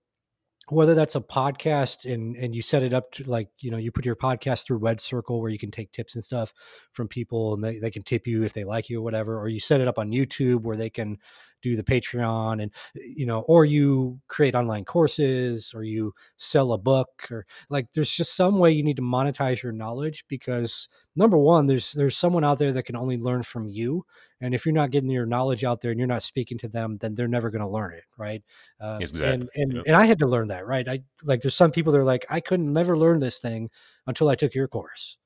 whether 0.68 0.96
that's 0.96 1.14
a 1.14 1.20
podcast 1.20 2.12
and 2.12 2.34
and 2.36 2.54
you 2.54 2.60
set 2.60 2.82
it 2.82 2.92
up 2.92 3.12
to 3.12 3.22
like 3.24 3.48
you 3.60 3.70
know 3.70 3.76
you 3.76 3.92
put 3.92 4.04
your 4.04 4.16
podcast 4.16 4.66
through 4.66 4.78
Red 4.78 5.00
Circle 5.00 5.40
where 5.40 5.50
you 5.50 5.58
can 5.58 5.70
take 5.70 5.92
tips 5.92 6.16
and 6.16 6.24
stuff 6.24 6.52
from 6.92 7.06
people 7.06 7.54
and 7.54 7.62
they, 7.62 7.78
they 7.78 7.90
can 7.90 8.02
tip 8.02 8.26
you 8.26 8.42
if 8.42 8.52
they 8.52 8.64
like 8.64 8.88
you 8.88 8.98
or 8.98 9.02
whatever, 9.02 9.38
or 9.38 9.48
you 9.48 9.60
set 9.60 9.80
it 9.80 9.88
up 9.88 9.98
on 9.98 10.10
YouTube 10.10 10.62
where 10.62 10.76
they 10.76 10.90
can 10.90 11.18
do 11.62 11.76
the 11.76 11.82
Patreon 11.82 12.62
and 12.62 12.70
you 12.94 13.26
know, 13.26 13.40
or 13.40 13.64
you 13.64 14.20
create 14.28 14.54
online 14.54 14.84
courses 14.84 15.72
or 15.74 15.82
you 15.82 16.14
sell 16.36 16.72
a 16.72 16.78
book 16.78 17.08
or 17.30 17.46
like 17.70 17.86
there's 17.92 18.10
just 18.10 18.36
some 18.36 18.58
way 18.58 18.72
you 18.72 18.82
need 18.82 18.96
to 18.96 19.02
monetize 19.02 19.62
your 19.62 19.72
knowledge 19.72 20.24
because 20.28 20.88
number 21.14 21.36
one 21.36 21.66
there's 21.66 21.92
there's 21.92 22.16
someone 22.16 22.44
out 22.44 22.58
there 22.58 22.72
that 22.72 22.84
can 22.84 22.96
only 22.96 23.16
learn 23.16 23.42
from 23.42 23.68
you 23.68 24.04
and 24.40 24.54
if 24.54 24.66
you're 24.66 24.74
not 24.74 24.90
getting 24.90 25.10
your 25.10 25.26
knowledge 25.26 25.64
out 25.64 25.80
there 25.80 25.90
and 25.90 25.98
you're 25.98 26.06
not 26.06 26.22
speaking 26.22 26.58
to 26.58 26.68
them 26.68 26.98
then 26.98 27.14
they're 27.14 27.28
never 27.28 27.50
going 27.50 27.62
to 27.62 27.68
learn 27.68 27.92
it 27.94 28.04
right? 28.16 28.42
Uh, 28.80 28.98
Exactly, 29.00 29.28
and 29.28 29.48
and, 29.54 29.86
and 29.86 29.96
i 29.96 30.04
had 30.04 30.18
to 30.18 30.26
learn 30.26 30.48
that 30.48 30.66
right? 30.66 30.88
I 30.88 31.00
like 31.22 31.40
there's 31.40 31.54
some 31.54 31.72
people 31.72 31.92
that 31.92 31.98
are 31.98 32.04
like 32.04 32.26
i 32.30 32.40
couldn't 32.40 32.72
never 32.72 32.96
learn 32.96 33.20
this 33.20 33.38
thing 33.38 33.70
until 34.06 34.28
i 34.28 34.34
took 34.34 34.54
your 34.54 34.68
course 34.68 35.16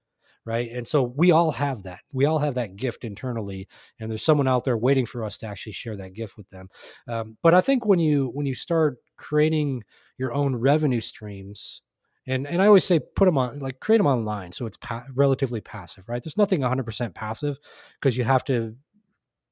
right? 0.44 0.70
And 0.72 0.86
so 0.86 1.02
we 1.02 1.30
all 1.30 1.52
have 1.52 1.82
that. 1.84 2.00
We 2.12 2.24
all 2.24 2.38
have 2.38 2.54
that 2.54 2.76
gift 2.76 3.04
internally 3.04 3.68
and 3.98 4.10
there's 4.10 4.24
someone 4.24 4.48
out 4.48 4.64
there 4.64 4.76
waiting 4.76 5.06
for 5.06 5.24
us 5.24 5.36
to 5.38 5.46
actually 5.46 5.72
share 5.72 5.96
that 5.96 6.14
gift 6.14 6.36
with 6.36 6.48
them. 6.50 6.68
Um, 7.08 7.36
but 7.42 7.54
i 7.54 7.60
think 7.60 7.86
when 7.86 7.98
you 7.98 8.30
when 8.32 8.46
you 8.46 8.54
start 8.54 8.98
creating 9.16 9.82
your 10.18 10.32
own 10.32 10.56
revenue 10.56 11.00
streams 11.00 11.82
and 12.26 12.46
and 12.46 12.62
i 12.62 12.66
always 12.66 12.84
say 12.84 13.00
put 13.16 13.26
them 13.26 13.38
on 13.38 13.58
like 13.58 13.80
create 13.80 13.98
them 13.98 14.06
online 14.06 14.52
so 14.52 14.66
it's 14.66 14.76
pa- 14.78 15.06
relatively 15.14 15.60
passive 15.60 16.08
right? 16.08 16.22
There's 16.22 16.36
nothing 16.36 16.60
100% 16.60 17.14
passive 17.14 17.58
because 18.00 18.16
you 18.16 18.24
have 18.24 18.44
to 18.44 18.74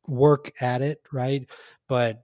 work 0.07 0.53
at 0.61 0.83
it 0.83 1.03
right? 1.12 1.48
But 1.88 2.22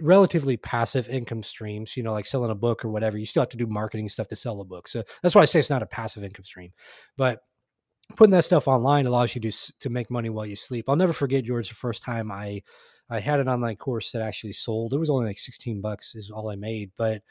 relatively 0.00 0.56
passive 0.56 1.08
income 1.08 1.44
streams 1.44 1.96
you 1.96 2.02
know 2.02 2.12
like 2.12 2.26
selling 2.26 2.50
a 2.50 2.56
book 2.56 2.84
or 2.84 2.88
whatever 2.88 3.16
you 3.16 3.24
still 3.24 3.42
have 3.42 3.48
to 3.50 3.56
do 3.56 3.68
marketing 3.68 4.08
stuff 4.08 4.28
to 4.28 4.36
sell 4.36 4.60
a 4.60 4.64
book. 4.64 4.88
So 4.88 5.02
that's 5.22 5.34
why 5.34 5.42
i 5.42 5.44
say 5.44 5.60
it's 5.60 5.70
not 5.70 5.82
a 5.82 5.86
passive 5.86 6.24
income 6.24 6.44
stream. 6.44 6.72
But 7.16 7.40
putting 8.14 8.30
that 8.32 8.44
stuff 8.44 8.68
online 8.68 9.06
allows 9.06 9.34
you 9.34 9.40
to 9.40 9.50
to 9.80 9.90
make 9.90 10.10
money 10.10 10.28
while 10.30 10.46
you 10.46 10.56
sleep. 10.56 10.88
I'll 10.88 10.96
never 10.96 11.12
forget 11.12 11.44
George 11.44 11.68
the 11.68 11.74
first 11.74 12.02
time 12.02 12.30
I 12.30 12.62
I 13.10 13.20
had 13.20 13.40
an 13.40 13.48
online 13.48 13.76
course 13.76 14.12
that 14.12 14.22
actually 14.22 14.52
sold. 14.52 14.92
It 14.94 14.98
was 14.98 15.10
only 15.10 15.26
like 15.26 15.38
16 15.38 15.80
bucks 15.80 16.14
is 16.14 16.30
all 16.30 16.50
I 16.50 16.56
made, 16.56 16.90
but 16.96 17.22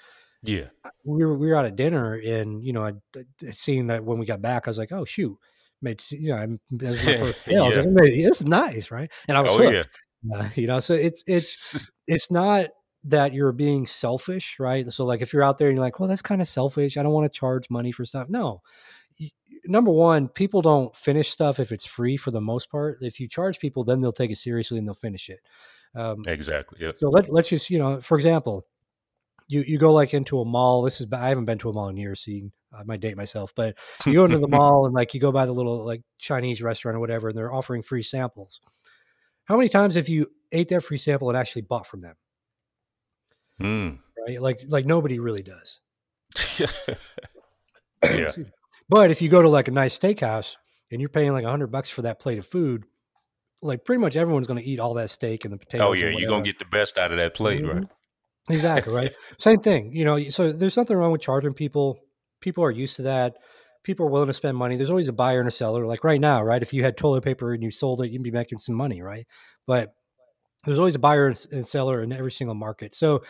Yeah. 0.43 0.67
we 1.03 1.23
were 1.25 1.37
we 1.37 1.47
were 1.47 1.55
out 1.55 1.65
at 1.65 1.75
dinner 1.75 2.13
and 2.15 2.63
you 2.63 2.73
know 2.73 2.85
I 2.85 2.93
would 3.15 3.59
seen 3.59 3.87
that 3.87 4.03
when 4.03 4.17
we 4.19 4.25
got 4.25 4.41
back 4.41 4.67
I 4.67 4.69
was 4.69 4.77
like, 4.77 4.91
"Oh 4.91 5.05
shoot." 5.05 5.37
Made 5.81 6.01
you 6.11 6.29
know, 6.29 6.37
I'm 6.37 6.59
my 6.71 6.89
first 6.95 7.43
sale. 7.45 7.63
I 7.65 7.67
was 7.67 7.77
like, 7.77 7.85
"Man, 7.87 8.05
This 8.07 8.41
is 8.41 8.47
nice, 8.47 8.91
right? 8.91 9.11
And 9.27 9.37
I 9.37 9.41
was 9.41 9.51
Oh 9.51 9.57
hooked. 9.57 9.73
yeah. 9.73 10.37
Uh, 10.37 10.49
you 10.55 10.67
know, 10.67 10.79
so 10.79 10.93
it's 10.93 11.23
it's 11.27 11.89
it's 12.07 12.31
not 12.31 12.67
that 13.03 13.33
you're 13.33 13.51
being 13.51 13.85
selfish, 13.85 14.55
right? 14.59 14.91
So 14.91 15.05
like 15.05 15.21
if 15.21 15.31
you're 15.33 15.43
out 15.43 15.57
there 15.59 15.67
and 15.67 15.75
you're 15.75 15.85
like, 15.85 15.99
well, 15.99 16.09
that's 16.09 16.23
kind 16.23 16.41
of 16.41 16.47
selfish. 16.47 16.97
I 16.97 17.03
don't 17.03 17.11
want 17.11 17.31
to 17.31 17.39
charge 17.39 17.69
money 17.69 17.91
for 17.91 18.03
stuff. 18.05 18.29
No. 18.29 18.61
Number 19.67 19.91
one, 19.91 20.27
people 20.27 20.61
don't 20.61 20.95
finish 20.95 21.29
stuff 21.29 21.59
if 21.59 21.71
it's 21.71 21.85
free 21.85 22.17
for 22.17 22.31
the 22.31 22.41
most 22.41 22.69
part. 22.69 22.99
If 23.01 23.19
you 23.19 23.27
charge 23.27 23.59
people, 23.59 23.83
then 23.83 24.01
they'll 24.01 24.11
take 24.11 24.31
it 24.31 24.37
seriously 24.37 24.77
and 24.77 24.87
they'll 24.87 24.93
finish 24.93 25.29
it. 25.29 25.39
Um, 25.95 26.23
exactly. 26.27 26.79
Yeah. 26.81 26.91
so 26.97 27.09
let, 27.09 27.31
let's 27.31 27.49
just, 27.49 27.69
you 27.69 27.79
know, 27.79 28.01
for 28.01 28.17
example, 28.17 28.65
you, 29.47 29.63
you 29.65 29.77
go 29.77 29.93
like 29.93 30.13
into 30.13 30.39
a 30.39 30.45
mall. 30.45 30.81
This 30.81 30.99
is, 31.01 31.07
I 31.11 31.29
haven't 31.29 31.45
been 31.45 31.57
to 31.59 31.69
a 31.69 31.73
mall 31.73 31.89
in 31.89 31.97
years, 31.97 32.21
so 32.25 32.31
you, 32.31 32.51
I 32.77 32.83
might 32.83 32.99
date 32.99 33.15
myself, 33.15 33.53
but 33.55 33.75
you 34.05 34.13
go 34.13 34.25
into 34.25 34.39
the 34.39 34.47
mall 34.49 34.85
and 34.85 34.93
like 34.93 35.13
you 35.13 35.19
go 35.19 35.31
by 35.31 35.45
the 35.45 35.53
little 35.53 35.85
like 35.85 36.01
Chinese 36.19 36.61
restaurant 36.61 36.97
or 36.97 36.99
whatever, 36.99 37.29
and 37.29 37.37
they're 37.37 37.53
offering 37.53 37.81
free 37.83 38.03
samples. 38.03 38.59
How 39.45 39.55
many 39.55 39.69
times 39.69 39.95
have 39.95 40.09
you 40.09 40.31
ate 40.51 40.69
that 40.69 40.81
free 40.81 40.97
sample 40.97 41.29
and 41.29 41.37
actually 41.37 41.61
bought 41.61 41.87
from 41.87 42.01
them? 42.01 42.15
Mm. 43.61 43.99
Right? 44.27 44.41
Like 44.41 44.63
like 44.67 44.85
nobody 44.85 45.19
really 45.19 45.43
does. 45.43 45.79
yeah. 48.03 48.31
But 48.89 49.11
if 49.11 49.21
you 49.21 49.29
go 49.29 49.41
to 49.41 49.49
like 49.49 49.67
a 49.67 49.71
nice 49.71 49.97
steakhouse 49.97 50.55
and 50.91 51.01
you're 51.01 51.09
paying 51.09 51.33
like 51.33 51.43
a 51.45 51.49
hundred 51.49 51.67
bucks 51.71 51.89
for 51.89 52.03
that 52.03 52.19
plate 52.19 52.37
of 52.37 52.45
food, 52.45 52.83
like 53.61 53.83
pretty 53.83 53.99
much 53.99 54.15
everyone's 54.15 54.47
going 54.47 54.61
to 54.61 54.69
eat 54.69 54.79
all 54.79 54.93
that 54.95 55.09
steak 55.09 55.43
and 55.45 55.53
the 55.53 55.57
potatoes. 55.57 55.87
Oh 55.89 55.93
yeah. 55.93 56.09
You're 56.15 56.29
gonna 56.29 56.43
get 56.43 56.59
the 56.59 56.65
best 56.65 56.97
out 56.97 57.11
of 57.11 57.17
that 57.17 57.33
plate, 57.35 57.65
right? 57.65 57.83
Mhm. 57.83 57.89
Exactly 58.49 58.93
right. 58.93 59.11
Same 59.39 59.59
thing. 59.59 59.91
You 59.91 60.05
know, 60.05 60.29
so 60.29 60.51
there's 60.51 60.77
nothing 60.77 60.97
wrong 60.97 61.11
with 61.11 61.21
charging 61.21 61.53
people. 61.53 61.97
People 62.41 62.63
are 62.63 62.71
used 62.71 62.95
to 62.97 63.01
that. 63.03 63.35
People 63.83 64.05
are 64.05 64.09
willing 64.09 64.27
to 64.27 64.33
spend 64.33 64.57
money. 64.57 64.75
There's 64.75 64.89
always 64.89 65.07
a 65.07 65.13
buyer 65.13 65.39
and 65.39 65.47
a 65.47 65.51
seller. 65.51 65.85
Like 65.87 66.03
right 66.03 66.21
now, 66.21 66.43
right? 66.43 66.61
If 66.61 66.73
you 66.73 66.83
had 66.83 66.97
toilet 66.97 67.23
paper 67.23 67.53
and 67.53 67.63
you 67.63 67.71
sold 67.71 68.01
it, 68.01 68.11
you'd 68.11 68.23
be 68.23 68.31
making 68.31 68.59
some 68.59 68.75
money, 68.75 69.01
right? 69.01 69.25
But 69.65 69.93
there's 70.63 70.77
always 70.79 70.95
a 70.95 70.99
buyer 70.99 71.33
and 71.51 71.65
seller 71.65 72.01
in 72.01 72.11
every 72.11 72.31
single 72.31 72.55
market. 72.55 72.93
So 72.95 73.23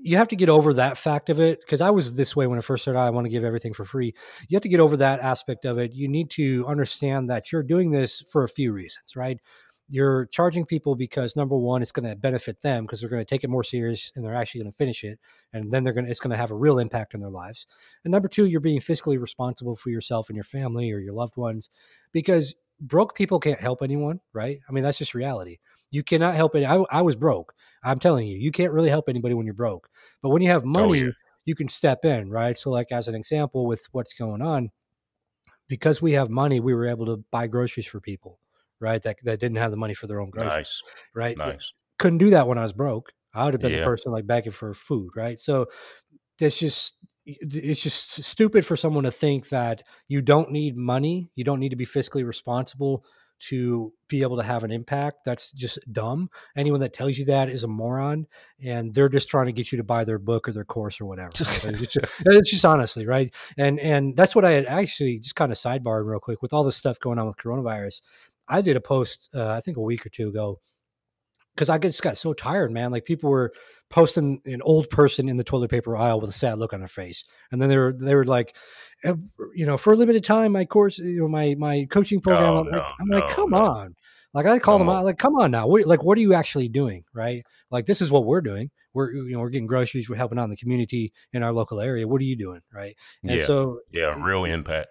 you 0.00 0.16
have 0.16 0.28
to 0.28 0.36
get 0.36 0.48
over 0.48 0.74
that 0.74 0.96
fact 0.96 1.28
of 1.30 1.40
it 1.40 1.60
because 1.60 1.80
I 1.80 1.90
was 1.90 2.14
this 2.14 2.36
way 2.36 2.46
when 2.46 2.58
I 2.58 2.62
first 2.62 2.84
started. 2.84 3.00
I 3.00 3.10
want 3.10 3.24
to 3.24 3.30
give 3.30 3.44
everything 3.44 3.74
for 3.74 3.84
free. 3.84 4.14
You 4.48 4.56
have 4.56 4.62
to 4.62 4.68
get 4.68 4.80
over 4.80 4.96
that 4.98 5.20
aspect 5.20 5.64
of 5.64 5.78
it. 5.78 5.92
You 5.92 6.08
need 6.08 6.30
to 6.30 6.64
understand 6.66 7.30
that 7.30 7.50
you're 7.50 7.62
doing 7.62 7.90
this 7.90 8.22
for 8.30 8.44
a 8.44 8.48
few 8.48 8.72
reasons, 8.72 9.16
right? 9.16 9.38
You're 9.90 10.26
charging 10.26 10.66
people 10.66 10.94
because 10.94 11.34
number 11.34 11.56
one, 11.56 11.80
it's 11.80 11.92
going 11.92 12.08
to 12.08 12.14
benefit 12.14 12.60
them 12.60 12.84
because 12.84 13.00
they're 13.00 13.08
going 13.08 13.24
to 13.24 13.28
take 13.28 13.42
it 13.42 13.48
more 13.48 13.64
serious 13.64 14.12
and 14.14 14.24
they're 14.24 14.36
actually 14.36 14.60
going 14.60 14.72
to 14.72 14.76
finish 14.76 15.02
it, 15.02 15.18
and 15.52 15.72
then 15.72 15.82
they're 15.82 15.94
going 15.94 16.04
to 16.04 16.10
it's 16.10 16.20
going 16.20 16.30
to 16.30 16.36
have 16.36 16.50
a 16.50 16.54
real 16.54 16.78
impact 16.78 17.14
on 17.14 17.20
their 17.20 17.30
lives. 17.30 17.66
And 18.04 18.12
number 18.12 18.28
two, 18.28 18.44
you're 18.44 18.60
being 18.60 18.80
fiscally 18.80 19.18
responsible 19.18 19.76
for 19.76 19.88
yourself 19.90 20.28
and 20.28 20.36
your 20.36 20.44
family 20.44 20.92
or 20.92 20.98
your 20.98 21.14
loved 21.14 21.36
ones 21.36 21.70
because 22.12 22.54
broke 22.80 23.14
people 23.14 23.40
can't 23.40 23.60
help 23.60 23.82
anyone, 23.82 24.20
right? 24.32 24.60
I 24.68 24.72
mean 24.72 24.84
that's 24.84 24.98
just 24.98 25.14
reality. 25.14 25.58
You 25.90 26.02
cannot 26.02 26.34
help 26.34 26.54
it. 26.54 26.64
I, 26.64 26.76
I 26.90 27.02
was 27.02 27.16
broke. 27.16 27.54
I'm 27.82 27.98
telling 27.98 28.26
you, 28.26 28.36
you 28.38 28.50
can't 28.50 28.72
really 28.72 28.90
help 28.90 29.08
anybody 29.08 29.34
when 29.34 29.46
you're 29.46 29.54
broke. 29.54 29.88
But 30.22 30.30
when 30.30 30.42
you 30.42 30.50
have 30.50 30.64
oh, 30.64 30.66
money, 30.66 31.00
yeah. 31.00 31.10
you 31.44 31.54
can 31.54 31.68
step 31.68 32.04
in, 32.04 32.30
right? 32.30 32.56
So, 32.58 32.70
like 32.70 32.92
as 32.92 33.08
an 33.08 33.14
example, 33.14 33.66
with 33.66 33.86
what's 33.92 34.12
going 34.12 34.42
on, 34.42 34.70
because 35.68 36.02
we 36.02 36.12
have 36.12 36.30
money, 36.30 36.60
we 36.60 36.74
were 36.74 36.86
able 36.86 37.06
to 37.06 37.24
buy 37.30 37.46
groceries 37.46 37.86
for 37.86 38.00
people, 38.00 38.38
right? 38.80 39.02
That 39.02 39.16
that 39.24 39.40
didn't 39.40 39.58
have 39.58 39.70
the 39.70 39.76
money 39.76 39.94
for 39.94 40.06
their 40.06 40.20
own 40.20 40.30
groceries, 40.30 40.54
Nice. 40.54 40.82
right? 41.14 41.38
Nice. 41.38 41.72
Couldn't 41.98 42.18
do 42.18 42.30
that 42.30 42.46
when 42.46 42.58
I 42.58 42.62
was 42.62 42.72
broke. 42.72 43.10
I 43.34 43.44
would 43.44 43.54
have 43.54 43.60
been 43.60 43.72
the 43.72 43.84
person 43.84 44.10
like 44.12 44.26
begging 44.26 44.52
for 44.52 44.74
food, 44.74 45.10
right? 45.14 45.38
So 45.38 45.66
it's 46.40 46.58
just 46.58 46.94
it's 47.28 47.82
just 47.82 48.24
stupid 48.24 48.64
for 48.64 48.76
someone 48.76 49.04
to 49.04 49.10
think 49.10 49.50
that 49.50 49.82
you 50.08 50.22
don't 50.22 50.50
need 50.50 50.76
money, 50.76 51.30
you 51.34 51.44
don't 51.44 51.60
need 51.60 51.70
to 51.70 51.76
be 51.76 51.86
fiscally 51.86 52.26
responsible 52.26 53.04
to 53.40 53.92
be 54.08 54.22
able 54.22 54.36
to 54.36 54.42
have 54.42 54.64
an 54.64 54.72
impact. 54.72 55.18
That's 55.24 55.52
just 55.52 55.78
dumb. 55.92 56.28
Anyone 56.56 56.80
that 56.80 56.92
tells 56.92 57.18
you 57.18 57.24
that 57.26 57.48
is 57.48 57.62
a 57.62 57.68
moron, 57.68 58.26
and 58.64 58.92
they're 58.92 59.08
just 59.08 59.28
trying 59.28 59.46
to 59.46 59.52
get 59.52 59.70
you 59.70 59.78
to 59.78 59.84
buy 59.84 60.04
their 60.04 60.18
book 60.18 60.48
or 60.48 60.52
their 60.52 60.64
course 60.64 61.00
or 61.00 61.06
whatever. 61.06 61.30
right? 61.64 61.80
it's, 61.80 61.92
just, 61.92 62.06
it's 62.26 62.50
just 62.50 62.64
honestly 62.64 63.06
right, 63.06 63.32
and 63.56 63.78
and 63.78 64.16
that's 64.16 64.34
what 64.34 64.44
I 64.44 64.52
had 64.52 64.66
actually 64.66 65.18
just 65.18 65.36
kind 65.36 65.52
of 65.52 65.58
sidebar 65.58 66.04
real 66.04 66.20
quick 66.20 66.42
with 66.42 66.52
all 66.52 66.64
this 66.64 66.76
stuff 66.76 66.98
going 66.98 67.18
on 67.18 67.26
with 67.26 67.36
coronavirus. 67.36 68.00
I 68.48 68.62
did 68.62 68.76
a 68.76 68.80
post 68.80 69.28
uh, 69.34 69.50
I 69.50 69.60
think 69.60 69.76
a 69.76 69.82
week 69.82 70.06
or 70.06 70.08
two 70.08 70.28
ago 70.28 70.58
because 71.58 71.68
I 71.68 71.78
just 71.78 72.02
got 72.02 72.16
so 72.16 72.32
tired, 72.32 72.70
man. 72.70 72.92
Like 72.92 73.04
people 73.04 73.30
were 73.30 73.52
posting 73.90 74.40
an 74.46 74.62
old 74.62 74.88
person 74.90 75.28
in 75.28 75.36
the 75.36 75.44
toilet 75.44 75.70
paper 75.70 75.96
aisle 75.96 76.20
with 76.20 76.30
a 76.30 76.32
sad 76.32 76.58
look 76.58 76.72
on 76.72 76.78
their 76.78 76.88
face, 76.88 77.24
and 77.50 77.60
then 77.60 77.68
they 77.68 77.76
were 77.76 77.92
they 77.98 78.14
were 78.14 78.24
like, 78.24 78.54
"Eh, 79.02 79.14
you 79.54 79.66
know, 79.66 79.76
for 79.76 79.92
a 79.92 79.96
limited 79.96 80.22
time, 80.22 80.52
my 80.52 80.64
course, 80.64 80.98
you 80.98 81.20
know, 81.20 81.28
my 81.28 81.56
my 81.58 81.86
coaching 81.90 82.20
program. 82.20 82.54
No, 82.54 82.58
I'm, 82.60 82.66
like, 82.70 82.82
I'm 83.00 83.08
like, 83.08 83.30
come 83.30 83.50
no. 83.50 83.58
on. 83.58 83.96
Like 84.34 84.46
I 84.46 84.58
called 84.58 84.82
them 84.82 84.90
out, 84.90 85.04
like, 85.04 85.18
come 85.18 85.34
on 85.36 85.50
now. 85.50 85.66
What, 85.66 85.86
like, 85.86 86.04
what 86.04 86.16
are 86.18 86.20
you 86.20 86.34
actually 86.34 86.68
doing, 86.68 87.02
right? 87.14 87.44
Like, 87.70 87.86
this 87.86 88.02
is 88.02 88.10
what 88.10 88.26
we're 88.26 88.42
doing. 88.42 88.70
We're 88.92 89.12
you 89.12 89.32
know 89.32 89.40
we're 89.40 89.48
getting 89.50 89.66
groceries, 89.66 90.08
we're 90.08 90.16
helping 90.16 90.38
out 90.38 90.44
in 90.44 90.50
the 90.50 90.56
community 90.56 91.12
in 91.32 91.42
our 91.42 91.52
local 91.52 91.80
area. 91.80 92.06
What 92.06 92.20
are 92.20 92.24
you 92.24 92.36
doing, 92.36 92.60
right? 92.72 92.96
And 93.24 93.38
Yeah. 93.38 93.46
so 93.46 93.80
Yeah. 93.92 94.14
Real 94.22 94.44
impact. 94.44 94.88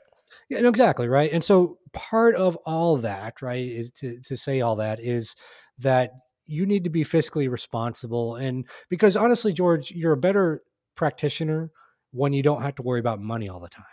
yeah, 0.49 0.59
no, 0.61 0.69
exactly 0.69 1.07
right. 1.07 1.31
And 1.31 1.43
so 1.43 1.77
part 1.93 2.35
of 2.35 2.55
all 2.65 2.97
that, 2.97 3.41
right, 3.41 3.65
is 3.65 3.91
to 3.93 4.19
to 4.21 4.35
say 4.35 4.61
all 4.61 4.75
that 4.77 4.99
is 4.99 5.35
that 5.79 6.11
you 6.47 6.65
need 6.65 6.83
to 6.85 6.89
be 6.89 7.03
fiscally 7.03 7.49
responsible, 7.49 8.35
and 8.37 8.65
because 8.89 9.15
honestly, 9.15 9.53
George, 9.53 9.91
you're 9.91 10.13
a 10.13 10.17
better 10.17 10.63
practitioner 10.95 11.71
when 12.11 12.33
you 12.33 12.41
don't 12.41 12.61
have 12.61 12.75
to 12.75 12.81
worry 12.81 12.99
about 12.99 13.19
money 13.21 13.49
all 13.49 13.59
the 13.59 13.69
time. 13.69 13.85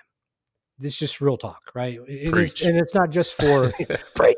This 0.79 0.93
is 0.95 0.99
just 0.99 1.21
real 1.21 1.37
talk, 1.37 1.61
right? 1.75 1.99
It 2.09 2.37
is, 2.37 2.61
and 2.63 2.77
it's 2.77 2.95
not 2.95 3.11
just 3.11 3.35
for 3.35 3.73
preach. 4.15 4.37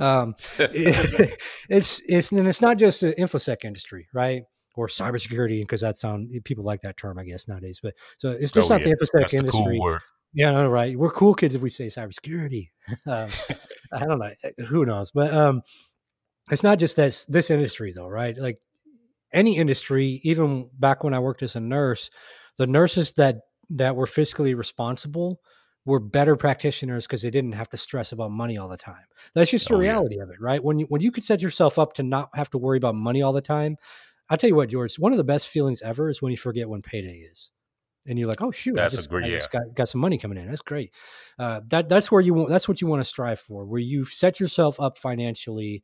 Um, 0.00 0.34
it- 0.58 1.38
it's 1.68 2.02
it's 2.06 2.32
and 2.32 2.46
it's 2.48 2.60
not 2.60 2.76
just 2.78 3.00
the 3.00 3.12
infosec 3.14 3.64
industry, 3.64 4.08
right? 4.12 4.42
Or 4.74 4.88
cybersecurity, 4.88 5.60
because 5.62 5.82
that 5.82 5.98
sound 5.98 6.30
people 6.44 6.64
like 6.64 6.80
that 6.80 6.96
term, 6.96 7.18
I 7.18 7.24
guess 7.24 7.46
nowadays. 7.46 7.78
But 7.82 7.94
so 8.18 8.30
it's 8.30 8.52
just 8.52 8.70
Oh, 8.70 8.74
not 8.74 8.82
yeah. 8.86 8.88
the 8.88 8.96
infosec 8.96 9.20
That's 9.20 9.32
the 9.32 9.38
industry. 9.38 9.78
cool. 9.80 9.98
Yeah, 10.34 10.52
no, 10.52 10.68
right. 10.68 10.98
We're 10.98 11.10
cool 11.10 11.34
kids 11.34 11.54
if 11.54 11.60
we 11.60 11.68
say 11.68 11.86
cybersecurity. 11.88 12.70
um, 13.06 13.28
I 13.92 13.98
don't 14.06 14.18
know. 14.18 14.30
eh, 14.44 14.50
Who 14.68 14.86
knows? 14.86 15.10
But 15.10 15.34
um, 15.34 15.60
it's 16.50 16.62
not 16.62 16.78
just 16.78 16.96
that 16.96 17.24
this 17.28 17.50
industry, 17.50 17.92
though, 17.92 18.08
right? 18.08 18.36
Like 18.36 18.58
any 19.32 19.56
industry, 19.56 20.20
even 20.24 20.68
back 20.78 21.04
when 21.04 21.14
I 21.14 21.18
worked 21.18 21.42
as 21.42 21.56
a 21.56 21.60
nurse, 21.60 22.10
the 22.58 22.66
nurses 22.66 23.12
that 23.14 23.36
that 23.70 23.96
were 23.96 24.06
fiscally 24.06 24.56
responsible 24.56 25.40
were 25.84 25.98
better 25.98 26.36
practitioners 26.36 27.06
because 27.06 27.22
they 27.22 27.30
didn't 27.30 27.52
have 27.52 27.68
to 27.70 27.76
stress 27.76 28.12
about 28.12 28.30
money 28.30 28.56
all 28.58 28.68
the 28.68 28.76
time. 28.76 29.04
That's 29.34 29.50
just 29.50 29.68
the 29.68 29.74
Oh, 29.74 29.80
yeah. 29.80 29.92
reality 29.92 30.18
of 30.20 30.30
it, 30.30 30.40
right? 30.40 30.62
When 30.62 30.78
you 30.78 30.86
when 30.86 31.00
you 31.00 31.10
could 31.10 31.24
set 31.24 31.40
yourself 31.42 31.78
up 31.78 31.94
to 31.94 32.02
not 32.02 32.28
have 32.34 32.50
to 32.50 32.58
worry 32.58 32.76
about 32.76 32.94
money 32.94 33.22
all 33.22 33.32
the 33.32 33.40
time, 33.40 33.76
I'll 34.28 34.36
tell 34.36 34.48
you 34.48 34.56
what, 34.56 34.68
George, 34.68 34.96
one 34.98 35.12
of 35.12 35.18
the 35.18 35.24
best 35.24 35.48
feelings 35.48 35.82
ever 35.82 36.08
is 36.10 36.20
when 36.22 36.30
you 36.30 36.36
forget 36.36 36.68
when 36.68 36.82
payday 36.82 37.26
is. 37.32 37.50
And 38.06 38.18
you're 38.18 38.28
like, 38.28 38.42
oh 38.42 38.50
shoot, 38.50 38.74
That's 38.74 38.94
I 38.94 38.96
a 38.96 38.98
just, 38.98 39.10
great- 39.10 39.24
I 39.24 39.28
just 39.30 39.50
got, 39.52 39.62
got 39.74 39.88
some 39.88 40.00
money 40.00 40.18
coming 40.18 40.36
in. 40.38 40.48
That's 40.48 40.60
great. 40.62 40.92
Uh, 41.38 41.60
that 41.68 41.88
that's 41.88 42.10
where 42.10 42.20
you 42.20 42.34
want. 42.34 42.48
That's 42.48 42.68
what 42.68 42.80
you 42.80 42.86
want 42.88 43.00
to 43.00 43.04
strive 43.08 43.38
for. 43.40 43.64
Where 43.64 43.80
you 43.80 44.04
set 44.04 44.40
yourself 44.40 44.78
up 44.80 44.98
financially, 44.98 45.82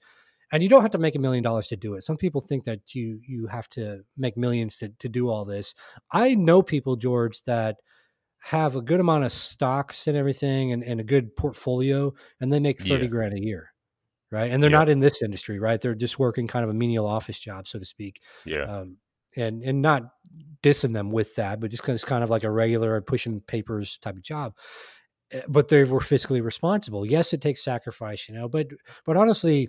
and 0.53 0.63
you 0.63 0.69
don't 0.69 0.83
have 0.83 0.91
to 0.93 0.99
make 0.99 1.15
a 1.15 1.19
million 1.19 1.43
dollars 1.45 1.67
to 1.69 1.77
do 1.77 1.95
it. 1.95 2.03
Some 2.03 2.17
people 2.17 2.41
think 2.41 2.65
that 2.65 2.95
you 2.95 3.21
you 3.27 3.47
have 3.49 3.69
to 3.71 4.03
make 4.17 4.37
millions 4.37 4.77
to 4.79 4.89
to 4.91 5.09
do 5.09 5.29
all 5.29 5.45
this. 5.45 5.75
I 6.13 6.35
know 6.35 6.63
people, 6.63 6.97
George, 6.97 7.43
that 7.45 7.77
have 8.41 8.77
a 8.77 8.83
good 8.83 9.01
amount 9.01 9.25
of 9.25 9.33
stocks 9.33 10.07
and 10.07 10.17
everything, 10.17 10.73
and, 10.73 10.85
and 10.85 11.01
a 11.01 11.05
good 11.05 11.35
portfolio, 11.37 12.15
and 12.41 12.53
they 12.53 12.61
make 12.61 12.81
thirty 12.81 13.07
Yeah. 13.07 13.11
grand 13.11 13.35
a 13.35 13.41
year, 13.41 13.73
right? 14.31 14.51
And 14.53 14.63
they're 14.63 14.71
Yep. 14.71 14.79
not 14.81 14.89
in 14.89 15.01
this 15.01 15.23
industry, 15.23 15.59
right? 15.59 15.81
They're 15.81 15.95
just 15.95 16.19
working 16.19 16.47
kind 16.49 16.65
of 16.65 16.71
a 16.71 16.75
menial 16.75 17.07
office 17.07 17.39
job, 17.39 17.67
so 17.69 17.79
to 17.79 17.85
speak 17.85 18.23
Yeah. 18.47 18.65
um, 18.65 18.99
and 19.37 19.63
and 19.63 19.83
not 19.83 20.03
dissing 20.63 20.93
them 20.95 21.11
with 21.11 21.35
that, 21.37 21.61
but 21.61 21.71
just 21.71 21.83
because 21.83 21.97
it's 21.97 22.05
kind 22.09 22.25
of 22.25 22.31
like 22.31 22.45
a 22.45 22.51
regular 22.51 23.01
pushing 23.03 23.41
papers 23.43 23.99
type 23.99 24.17
of 24.17 24.23
job. 24.23 24.55
Uh, 25.35 25.41
But 25.49 25.69
they 25.69 25.85
were 25.85 26.01
fiscally 26.01 26.43
responsible. 26.43 27.05
Yes, 27.07 27.33
it 27.33 27.41
takes 27.43 27.63
sacrifice, 27.65 28.29
you 28.29 28.35
know, 28.35 28.49
but 28.49 28.69
but 29.05 29.17
honestly, 29.17 29.69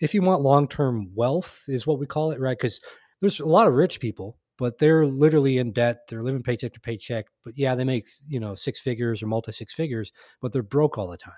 if 0.00 0.14
you 0.14 0.22
want 0.22 0.42
long 0.42 0.68
term 0.68 1.10
wealth, 1.14 1.62
is 1.68 1.86
what 1.86 1.98
we 1.98 2.06
call 2.06 2.30
it, 2.30 2.40
right? 2.40 2.56
Because 2.56 2.80
there's 3.20 3.40
a 3.40 3.46
lot 3.46 3.66
of 3.66 3.74
rich 3.74 4.00
people, 4.00 4.38
but 4.58 4.78
they're 4.78 5.06
literally 5.06 5.58
in 5.58 5.72
debt. 5.72 6.00
They're 6.08 6.22
living 6.22 6.42
paycheck 6.42 6.72
to 6.74 6.80
paycheck. 6.80 7.26
But 7.44 7.56
yeah, 7.56 7.74
they 7.74 7.84
make 7.84 8.08
you 8.28 8.40
know 8.40 8.54
six 8.54 8.80
figures 8.80 9.22
or 9.22 9.26
multi 9.26 9.52
six 9.52 9.72
figures, 9.72 10.12
but 10.40 10.52
they're 10.52 10.62
broke 10.62 10.98
all 10.98 11.08
the 11.08 11.16
time. 11.16 11.34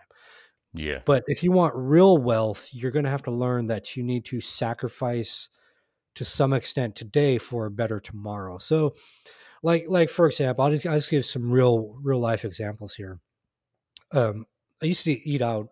Yeah. 0.75 1.01
But 1.05 1.25
if 1.27 1.43
you 1.43 1.53
want 1.53 1.75
real 1.77 2.19
wealth, 2.19 2.69
you're 2.73 2.91
going 2.91 3.05
to 3.05 3.11
have 3.11 3.23
to 3.25 3.31
learn 3.31 3.67
that 3.69 3.97
you 3.97 4.03
need 4.03 4.25
to 4.27 4.41
sacrifice 4.41 5.49
to 6.15 6.25
some 6.25 6.53
extent 6.53 6.95
today 6.95 7.39
for 7.39 7.67
a 7.67 7.71
better 7.71 8.01
tomorrow. 8.01 8.59
So, 8.59 8.95
like, 9.63 9.87
like 9.89 10.11
for 10.11 10.27
example, 10.27 10.65
I'll 10.65 10.71
just 10.71 10.87
I'll 10.87 10.97
just 10.97 11.11
give 11.11 11.25
some 11.25 11.51
real 11.51 11.97
real 12.03 12.21
life 12.21 12.45
examples 12.45 12.95
here. 12.95 13.19
Um, 14.13 14.47
I 14.83 14.87
used 14.87 15.05
to 15.05 15.13
eat 15.29 15.43
out 15.43 15.69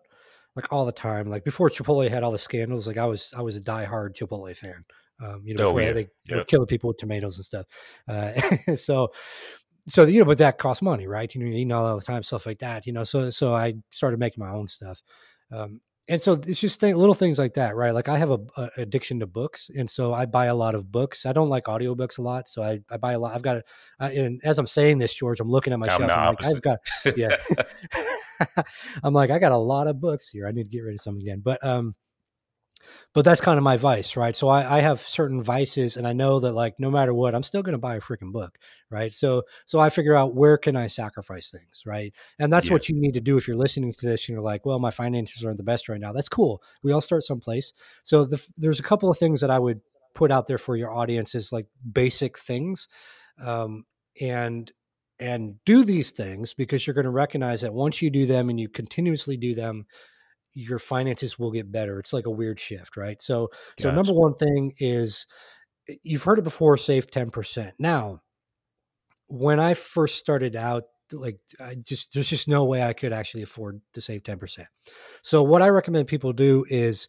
like 0.57 0.73
all 0.73 0.85
the 0.85 0.91
time. 0.91 1.29
Like 1.29 1.45
before 1.45 1.69
Chipotle 1.69 2.09
had 2.09 2.23
all 2.23 2.31
the 2.33 2.37
scandals, 2.37 2.87
like 2.87 2.97
I 2.97 3.05
was 3.05 3.33
I 3.37 3.41
was 3.41 3.55
a 3.55 3.61
diehard 3.61 4.15
Chipotle 4.17 4.57
fan. 4.57 4.83
Um, 5.21 5.41
you 5.45 5.55
know, 5.55 5.65
Oh, 5.65 5.73
before 5.73 5.81
yeah. 5.81 5.93
they 5.93 6.35
were 6.35 6.43
killing 6.43 6.67
people 6.67 6.89
with 6.89 6.97
tomatoes 6.97 7.37
and 7.37 7.45
stuff. 7.45 7.65
Uh, 8.07 8.75
so, 8.75 9.09
so 9.87 10.03
you 10.03 10.19
know, 10.19 10.25
but 10.25 10.37
that 10.39 10.57
costs 10.59 10.81
money, 10.81 11.07
right? 11.07 11.33
You 11.33 11.41
know, 11.41 11.47
you 11.47 11.53
eating 11.53 11.71
all 11.71 11.95
the 11.95 12.01
time, 12.05 12.21
stuff 12.23 12.45
like 12.45 12.59
that. 12.59 12.85
You 12.85 12.93
know, 12.93 13.03
so 13.03 13.29
so 13.29 13.55
I 13.55 13.75
started 13.89 14.19
making 14.19 14.43
my 14.43 14.51
own 14.51 14.67
stuff. 14.67 15.01
Um, 15.51 15.79
and 16.09 16.21
so 16.21 16.33
it's 16.33 16.59
just 16.59 16.79
th- 16.79 16.95
little 16.95 17.13
things 17.13 17.37
like 17.37 17.55
that, 17.55 17.75
right? 17.75 17.93
Like 17.93 18.07
I 18.07 18.17
have 18.17 18.31
a, 18.31 18.39
a 18.55 18.69
addiction 18.77 19.19
to 19.19 19.27
books, 19.27 19.69
and 19.75 19.89
so 19.89 20.13
I 20.13 20.25
buy 20.25 20.45
a 20.45 20.55
lot 20.55 20.73
of 20.73 20.91
books. 20.91 21.25
I 21.25 21.33
don't 21.33 21.49
like 21.49 21.65
audiobooks 21.65 22.17
a 22.17 22.21
lot, 22.21 22.47
so 22.49 22.63
I, 22.63 22.79
I 22.89 22.97
buy 22.97 23.13
a 23.13 23.19
lot. 23.19 23.35
I've 23.35 23.41
got, 23.41 23.57
a, 23.57 23.63
I, 23.99 24.11
and 24.11 24.41
as 24.43 24.57
I'm 24.57 24.67
saying 24.67 24.99
this, 24.99 25.13
George, 25.13 25.39
I'm 25.39 25.49
looking 25.49 25.73
at 25.73 25.79
my 25.79 25.87
I'm 25.87 25.99
shelf. 25.99 26.11
I'm 26.11 26.35
like, 26.41 26.45
I've 26.45 26.61
got, 26.61 26.79
yeah. 27.17 27.35
I'm 29.03 29.13
like, 29.13 29.31
I 29.31 29.39
got 29.39 29.51
a 29.51 29.57
lot 29.57 29.87
of 29.87 29.99
books 29.99 30.29
here. 30.29 30.47
I 30.47 30.51
need 30.51 30.63
to 30.63 30.69
get 30.69 30.83
rid 30.83 30.93
of 30.93 31.01
some 31.01 31.17
again. 31.17 31.41
But 31.43 31.63
um, 31.65 31.95
but 33.13 33.25
that's 33.25 33.41
kind 33.41 33.57
of 33.57 33.63
my 33.63 33.77
vice, 33.77 34.15
right? 34.15 34.35
So 34.35 34.47
I, 34.47 34.77
I 34.77 34.81
have 34.81 35.01
certain 35.01 35.41
vices, 35.41 35.97
and 35.97 36.07
I 36.07 36.13
know 36.13 36.39
that 36.39 36.53
like 36.53 36.79
no 36.79 36.89
matter 36.91 37.13
what, 37.13 37.35
I'm 37.35 37.43
still 37.43 37.63
going 37.63 37.73
to 37.73 37.77
buy 37.79 37.95
a 37.95 38.01
freaking 38.01 38.31
book, 38.31 38.57
right? 38.89 39.13
So 39.13 39.43
so 39.65 39.79
I 39.79 39.89
figure 39.89 40.15
out 40.15 40.35
where 40.35 40.57
can 40.57 40.75
I 40.75 40.87
sacrifice 40.87 41.49
things, 41.51 41.83
right? 41.85 42.13
And 42.39 42.51
that's 42.51 42.67
Yeah. 42.67 42.73
what 42.73 42.89
you 42.89 42.95
need 42.99 43.13
to 43.13 43.21
do 43.21 43.37
if 43.37 43.47
you're 43.47 43.57
listening 43.57 43.93
to 43.93 44.05
this 44.05 44.27
and 44.27 44.33
you're 44.33 44.41
like, 44.41 44.65
well, 44.65 44.79
my 44.79 44.91
finances 44.91 45.43
aren't 45.43 45.57
the 45.57 45.63
best 45.63 45.89
right 45.89 45.99
now. 45.99 46.11
That's 46.13 46.29
cool. 46.29 46.61
We 46.83 46.91
all 46.91 47.01
start 47.01 47.23
someplace. 47.23 47.73
So 48.03 48.25
the, 48.25 48.45
there's 48.57 48.79
a 48.79 48.83
couple 48.83 49.09
of 49.09 49.17
things 49.17 49.41
that 49.41 49.51
I 49.51 49.59
would 49.59 49.81
put 50.13 50.31
out 50.31 50.47
there 50.47 50.57
for 50.57 50.75
your 50.75 50.91
audience 50.91 51.35
is 51.35 51.51
like 51.51 51.67
basic 51.91 52.37
things, 52.39 52.87
um, 53.43 53.85
and 54.21 54.71
and 55.19 55.55
do 55.65 55.83
these 55.83 56.11
things 56.11 56.53
because 56.53 56.85
you're 56.85 56.93
going 56.93 57.05
to 57.05 57.09
recognize 57.09 57.61
that 57.61 57.73
once 57.73 58.01
you 58.01 58.09
do 58.11 58.25
them 58.27 58.49
and 58.49 58.59
you 58.59 58.69
continuously 58.69 59.35
do 59.35 59.55
them 59.55 59.85
your 60.57 60.79
finances 60.79 61.37
will 61.37 61.51
get 61.51 61.71
better 61.71 61.99
it's 61.99 62.13
like 62.13 62.25
a 62.25 62.31
weird 62.31 62.59
shift 62.59 62.97
right? 62.97 63.21
So 63.21 63.49
so 63.79 63.91
number 63.91 64.13
one 64.13 64.33
thing 64.35 64.73
is 64.79 65.27
you've 66.03 66.23
heard 66.23 66.39
it 66.39 66.43
before 66.43 66.77
save 66.77 67.09
10% 67.11 67.73
now 67.79 68.21
when 69.27 69.59
i 69.59 69.73
first 69.73 70.17
started 70.17 70.55
out 70.55 70.83
like 71.11 71.39
i 71.59 71.75
just 71.75 72.13
there's 72.13 72.29
just 72.29 72.47
no 72.47 72.65
way 72.65 72.81
i 72.81 72.93
could 72.93 73.13
actually 73.13 73.43
afford 73.43 73.79
to 73.93 74.01
save 74.01 74.23
10% 74.23 74.65
so 75.21 75.43
what 75.43 75.61
i 75.61 75.69
recommend 75.69 76.07
people 76.07 76.33
do 76.33 76.65
is 76.69 77.07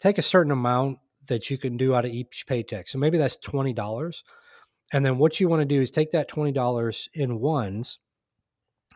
take 0.00 0.18
a 0.18 0.22
certain 0.22 0.52
amount 0.52 0.98
that 1.26 1.50
you 1.50 1.58
can 1.58 1.76
do 1.76 1.94
out 1.94 2.04
of 2.04 2.10
each 2.10 2.44
paycheck 2.46 2.86
so 2.88 2.98
maybe 2.98 3.18
that's 3.18 3.38
$20 3.38 4.22
and 4.92 5.04
then 5.04 5.18
what 5.18 5.40
you 5.40 5.48
want 5.48 5.60
to 5.60 5.66
do 5.66 5.80
is 5.80 5.90
take 5.90 6.12
that 6.12 6.30
$20 6.30 7.08
in 7.14 7.40
ones 7.40 7.98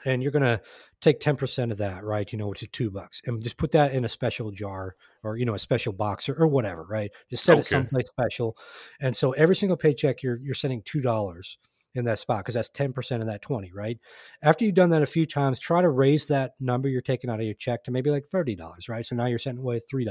and 0.04 0.22
you're 0.22 0.32
going 0.32 0.42
to 0.42 0.60
take 1.00 1.20
10% 1.20 1.70
of 1.70 1.78
that, 1.78 2.04
right? 2.04 2.30
You 2.32 2.38
know, 2.38 2.48
which 2.48 2.62
is 2.62 2.68
two 2.72 2.90
bucks 2.90 3.20
and 3.26 3.42
just 3.42 3.56
put 3.56 3.72
that 3.72 3.92
in 3.92 4.04
a 4.04 4.08
special 4.08 4.50
jar 4.50 4.94
or, 5.22 5.36
you 5.36 5.44
know, 5.44 5.54
a 5.54 5.58
special 5.58 5.92
box 5.92 6.28
or, 6.28 6.34
or 6.34 6.46
whatever, 6.46 6.84
right? 6.84 7.10
Just 7.30 7.44
set 7.44 7.58
it 7.58 7.60
Okay. 7.60 7.70
someplace 7.70 8.06
special. 8.06 8.56
And 9.00 9.16
so 9.16 9.32
every 9.32 9.56
single 9.56 9.76
paycheck, 9.76 10.22
you're, 10.22 10.38
you're 10.38 10.54
sending 10.54 10.82
$2 10.82 11.56
in 11.94 12.04
that 12.04 12.18
spot 12.18 12.38
because 12.38 12.54
that's 12.54 12.70
10% 12.70 13.20
of 13.20 13.26
that 13.26 13.42
20, 13.42 13.72
right? 13.72 13.98
After 14.42 14.64
you've 14.64 14.74
done 14.74 14.90
that 14.90 15.02
a 15.02 15.06
few 15.06 15.26
times, 15.26 15.58
try 15.58 15.82
to 15.82 15.88
raise 15.88 16.26
that 16.26 16.52
number 16.60 16.88
you're 16.88 17.00
taking 17.00 17.30
out 17.30 17.40
of 17.40 17.46
your 17.46 17.54
check 17.54 17.84
to 17.84 17.90
maybe 17.90 18.10
like 18.10 18.26
$30, 18.32 18.88
right? 18.88 19.06
So 19.06 19.16
now 19.16 19.26
you're 19.26 19.38
sending 19.38 19.62
away 19.62 19.80
$3 19.92 20.06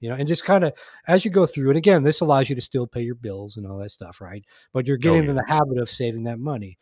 you 0.00 0.08
know, 0.08 0.14
and 0.14 0.28
just 0.28 0.44
kind 0.44 0.64
of 0.64 0.72
as 1.06 1.24
you 1.24 1.30
go 1.30 1.46
through, 1.46 1.70
and 1.70 1.76
again, 1.78 2.02
this 2.02 2.20
allows 2.20 2.48
you 2.48 2.54
to 2.54 2.60
still 2.60 2.86
pay 2.86 3.02
your 3.02 3.14
bills 3.14 3.56
and 3.56 3.66
all 3.66 3.78
that 3.78 3.90
stuff, 3.90 4.20
right? 4.20 4.44
But 4.72 4.86
you're 4.86 4.96
getting 4.96 5.20
oh, 5.20 5.24
yeah. 5.24 5.30
in 5.30 5.36
the 5.36 5.44
habit 5.46 5.78
of 5.78 5.90
saving 5.90 6.24
that 6.24 6.38
money. 6.38 6.78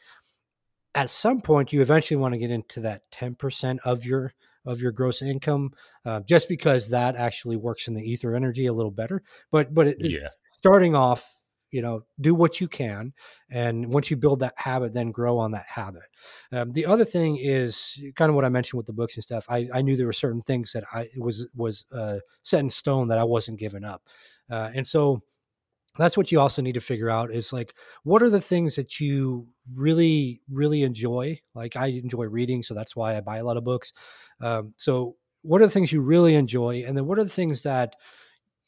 At 0.97 1.11
some 1.11 1.41
point, 1.41 1.73
you 1.73 1.81
eventually 1.83 2.17
want 2.17 2.35
to 2.35 2.39
get 2.39 2.51
into 2.51 2.81
that 2.81 3.03
10% 3.13 3.79
of 3.85 4.05
your 4.05 4.33
of 4.65 4.81
your 4.81 4.91
gross 4.91 5.23
income, 5.23 5.73
uh, 6.05 6.21
just 6.21 6.49
because 6.49 6.89
that 6.89 7.15
actually 7.15 7.57
works 7.57 7.87
in 7.87 7.95
the 7.95 8.03
ether 8.03 8.35
energy 8.35 8.67
a 8.67 8.73
little 8.73 8.91
better. 8.91 9.23
But 9.53 9.75
but 9.75 9.89
it, 9.89 9.97
Yeah. 10.01 10.29
starting 10.53 10.97
off, 10.97 11.25
you 11.71 11.83
know, 11.83 12.03
do 12.21 12.35
what 12.35 12.61
you 12.61 12.67
can, 12.67 13.13
and 13.51 13.93
once 13.93 14.11
you 14.11 14.17
build 14.17 14.41
that 14.41 14.55
habit, 14.57 14.95
then 14.95 15.13
grow 15.13 15.39
on 15.39 15.53
that 15.53 15.67
habit. 15.69 16.03
Um, 16.51 16.73
the 16.73 16.87
other 16.87 17.05
thing 17.05 17.37
is 17.37 18.03
kind 18.17 18.31
of 18.31 18.35
what 18.35 18.45
I 18.45 18.49
mentioned 18.49 18.79
with 18.79 18.87
the 18.87 18.93
books 18.93 19.15
and 19.17 19.23
stuff. 19.23 19.47
I, 19.49 19.69
I 19.73 19.83
knew 19.83 19.97
there 19.97 20.07
were 20.07 20.13
certain 20.13 20.43
things 20.43 20.73
that 20.73 20.85
I 20.93 21.09
was 21.19 21.47
was 21.55 21.85
uh, 21.93 22.19
set 22.43 22.61
in 22.61 22.71
stone 22.71 23.09
that 23.09 23.19
I 23.19 23.25
wasn't 23.25 23.59
giving 23.61 23.85
up, 23.85 24.03
uh, 24.51 24.71
and 24.75 24.87
so 24.87 25.23
that's 25.99 26.17
what 26.17 26.31
you 26.33 26.41
also 26.41 26.63
need 26.63 26.75
to 26.75 26.81
figure 26.81 27.11
out 27.11 27.31
is 27.33 27.53
like 27.53 27.75
what 28.05 28.23
are 28.23 28.31
the 28.31 28.41
things 28.41 28.77
that 28.77 29.01
you 29.01 29.47
really 29.75 30.41
really 30.51 30.83
enjoy? 30.83 31.39
Like 31.55 31.77
i 31.77 31.87
enjoy 31.87 32.25
reading 32.25 32.63
so 32.63 32.75
that's 32.75 32.97
why 32.97 33.17
i 33.17 33.21
buy 33.21 33.39
a 33.39 33.45
lot 33.45 33.57
of 33.57 33.65
books. 33.65 33.93
Um, 34.41 34.75
so 34.77 35.17
what 35.43 35.63
are 35.63 35.67
the 35.67 35.73
things 35.73 35.93
you 35.93 36.01
really 36.01 36.35
enjoy 36.35 36.85
and 36.87 36.97
then 36.97 37.07
what 37.07 37.19
are 37.19 37.25
the 37.25 37.31
things 37.31 37.63
that 37.63 37.95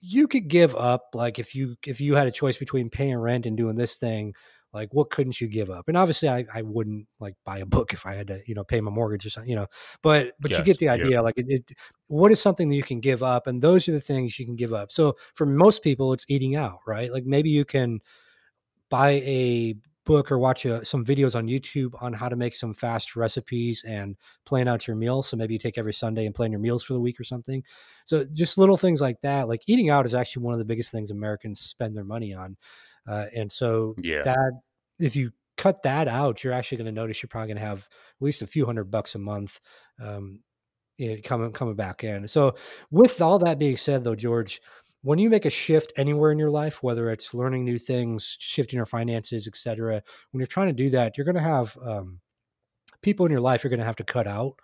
you 0.00 0.28
could 0.28 0.48
give 0.48 0.76
up? 0.76 1.08
Like 1.14 1.38
if 1.38 1.54
you 1.54 1.76
if 1.86 2.00
you 2.00 2.14
had 2.14 2.26
a 2.26 2.32
choice 2.32 2.56
between 2.56 2.90
paying 2.90 3.16
rent 3.18 3.46
and 3.46 3.56
doing 3.56 3.76
this 3.76 3.96
thing 3.96 4.34
like 4.72 4.88
what 4.92 5.10
couldn't 5.10 5.40
you 5.40 5.48
give 5.48 5.70
up? 5.70 5.88
And 5.88 5.96
obviously 5.96 6.28
i, 6.28 6.44
I 6.52 6.62
wouldn't 6.62 7.06
like 7.20 7.34
buy 7.44 7.58
a 7.58 7.66
book 7.66 7.92
if 7.92 8.06
i 8.06 8.14
had 8.14 8.28
to 8.28 8.40
you 8.46 8.54
know 8.54 8.64
pay 8.64 8.80
my 8.80 8.90
mortgage 8.90 9.26
or 9.26 9.30
something 9.30 9.50
you 9.50 9.56
know 9.56 9.66
but 10.02 10.32
but 10.40 10.50
you 10.50 10.62
get 10.62 10.78
the 10.78 10.86
yeah. 10.86 10.92
idea 10.92 11.22
like 11.22 11.38
it, 11.38 11.46
it 11.48 11.72
what 12.08 12.32
is 12.32 12.40
something 12.40 12.68
that 12.70 12.76
you 12.76 12.82
can 12.82 13.00
give 13.00 13.22
up? 13.22 13.46
And 13.46 13.62
those 13.62 13.88
are 13.88 13.92
the 13.92 14.00
things 14.00 14.38
you 14.38 14.46
can 14.46 14.56
give 14.56 14.72
up. 14.72 14.90
So 14.90 15.16
for 15.34 15.46
most 15.46 15.82
people 15.82 16.12
it's 16.12 16.24
eating 16.28 16.56
out 16.56 16.80
right? 16.86 17.12
Like 17.12 17.24
maybe 17.24 17.50
you 17.50 17.64
can 17.64 18.00
buy 18.90 19.10
a 19.24 19.74
book 20.06 20.32
or 20.32 20.38
watch 20.38 20.64
a, 20.64 20.82
some 20.86 21.04
videos 21.04 21.36
on 21.36 21.46
youtube 21.46 21.90
on 22.00 22.14
how 22.14 22.30
to 22.30 22.36
make 22.36 22.54
some 22.54 22.72
fast 22.72 23.14
recipes 23.14 23.84
and 23.86 24.16
plan 24.46 24.66
out 24.66 24.86
your 24.86 24.96
meals. 24.96 25.28
So 25.28 25.36
maybe 25.36 25.52
you 25.52 25.58
take 25.58 25.76
every 25.76 25.92
sunday 25.92 26.24
and 26.24 26.34
plan 26.34 26.50
your 26.50 26.62
meals 26.62 26.82
for 26.82 26.94
the 26.94 27.00
week 27.00 27.20
or 27.20 27.24
something. 27.24 27.62
So 28.06 28.24
just 28.32 28.56
little 28.56 28.78
things 28.78 29.02
like 29.02 29.20
that 29.20 29.48
like 29.48 29.60
eating 29.66 29.90
out 29.90 30.06
is 30.06 30.14
actually 30.14 30.44
one 30.44 30.54
of 30.54 30.58
the 30.58 30.64
biggest 30.64 30.90
things 30.90 31.10
americans 31.10 31.60
spend 31.60 31.94
their 31.94 32.04
money 32.04 32.32
on 32.32 32.56
uh, 33.06 33.26
and 33.34 33.50
so 33.50 33.94
Yeah. 34.02 34.22
that 34.22 34.52
if 34.98 35.14
you 35.14 35.30
cut 35.56 35.82
that 35.82 36.08
out 36.08 36.42
you're 36.44 36.52
actually 36.52 36.78
going 36.78 36.86
to 36.86 36.92
notice 36.92 37.22
you're 37.22 37.28
probably 37.28 37.48
going 37.48 37.60
to 37.60 37.66
have 37.66 37.78
at 37.80 38.22
least 38.22 38.42
a 38.42 38.46
few 38.46 38.64
hundred 38.64 38.90
bucks 38.90 39.14
a 39.14 39.18
month 39.18 39.60
um, 40.00 40.40
know, 40.98 41.16
coming 41.24 41.52
coming 41.52 41.74
back 41.74 42.04
in. 42.04 42.26
So, 42.28 42.54
with 42.90 43.20
all 43.20 43.38
that 43.40 43.58
being 43.58 43.76
said, 43.76 44.04
though, 44.04 44.14
George, 44.14 44.60
when 45.02 45.18
you 45.18 45.30
make 45.30 45.44
a 45.44 45.50
shift 45.50 45.92
anywhere 45.96 46.32
in 46.32 46.38
your 46.38 46.50
life, 46.50 46.82
whether 46.82 47.10
it's 47.10 47.34
learning 47.34 47.64
new 47.64 47.78
things, 47.78 48.36
shifting 48.38 48.76
your 48.76 48.86
finances, 48.86 49.46
etc., 49.46 50.02
when 50.30 50.40
you're 50.40 50.46
trying 50.46 50.68
to 50.68 50.72
do 50.72 50.90
that, 50.90 51.16
you're 51.16 51.24
going 51.24 51.36
to 51.36 51.40
have 51.40 51.76
um, 51.82 52.20
people 53.02 53.26
in 53.26 53.32
your 53.32 53.40
life 53.40 53.62
you're 53.62 53.70
going 53.70 53.80
to 53.80 53.86
have 53.86 53.96
to 53.96 54.04
cut 54.04 54.26
out, 54.26 54.56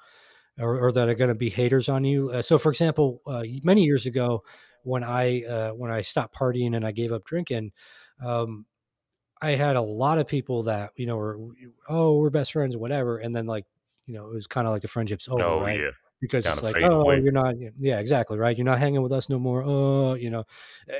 or, 0.58 0.78
or 0.78 0.92
that 0.92 1.08
are 1.08 1.14
going 1.14 1.28
to 1.28 1.34
be 1.34 1.50
haters 1.50 1.88
on 1.88 2.04
you. 2.04 2.30
Uh, 2.30 2.42
so, 2.42 2.58
for 2.58 2.70
example, 2.70 3.20
uh, 3.26 3.44
many 3.62 3.82
years 3.84 4.06
ago, 4.06 4.42
when 4.82 5.04
I 5.04 5.44
uh, 5.44 5.70
when 5.70 5.90
I 5.90 6.02
stopped 6.02 6.36
partying 6.36 6.74
and 6.76 6.86
I 6.86 6.92
gave 6.92 7.12
up 7.12 7.24
drinking. 7.24 7.72
Um, 8.22 8.66
I 9.42 9.52
had 9.52 9.76
a 9.76 9.82
lot 9.82 10.18
of 10.18 10.26
people 10.26 10.64
that 10.64 10.90
you 10.96 11.06
know 11.06 11.16
were 11.16 11.38
oh 11.88 12.18
we're 12.18 12.30
best 12.30 12.52
friends 12.52 12.74
or 12.74 12.78
whatever, 12.78 13.18
and 13.18 13.34
then 13.34 13.46
like 13.46 13.66
you 14.06 14.14
know 14.14 14.26
it 14.26 14.34
was 14.34 14.46
kind 14.46 14.66
of 14.66 14.72
like 14.72 14.82
the 14.82 14.88
friendship's 14.88 15.28
over, 15.28 15.42
oh 15.42 15.60
right? 15.60 15.80
yeah. 15.80 15.90
because 16.20 16.46
it's 16.46 16.60
Kinda 16.60 16.78
like 16.78 16.90
oh 16.90 17.02
away. 17.02 17.20
you're 17.20 17.32
not 17.32 17.54
yeah 17.76 17.98
exactly 17.98 18.38
right 18.38 18.56
you're 18.56 18.64
not 18.64 18.78
hanging 18.78 19.02
with 19.02 19.12
us 19.12 19.28
no 19.28 19.38
more 19.38 19.62
oh 19.64 20.14
you 20.14 20.30
know 20.30 20.44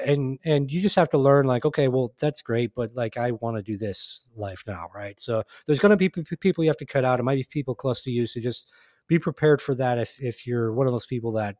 and 0.07 0.39
and 0.45 0.71
you 0.71 0.81
just 0.81 0.97
have 0.97 1.11
to 1.11 1.19
learn 1.19 1.47
like 1.47 1.65
okay 1.65 1.89
well 1.89 2.13
that's 2.19 2.43
great 2.43 2.75
but 2.75 2.95
like 2.95 3.17
i 3.17 3.31
want 3.31 3.57
to 3.57 3.63
do 3.63 3.77
this 3.77 4.25
life 4.37 4.63
now 4.67 4.89
right 4.95 5.21
so 5.21 5.43
there's 5.67 5.79
going 5.79 5.91
to 5.91 5.97
be 5.97 6.09
p- 6.09 6.23
p- 6.23 6.37
people 6.37 6.65
you 6.65 6.71
have 6.71 6.77
to 6.79 6.87
cut 6.87 7.05
out 7.05 7.21
it 7.21 7.25
might 7.25 7.37
be 7.37 7.45
people 7.45 7.75
close 7.75 8.03
to 8.03 8.11
you 8.11 8.27
so 8.27 8.41
just 8.41 8.69
be 9.07 9.19
prepared 9.19 9.61
for 9.61 9.75
that 9.75 9.99
if 9.99 10.19
if 10.21 10.47
you're 10.47 10.73
one 10.73 10.87
of 10.87 10.93
those 10.93 11.07
people 11.07 11.33
that 11.33 11.57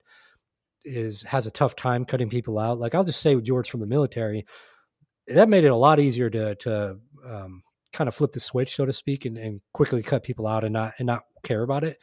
is 0.85 1.23
has 1.25 1.47
a 1.47 1.51
tough 1.51 1.77
time 1.77 2.05
cutting 2.05 2.29
people 2.31 2.59
out 2.59 2.79
like 2.79 2.95
i'll 2.95 3.05
just 3.05 3.21
say 3.21 3.35
with 3.35 3.45
george 3.45 3.71
from 3.71 3.81
the 3.81 3.87
military 3.87 4.45
that 5.29 5.49
made 5.49 5.65
it 5.65 5.69
a 5.69 5.77
lot 5.77 6.01
easier 6.01 6.31
to 6.31 6.55
to 6.57 6.99
um, 7.27 7.63
kind 7.93 8.09
of 8.09 8.15
flip 8.15 8.33
the 8.33 8.41
switch, 8.41 8.75
so 8.77 8.85
to 8.85 8.93
speak, 8.93 9.25
and, 9.25 9.39
and 9.39 9.61
quickly 9.73 10.03
cut 10.03 10.23
people 10.23 10.47
out 10.47 10.65
and 10.65 10.73
not 10.73 10.95
and 10.99 11.07
not 11.07 11.23
care 11.43 11.63
about 11.63 11.85
it. 11.85 11.99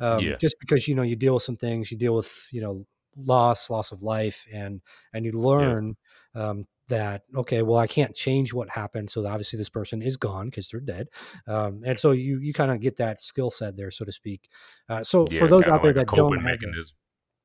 Um, 0.00 0.20
Yeah. 0.20 0.36
Just 0.40 0.56
because 0.60 0.86
you 0.88 0.94
know 0.94 1.02
you 1.02 1.16
deal 1.16 1.34
with 1.34 1.42
some 1.42 1.56
things, 1.56 1.90
you 1.90 1.98
deal 1.98 2.14
with 2.14 2.48
you 2.52 2.60
know 2.60 2.86
loss, 3.16 3.70
loss 3.70 3.92
of 3.92 4.02
life, 4.02 4.46
and 4.52 4.80
and 5.12 5.24
you 5.24 5.32
learn 5.32 5.96
um, 6.34 6.66
that 6.88 7.22
okay, 7.34 7.62
well 7.62 7.78
I 7.78 7.86
can't 7.86 8.14
change 8.14 8.52
what 8.52 8.68
happened, 8.70 9.10
so 9.10 9.26
obviously 9.26 9.56
this 9.58 9.68
person 9.70 10.02
is 10.02 10.16
gone 10.16 10.46
because 10.46 10.68
they're 10.68 10.80
dead, 10.80 11.08
um, 11.46 11.82
and 11.84 11.98
so 11.98 12.12
you 12.12 12.38
you 12.40 12.52
kind 12.52 12.70
of 12.70 12.80
get 12.80 12.96
that 12.98 13.20
skill 13.20 13.50
set 13.50 13.76
there, 13.76 13.90
so 13.90 14.04
to 14.04 14.12
speak. 14.12 14.48
Uh, 14.88 15.02
so 15.02 15.28
Yeah, 15.28 15.38
for 15.38 15.48
those 15.48 15.62
out 15.64 15.82
there 15.82 15.92
like 15.92 15.96
a 15.96 16.04
that 16.04 16.06
don't 16.14 16.32
coping 16.32 16.42
have 16.42 16.44
mechanism. 16.44 16.96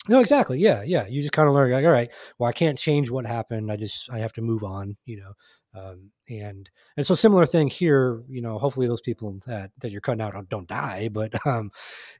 No, 0.09 0.19
exactly. 0.19 0.59
Yeah, 0.59 0.81
yeah. 0.83 1.05
You 1.07 1.21
just 1.21 1.31
kind 1.33 1.47
of 1.47 1.53
learn 1.53 1.71
like, 1.71 1.85
all 1.85 1.91
right, 1.91 2.09
well, 2.39 2.49
I 2.49 2.53
can't 2.53 2.77
change 2.77 3.09
what 3.09 3.25
happened. 3.25 3.71
I 3.71 3.75
just 3.75 4.09
I 4.11 4.19
have 4.19 4.33
to 4.33 4.41
move 4.41 4.63
on, 4.63 4.97
you 5.05 5.17
know. 5.17 5.33
Um, 5.73 6.09
and 6.29 6.69
and 6.97 7.05
so 7.05 7.13
similar 7.13 7.45
thing 7.45 7.69
here, 7.69 8.23
you 8.27 8.41
know. 8.41 8.57
Hopefully, 8.57 8.87
those 8.87 8.99
people 9.01 9.37
that 9.45 9.71
that 9.79 9.91
you're 9.91 10.01
cutting 10.01 10.19
out 10.21 10.33
don't- 10.33 10.49
don't 10.49 10.67
die, 10.67 11.07
but 11.11 11.33
um, 11.47 11.71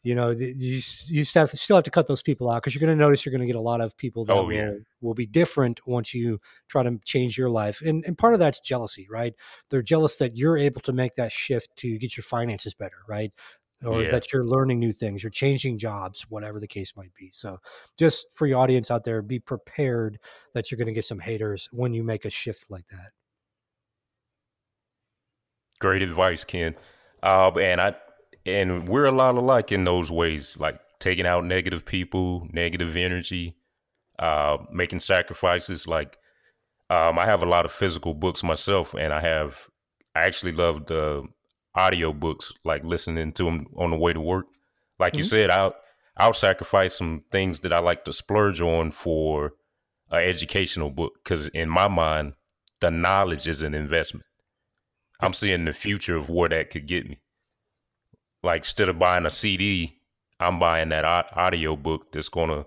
you 0.03 0.15
know, 0.15 0.33
the- 0.33 0.53
you 0.57 0.81
you 1.07 1.23
still 1.23 1.43
have 1.43 1.51
to, 1.51 1.57
still 1.57 1.77
have 1.77 1.85
to 1.85 1.91
cut 1.91 2.07
those 2.07 2.21
people 2.23 2.51
out 2.51 2.61
because 2.63 2.75
you're 2.75 2.81
going 2.85 2.97
to 2.97 3.01
notice 3.03 3.25
you're 3.25 3.31
going 3.31 3.41
to 3.41 3.47
get 3.47 3.55
a 3.55 3.61
lot 3.61 3.81
of 3.81 3.97
people 3.97 4.25
that 4.25 4.33
Oh, 4.33 4.43
will 4.45 4.79
will 5.01 5.13
be 5.15 5.27
different 5.27 5.79
once 5.87 6.13
you 6.13 6.41
try 6.69 6.83
to 6.83 6.99
change 7.05 7.37
your 7.37 7.49
life. 7.49 7.81
And 7.81 8.03
and 8.05 8.17
part 8.17 8.33
of 8.33 8.39
that's 8.41 8.59
jealousy, 8.61 9.07
right? 9.09 9.33
They're 9.69 9.81
jealous 9.81 10.17
that 10.17 10.35
you're 10.37 10.57
able 10.57 10.81
to 10.81 10.93
make 10.93 11.15
that 11.15 11.31
shift 11.31 11.69
to 11.77 11.97
get 11.99 12.17
your 12.17 12.23
finances 12.23 12.73
better, 12.73 12.97
right? 13.07 13.31
Or 13.85 14.03
Yeah. 14.03 14.11
that 14.11 14.31
you're 14.31 14.45
learning 14.45 14.79
new 14.79 14.91
things, 14.91 15.23
you're 15.23 15.29
changing 15.29 15.77
jobs, 15.77 16.21
whatever 16.29 16.59
the 16.59 16.67
case 16.67 16.95
might 16.95 17.13
be. 17.15 17.29
So, 17.33 17.59
just 17.97 18.27
for 18.33 18.45
your 18.47 18.59
audience 18.59 18.91
out 18.91 19.03
there, 19.03 19.21
be 19.21 19.39
prepared 19.39 20.19
that 20.53 20.69
you're 20.69 20.77
going 20.77 20.87
to 20.87 20.93
get 20.93 21.05
some 21.05 21.19
haters 21.19 21.67
when 21.71 21.93
you 21.93 22.03
make 22.03 22.25
a 22.25 22.29
shift 22.29 22.65
like 22.69 22.87
that. 22.89 23.11
Great 25.79 26.01
advice, 26.01 26.43
Ken. 26.43 26.75
Uh, 27.23 27.51
and 27.59 27.81
I 27.81 27.95
and 28.45 28.87
we're 28.87 29.05
a 29.05 29.11
lot 29.11 29.35
alike 29.35 29.71
in 29.71 29.83
those 29.83 30.11
ways, 30.11 30.57
like 30.59 30.79
taking 30.99 31.25
out 31.25 31.45
negative 31.45 31.85
people, 31.85 32.47
negative 32.51 32.95
energy, 32.95 33.55
uh, 34.19 34.57
making 34.71 34.99
sacrifices. 34.99 35.87
Like 35.87 36.17
um, 36.89 37.17
I 37.17 37.25
have 37.25 37.41
a 37.41 37.47
lot 37.47 37.65
of 37.65 37.71
physical 37.71 38.13
books 38.13 38.43
myself, 38.43 38.93
and 38.93 39.11
I 39.13 39.21
have 39.21 39.67
I 40.15 40.21
actually 40.25 40.51
love 40.51 40.85
the 40.87 41.23
audio 41.75 42.11
books, 42.13 42.51
like 42.63 42.83
listening 42.83 43.31
to 43.33 43.45
them 43.45 43.67
on 43.77 43.91
the 43.91 43.97
way 43.97 44.13
to 44.13 44.19
work. 44.21 44.47
Like 44.99 45.15
you 45.17 45.23
Mhm. 45.23 45.29
said, 45.29 45.49
I'll 45.49 45.75
I'll 46.17 46.33
sacrifice 46.33 46.95
some 46.95 47.23
things 47.31 47.61
that 47.61 47.71
I 47.71 47.79
like 47.79 48.03
to 48.05 48.13
splurge 48.13 48.59
on 48.59 48.91
for 48.91 49.53
an 50.11 50.23
educational 50.23 50.89
book 50.89 51.13
because 51.23 51.47
in 51.47 51.69
my 51.69 51.87
mind, 51.87 52.33
the 52.81 52.91
knowledge 52.91 53.47
is 53.47 53.61
an 53.61 53.73
investment. 53.73 54.25
I'm 55.21 55.33
seeing 55.33 55.65
the 55.65 55.73
future 55.73 56.17
of 56.17 56.29
where 56.29 56.49
that 56.49 56.69
could 56.69 56.85
get 56.85 57.07
me. 57.07 57.21
Like 58.43 58.61
instead 58.61 58.89
of 58.89 58.99
buying 58.99 59.25
a 59.25 59.29
CD, 59.29 59.99
I'm 60.39 60.59
buying 60.59 60.89
that 60.89 61.05
audio 61.05 61.75
book 61.75 62.11
that's 62.11 62.29
gonna 62.29 62.65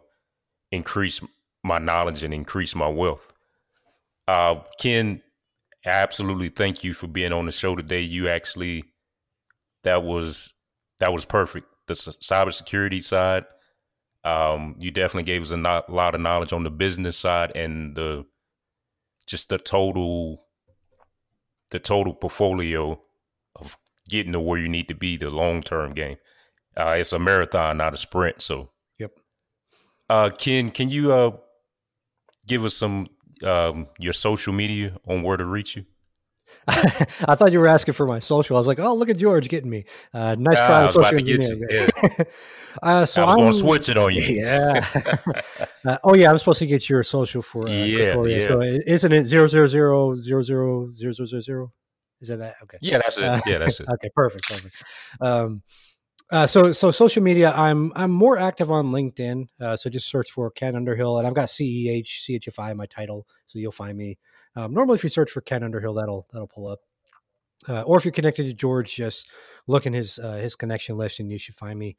increase 0.70 1.20
my 1.62 1.78
knowledge 1.78 2.22
and 2.22 2.32
increase 2.32 2.74
my 2.74 2.88
wealth. 2.88 3.32
Uh, 4.26 4.62
Ken, 4.80 5.22
absolutely 5.84 6.48
thank 6.48 6.82
you 6.82 6.94
for 6.94 7.08
being 7.08 7.32
on 7.32 7.46
the 7.46 7.52
show 7.52 7.76
today. 7.76 8.00
You 8.00 8.28
actually 8.28 8.84
that 9.84 10.02
was 10.02 10.52
that 10.98 11.12
was 11.12 11.24
perfect. 11.24 11.66
The 11.86 11.94
cybersecurity 11.94 13.02
side, 13.02 13.44
um, 14.24 14.76
you 14.78 14.90
definitely 14.90 15.24
gave 15.24 15.42
us 15.42 15.50
a 15.50 15.56
no- 15.56 15.84
lot 15.88 16.14
of 16.14 16.20
knowledge 16.20 16.52
on 16.52 16.64
the 16.64 16.70
business 16.70 17.16
side 17.16 17.52
and 17.54 17.94
the 17.94 18.24
just 19.26 19.48
the 19.48 19.58
total 19.58 20.44
the 21.70 21.78
total 21.78 22.14
portfolio 22.14 23.00
of 23.56 23.76
getting 24.08 24.32
to 24.32 24.40
where 24.40 24.58
you 24.58 24.68
need 24.68 24.88
to 24.88 24.94
be, 24.94 25.16
the 25.16 25.30
long 25.30 25.62
term 25.62 25.92
game. 25.92 26.16
Uh, 26.76 26.96
it's 26.98 27.12
a 27.12 27.18
marathon, 27.18 27.76
not 27.76 27.94
a 27.94 27.96
sprint. 27.96 28.42
So, 28.42 28.70
Yep. 28.98 29.12
uh, 30.10 30.30
Ken, 30.36 30.70
can 30.70 30.90
you 30.90 31.12
uh, 31.12 31.30
give 32.46 32.64
us 32.64 32.76
some 32.76 33.08
um, 33.42 33.88
your 33.98 34.12
social 34.12 34.52
media 34.52 34.96
on 35.08 35.22
where 35.22 35.36
to 35.36 35.44
reach 35.44 35.76
you? 35.76 35.84
I 36.68 37.34
thought 37.34 37.52
you 37.52 37.60
were 37.60 37.68
asking 37.68 37.94
for 37.94 38.06
my 38.06 38.18
social. 38.18 38.56
I 38.56 38.60
was 38.60 38.66
like, 38.66 38.78
oh, 38.78 38.94
look 38.94 39.08
at 39.08 39.16
George 39.16 39.48
getting 39.48 39.70
me. 39.70 39.84
Uh, 40.12 40.34
nice 40.38 40.56
yeah, 40.56 40.66
try 40.66 40.82
on 40.82 40.88
social 40.90 41.14
media." 41.14 41.56
Yeah. 41.70 41.88
uh, 42.82 43.06
so 43.06 43.24
I 43.24 43.26
was 43.26 43.36
going 43.36 43.52
to 43.52 43.58
switch 43.58 43.88
it 43.88 43.98
on 43.98 44.14
you. 44.14 44.22
yeah. 44.40 44.80
uh, 45.84 45.98
oh, 46.04 46.14
yeah. 46.14 46.30
I'm 46.30 46.38
supposed 46.38 46.60
to 46.60 46.66
get 46.66 46.88
your 46.88 47.02
social 47.02 47.42
for 47.42 47.68
uh, 47.68 47.72
yeah, 47.72 48.22
yeah, 48.24 48.40
So 48.40 48.60
isn't 48.62 49.12
it 49.12 49.26
000 49.26 49.54
Is 52.20 52.28
that 52.28 52.38
that? 52.38 52.54
Okay. 52.62 52.78
Yeah, 52.80 52.98
that's 52.98 53.18
it. 53.18 53.24
Uh, 53.24 53.40
yeah, 53.46 53.58
that's 53.58 53.80
it. 53.80 53.88
okay, 53.88 54.08
perfect. 54.14 54.48
perfect. 54.48 54.82
Um, 55.20 55.62
uh, 56.30 56.46
so 56.46 56.72
so 56.72 56.90
social 56.90 57.22
media 57.22 57.52
i'm 57.52 57.92
i'm 57.94 58.10
more 58.10 58.38
active 58.38 58.70
on 58.70 58.86
linkedin 58.86 59.46
uh, 59.60 59.76
so 59.76 59.90
just 59.90 60.08
search 60.08 60.30
for 60.30 60.50
ken 60.50 60.74
underhill 60.74 61.18
and 61.18 61.26
i've 61.26 61.34
got 61.34 61.48
ceh 61.48 62.02
chfi 62.02 62.74
my 62.74 62.86
title 62.86 63.26
so 63.46 63.58
you'll 63.58 63.70
find 63.70 63.96
me 63.98 64.18
um, 64.56 64.72
normally, 64.72 64.96
if 64.96 65.02
you 65.02 65.10
search 65.10 65.30
for 65.30 65.40
Ken 65.40 65.62
Underhill, 65.62 65.94
that'll 65.94 66.26
that'll 66.32 66.48
pull 66.48 66.68
up. 66.68 66.80
uh, 67.68 67.82
or 67.82 67.96
if 67.96 68.04
you're 68.04 68.12
connected 68.12 68.44
to 68.44 68.52
George, 68.52 68.94
just 68.94 69.26
look 69.66 69.86
in 69.86 69.92
his 69.92 70.18
uh, 70.18 70.34
his 70.34 70.54
connection 70.54 70.96
list 70.96 71.20
and 71.20 71.30
you 71.30 71.38
should 71.38 71.54
find 71.54 71.78
me. 71.78 71.96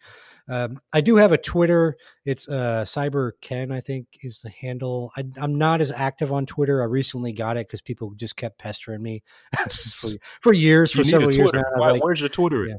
Um, 0.47 0.79
I 0.93 1.01
do 1.01 1.15
have 1.15 1.31
a 1.31 1.37
Twitter. 1.37 1.97
It's 2.25 2.47
uh, 2.47 2.83
Cyber 2.85 3.31
Ken, 3.41 3.71
I 3.71 3.81
think, 3.81 4.07
is 4.21 4.39
the 4.41 4.49
handle. 4.49 5.11
I, 5.17 5.23
am 5.37 5.55
not 5.55 5.81
as 5.81 5.91
active 5.91 6.31
on 6.31 6.45
Twitter. 6.45 6.81
I 6.81 6.85
recently 6.85 7.33
got 7.33 7.57
it 7.57 7.67
because 7.67 7.81
people 7.81 8.11
just 8.15 8.35
kept 8.35 8.59
pestering 8.59 9.01
me 9.01 9.23
for, 9.69 10.09
for 10.41 10.53
years, 10.53 10.91
for 10.91 11.03
several 11.03 11.33
years 11.33 11.51
now. 11.53 11.63
Why, 11.75 11.91
like, 11.91 12.03
where's 12.03 12.21
your 12.21 12.29
Twitter? 12.29 12.65
Yeah. 12.65 12.75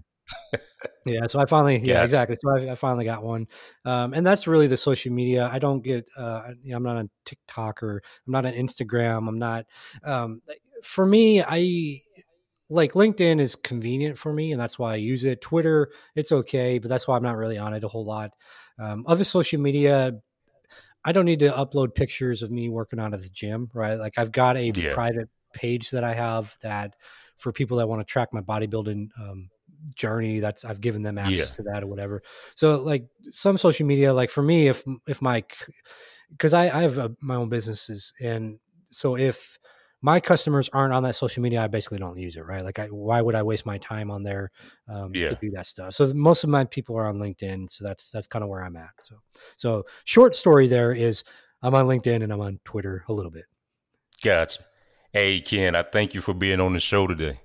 Yeah, 1.07 1.27
so 1.27 1.39
I 1.39 1.47
finally, 1.47 1.79
yeah, 1.79 2.03
exactly. 2.03 2.37
So 2.41 2.51
I, 2.51 2.72
I 2.72 2.74
finally 2.74 3.05
got 3.05 3.22
one, 3.22 3.47
um, 3.85 4.14
and 4.14 4.27
that's 4.27 4.47
really 4.47 4.66
the 4.66 4.77
social 4.77 5.12
media. 5.12 5.49
I 5.53 5.59
don't 5.59 5.83
get, 5.83 6.07
uh, 6.16 6.51
you 6.62 6.70
know, 6.70 6.77
I'm 6.77 6.83
not 6.83 6.97
on 6.97 7.11
TikTok 7.24 7.83
or 7.83 8.03
I'm 8.27 8.33
not 8.33 8.47
on 8.47 8.53
Instagram. 8.53 9.29
I'm 9.29 9.39
not. 9.39 9.66
Um, 10.05 10.43
for 10.83 11.07
me, 11.07 11.43
I 11.43 12.01
like 12.68 12.93
LinkedIn 12.93 13.41
is 13.41 13.55
convenient 13.57 14.18
for 14.18 14.33
me, 14.33 14.53
and 14.53 14.61
that's 14.61 14.79
why 14.79 14.93
I 14.93 14.97
use 14.97 15.24
it. 15.24 15.41
Twitter, 15.41 15.91
it's 16.14 16.33
okay, 16.33 16.79
but 16.79 16.89
that's 16.89 17.07
why 17.07 17.16
I'm 17.16 17.22
not 17.22 17.37
really 17.37 17.59
on 17.59 17.74
it 17.74 17.85
a 17.85 17.89
whole 17.89 18.05
lot. 18.05 18.33
Um, 18.79 19.05
other 19.07 19.24
social 19.24 19.61
media, 19.61 20.12
I 21.05 21.12
don't 21.12 21.24
need 21.24 21.41
to 21.41 21.51
upload 21.51 21.95
pictures 21.95 22.43
of 22.43 22.51
me 22.51 22.68
working 22.68 22.99
out 22.99 23.14
at 23.14 23.20
the 23.20 23.29
gym, 23.29 23.70
right? 23.72 23.95
Like 23.95 24.18
I've 24.18 24.33
got 24.33 24.57
a 24.57 24.72
yeah. 24.74 24.95
private 24.95 25.29
page 25.53 25.91
that 25.91 26.05
I 26.05 26.14
have 26.14 26.55
that 26.62 26.95
for 27.39 27.53
people 27.53 27.79
that 27.79 27.89
want 27.89 28.01
to 28.01 28.05
track 28.05 28.31
my 28.33 28.41
bodybuilding 28.41 29.09
um, 29.20 29.49
journey. 29.95 30.41
That's 30.41 30.64
I've 30.64 30.81
given 30.81 31.03
them 31.03 31.18
access 31.18 31.51
yeah. 31.51 31.57
to 31.57 31.62
that 31.64 31.83
or 31.83 31.87
whatever. 31.87 32.22
So 32.55 32.77
like 32.77 33.07
some 33.31 33.59
social 33.59 33.87
media, 33.87 34.12
like 34.12 34.31
for 34.31 34.43
me, 34.43 34.68
if 34.68 34.85
if 35.07 35.22
my 35.22 35.45
because 36.31 36.55
I, 36.55 36.64
I 36.64 36.83
have 36.83 36.99
a, 36.99 37.12
my 37.20 37.37
own 37.37 37.49
businesses, 37.49 38.12
and 38.20 38.59
so 38.91 39.16
if 39.16 39.59
my 40.03 40.20
customers 40.20 40.68
aren't 40.72 40.93
on 40.93 41.03
that 41.05 41.16
social 41.16 41.43
media, 41.43 41.62
I 41.62 41.66
basically 41.66 41.99
don't 41.99 42.18
use 42.18 42.37
it, 42.37 42.45
right? 42.45 42.62
Like, 42.62 42.79
I, 42.79 42.87
why 42.87 43.20
would 43.20 43.35
I 43.35 43.43
waste 43.43 43.66
my 43.66 43.79
time 43.79 44.11
on 44.11 44.22
there 44.22 44.51
um, 44.89 45.12
yeah. 45.14 45.29
to 45.29 45.39
do 45.41 45.51
that 45.53 45.66
stuff? 45.66 45.95
So 45.95 46.12
most 46.12 46.45
of 46.45 46.51
my 46.51 46.64
people 46.64 46.97
are 46.97 47.07
on 47.07 47.16
LinkedIn, 47.16 47.70
so 47.70 47.85
that's 47.85 48.11
that's 48.11 48.27
kind 48.27 48.43
of 48.43 48.49
where 48.49 48.62
I'm 48.62 48.77
at. 48.77 48.91
So, 49.03 49.16
so 49.57 49.87
short 50.05 50.35
story 50.35 50.68
there 50.68 50.93
is 50.93 51.24
I'm 51.62 51.74
on 51.74 51.87
LinkedIn 51.87 52.22
and 52.22 52.33
I'm 52.33 52.41
on 52.41 52.61
Twitter 52.64 53.05
a 53.09 53.12
little 53.12 53.31
bit. 53.31 53.45
Gotcha. 54.22 54.64
Hey 55.12 55.41
Ken, 55.41 55.74
I 55.74 55.83
thank 55.83 56.14
you 56.14 56.20
for 56.20 56.35
being 56.35 56.61
on 56.61 56.72
the 56.72 56.81
show 56.81 57.07
today. 57.07 57.41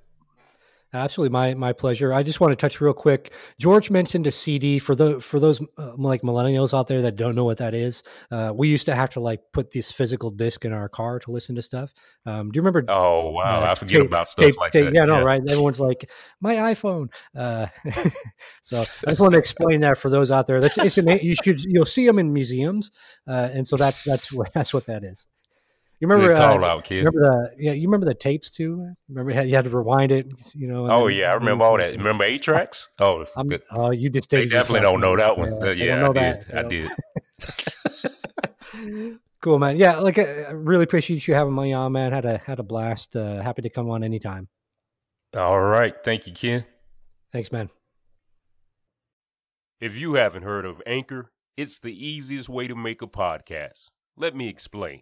Absolutely, 0.94 1.32
my 1.32 1.54
my 1.54 1.72
pleasure. 1.72 2.14
I 2.14 2.22
just 2.22 2.42
want 2.42 2.52
to 2.52 2.56
touch 2.56 2.82
real 2.82 2.94
quick. 2.94 3.32
George 3.58 3.90
mentioned 3.90 4.28
a 4.28 4.32
CD 4.32 4.78
for 4.78 4.94
the 4.94 5.22
for 5.22 5.40
those 5.40 5.62
uh, 5.78 5.94
like 5.96 6.22
millennials 6.22 6.78
out 6.78 6.88
there 6.88 7.02
that 7.04 7.16
don't 7.16 7.34
know 7.34 7.46
what 7.46 7.60
that 7.60 7.74
is. 7.74 8.04
Uh, 8.30 8.52
we 8.54 8.68
used 8.68 8.88
to 8.88 8.96
have 8.96 9.10
to 9.12 9.22
like 9.22 9.40
put 9.54 9.72
this 9.72 9.90
physical 9.90 10.30
disc 10.30 10.66
in 10.66 10.74
our 10.74 10.90
car 10.90 11.20
to 11.20 11.32
listen 11.32 11.56
to 11.56 11.62
stuff. 11.62 11.94
Um, 12.26 12.52
do 12.52 12.58
you 12.58 12.62
remember? 12.62 12.84
Oh 12.90 13.32
wow, 13.32 13.62
uh, 13.62 13.72
I 13.72 13.76
forget 13.76 14.02
tape, 14.02 14.08
about 14.08 14.30
stuff 14.30 14.46
tape, 14.46 14.58
like 14.58 14.74
tape, 14.74 14.86
that. 14.86 14.94
Yeah, 14.94 15.06
no, 15.06 15.20
yeah. 15.20 15.24
right. 15.24 15.42
Everyone's 15.48 15.80
like 15.80 16.10
my 16.42 16.56
iPhone. 16.56 17.08
Uh, 17.34 17.68
so 18.62 18.82
I 19.08 19.12
just 19.12 19.20
want 19.20 19.34
to 19.34 19.40
explain 19.40 19.80
that 19.82 19.98
for 19.98 20.10
those 20.10 20.30
out 20.30 20.46
there. 20.46 20.60
That's 20.60 20.78
it's 20.78 20.98
an, 20.98 21.08
you 21.22 21.36
should 21.42 21.64
you'll 21.64 21.86
see 21.86 22.06
them 22.06 22.20
in 22.20 22.34
museums, 22.34 22.92
uh, 23.26 23.50
and 23.54 23.66
so 23.66 23.78
that's 23.78 24.04
that's 24.04 24.38
that's 24.54 24.74
what 24.74 24.88
that 24.88 25.06
is. 25.06 25.26
You 26.02 26.08
remember? 26.08 26.34
Uh, 26.34 26.40
call 26.40 26.66
out, 26.66 26.84
kid. 26.84 27.06
Remember 27.06 27.52
the 27.56 27.64
yeah? 27.64 27.74
You 27.74 27.88
remember 27.88 28.08
the 28.08 28.16
tapes 28.16 28.50
too? 28.50 28.96
Remember 29.08 29.44
you 29.44 29.56
had, 29.56 29.66
to 29.66 29.70
rewind 29.70 30.12
it. 30.12 30.28
You 30.56 30.68
know. 30.68 30.90
Oh 30.90 31.08
then, 31.08 31.18
yeah, 31.18 31.30
I 31.30 31.36
remember 31.36 31.64
all 31.64 31.78
that. 31.78 31.92
Remember 31.92 32.24
eight 32.24 32.42
tracks? 32.42 32.90
Oh. 33.00 33.26
Oh, 33.72 33.92
you 33.92 34.10
just 34.10 34.30
they 34.30 34.46
definitely 34.46 34.82
don't 34.82 35.00
know 35.00 35.16
that 35.16 35.38
one. 35.38 35.62
Yeah, 35.62 35.72
yeah 35.72 36.10
I, 36.10 36.14
did. 36.14 36.46
That, 36.48 36.58
I 36.58 36.64
did. 36.64 36.90
cool, 39.42 39.60
man. 39.60 39.78
Yeah, 39.78 39.98
like 39.98 40.18
uh, 40.18 40.22
I 40.22 40.52
really 40.52 40.84
appreciate 40.84 41.28
you 41.28 41.36
having 41.36 41.54
me 41.54 41.74
on, 41.74 41.92
man. 41.92 42.12
Had 42.12 42.26
a 42.26 42.40
had 42.40 42.60
a 42.60 42.64
blast. 42.64 43.16
Uh, 43.16 43.42
happy 43.42 43.62
to 43.62 43.70
come 43.70 43.90
on 43.90 44.04
anytime. 44.04 44.48
All 45.36 45.62
right, 45.62 45.94
thank 46.04 46.26
you, 46.26 46.34
Ken. 46.34 46.66
Thanks, 47.32 47.52
man. 47.52 47.70
If 49.80 49.98
you 49.98 50.16
haven't 50.16 50.44
heard 50.44 50.66
of 50.66 50.82
Anchor, 50.86 51.32
it's 51.56 51.78
the 51.78 51.94
easiest 51.94 52.50
way 52.50 52.68
to 52.68 52.76
make 52.76 53.02
a 53.02 53.08
podcast. 53.08 53.92
Let 54.18 54.36
me 54.36 54.48
explain. 54.48 55.02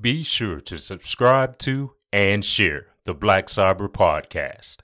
Be 0.00 0.22
sure 0.22 0.60
to 0.60 0.78
subscribe 0.78 1.58
to 1.58 1.94
and 2.12 2.44
share 2.44 2.86
the 3.04 3.14
Black 3.14 3.48
Cyber 3.48 3.88
Podcast. 3.88 4.76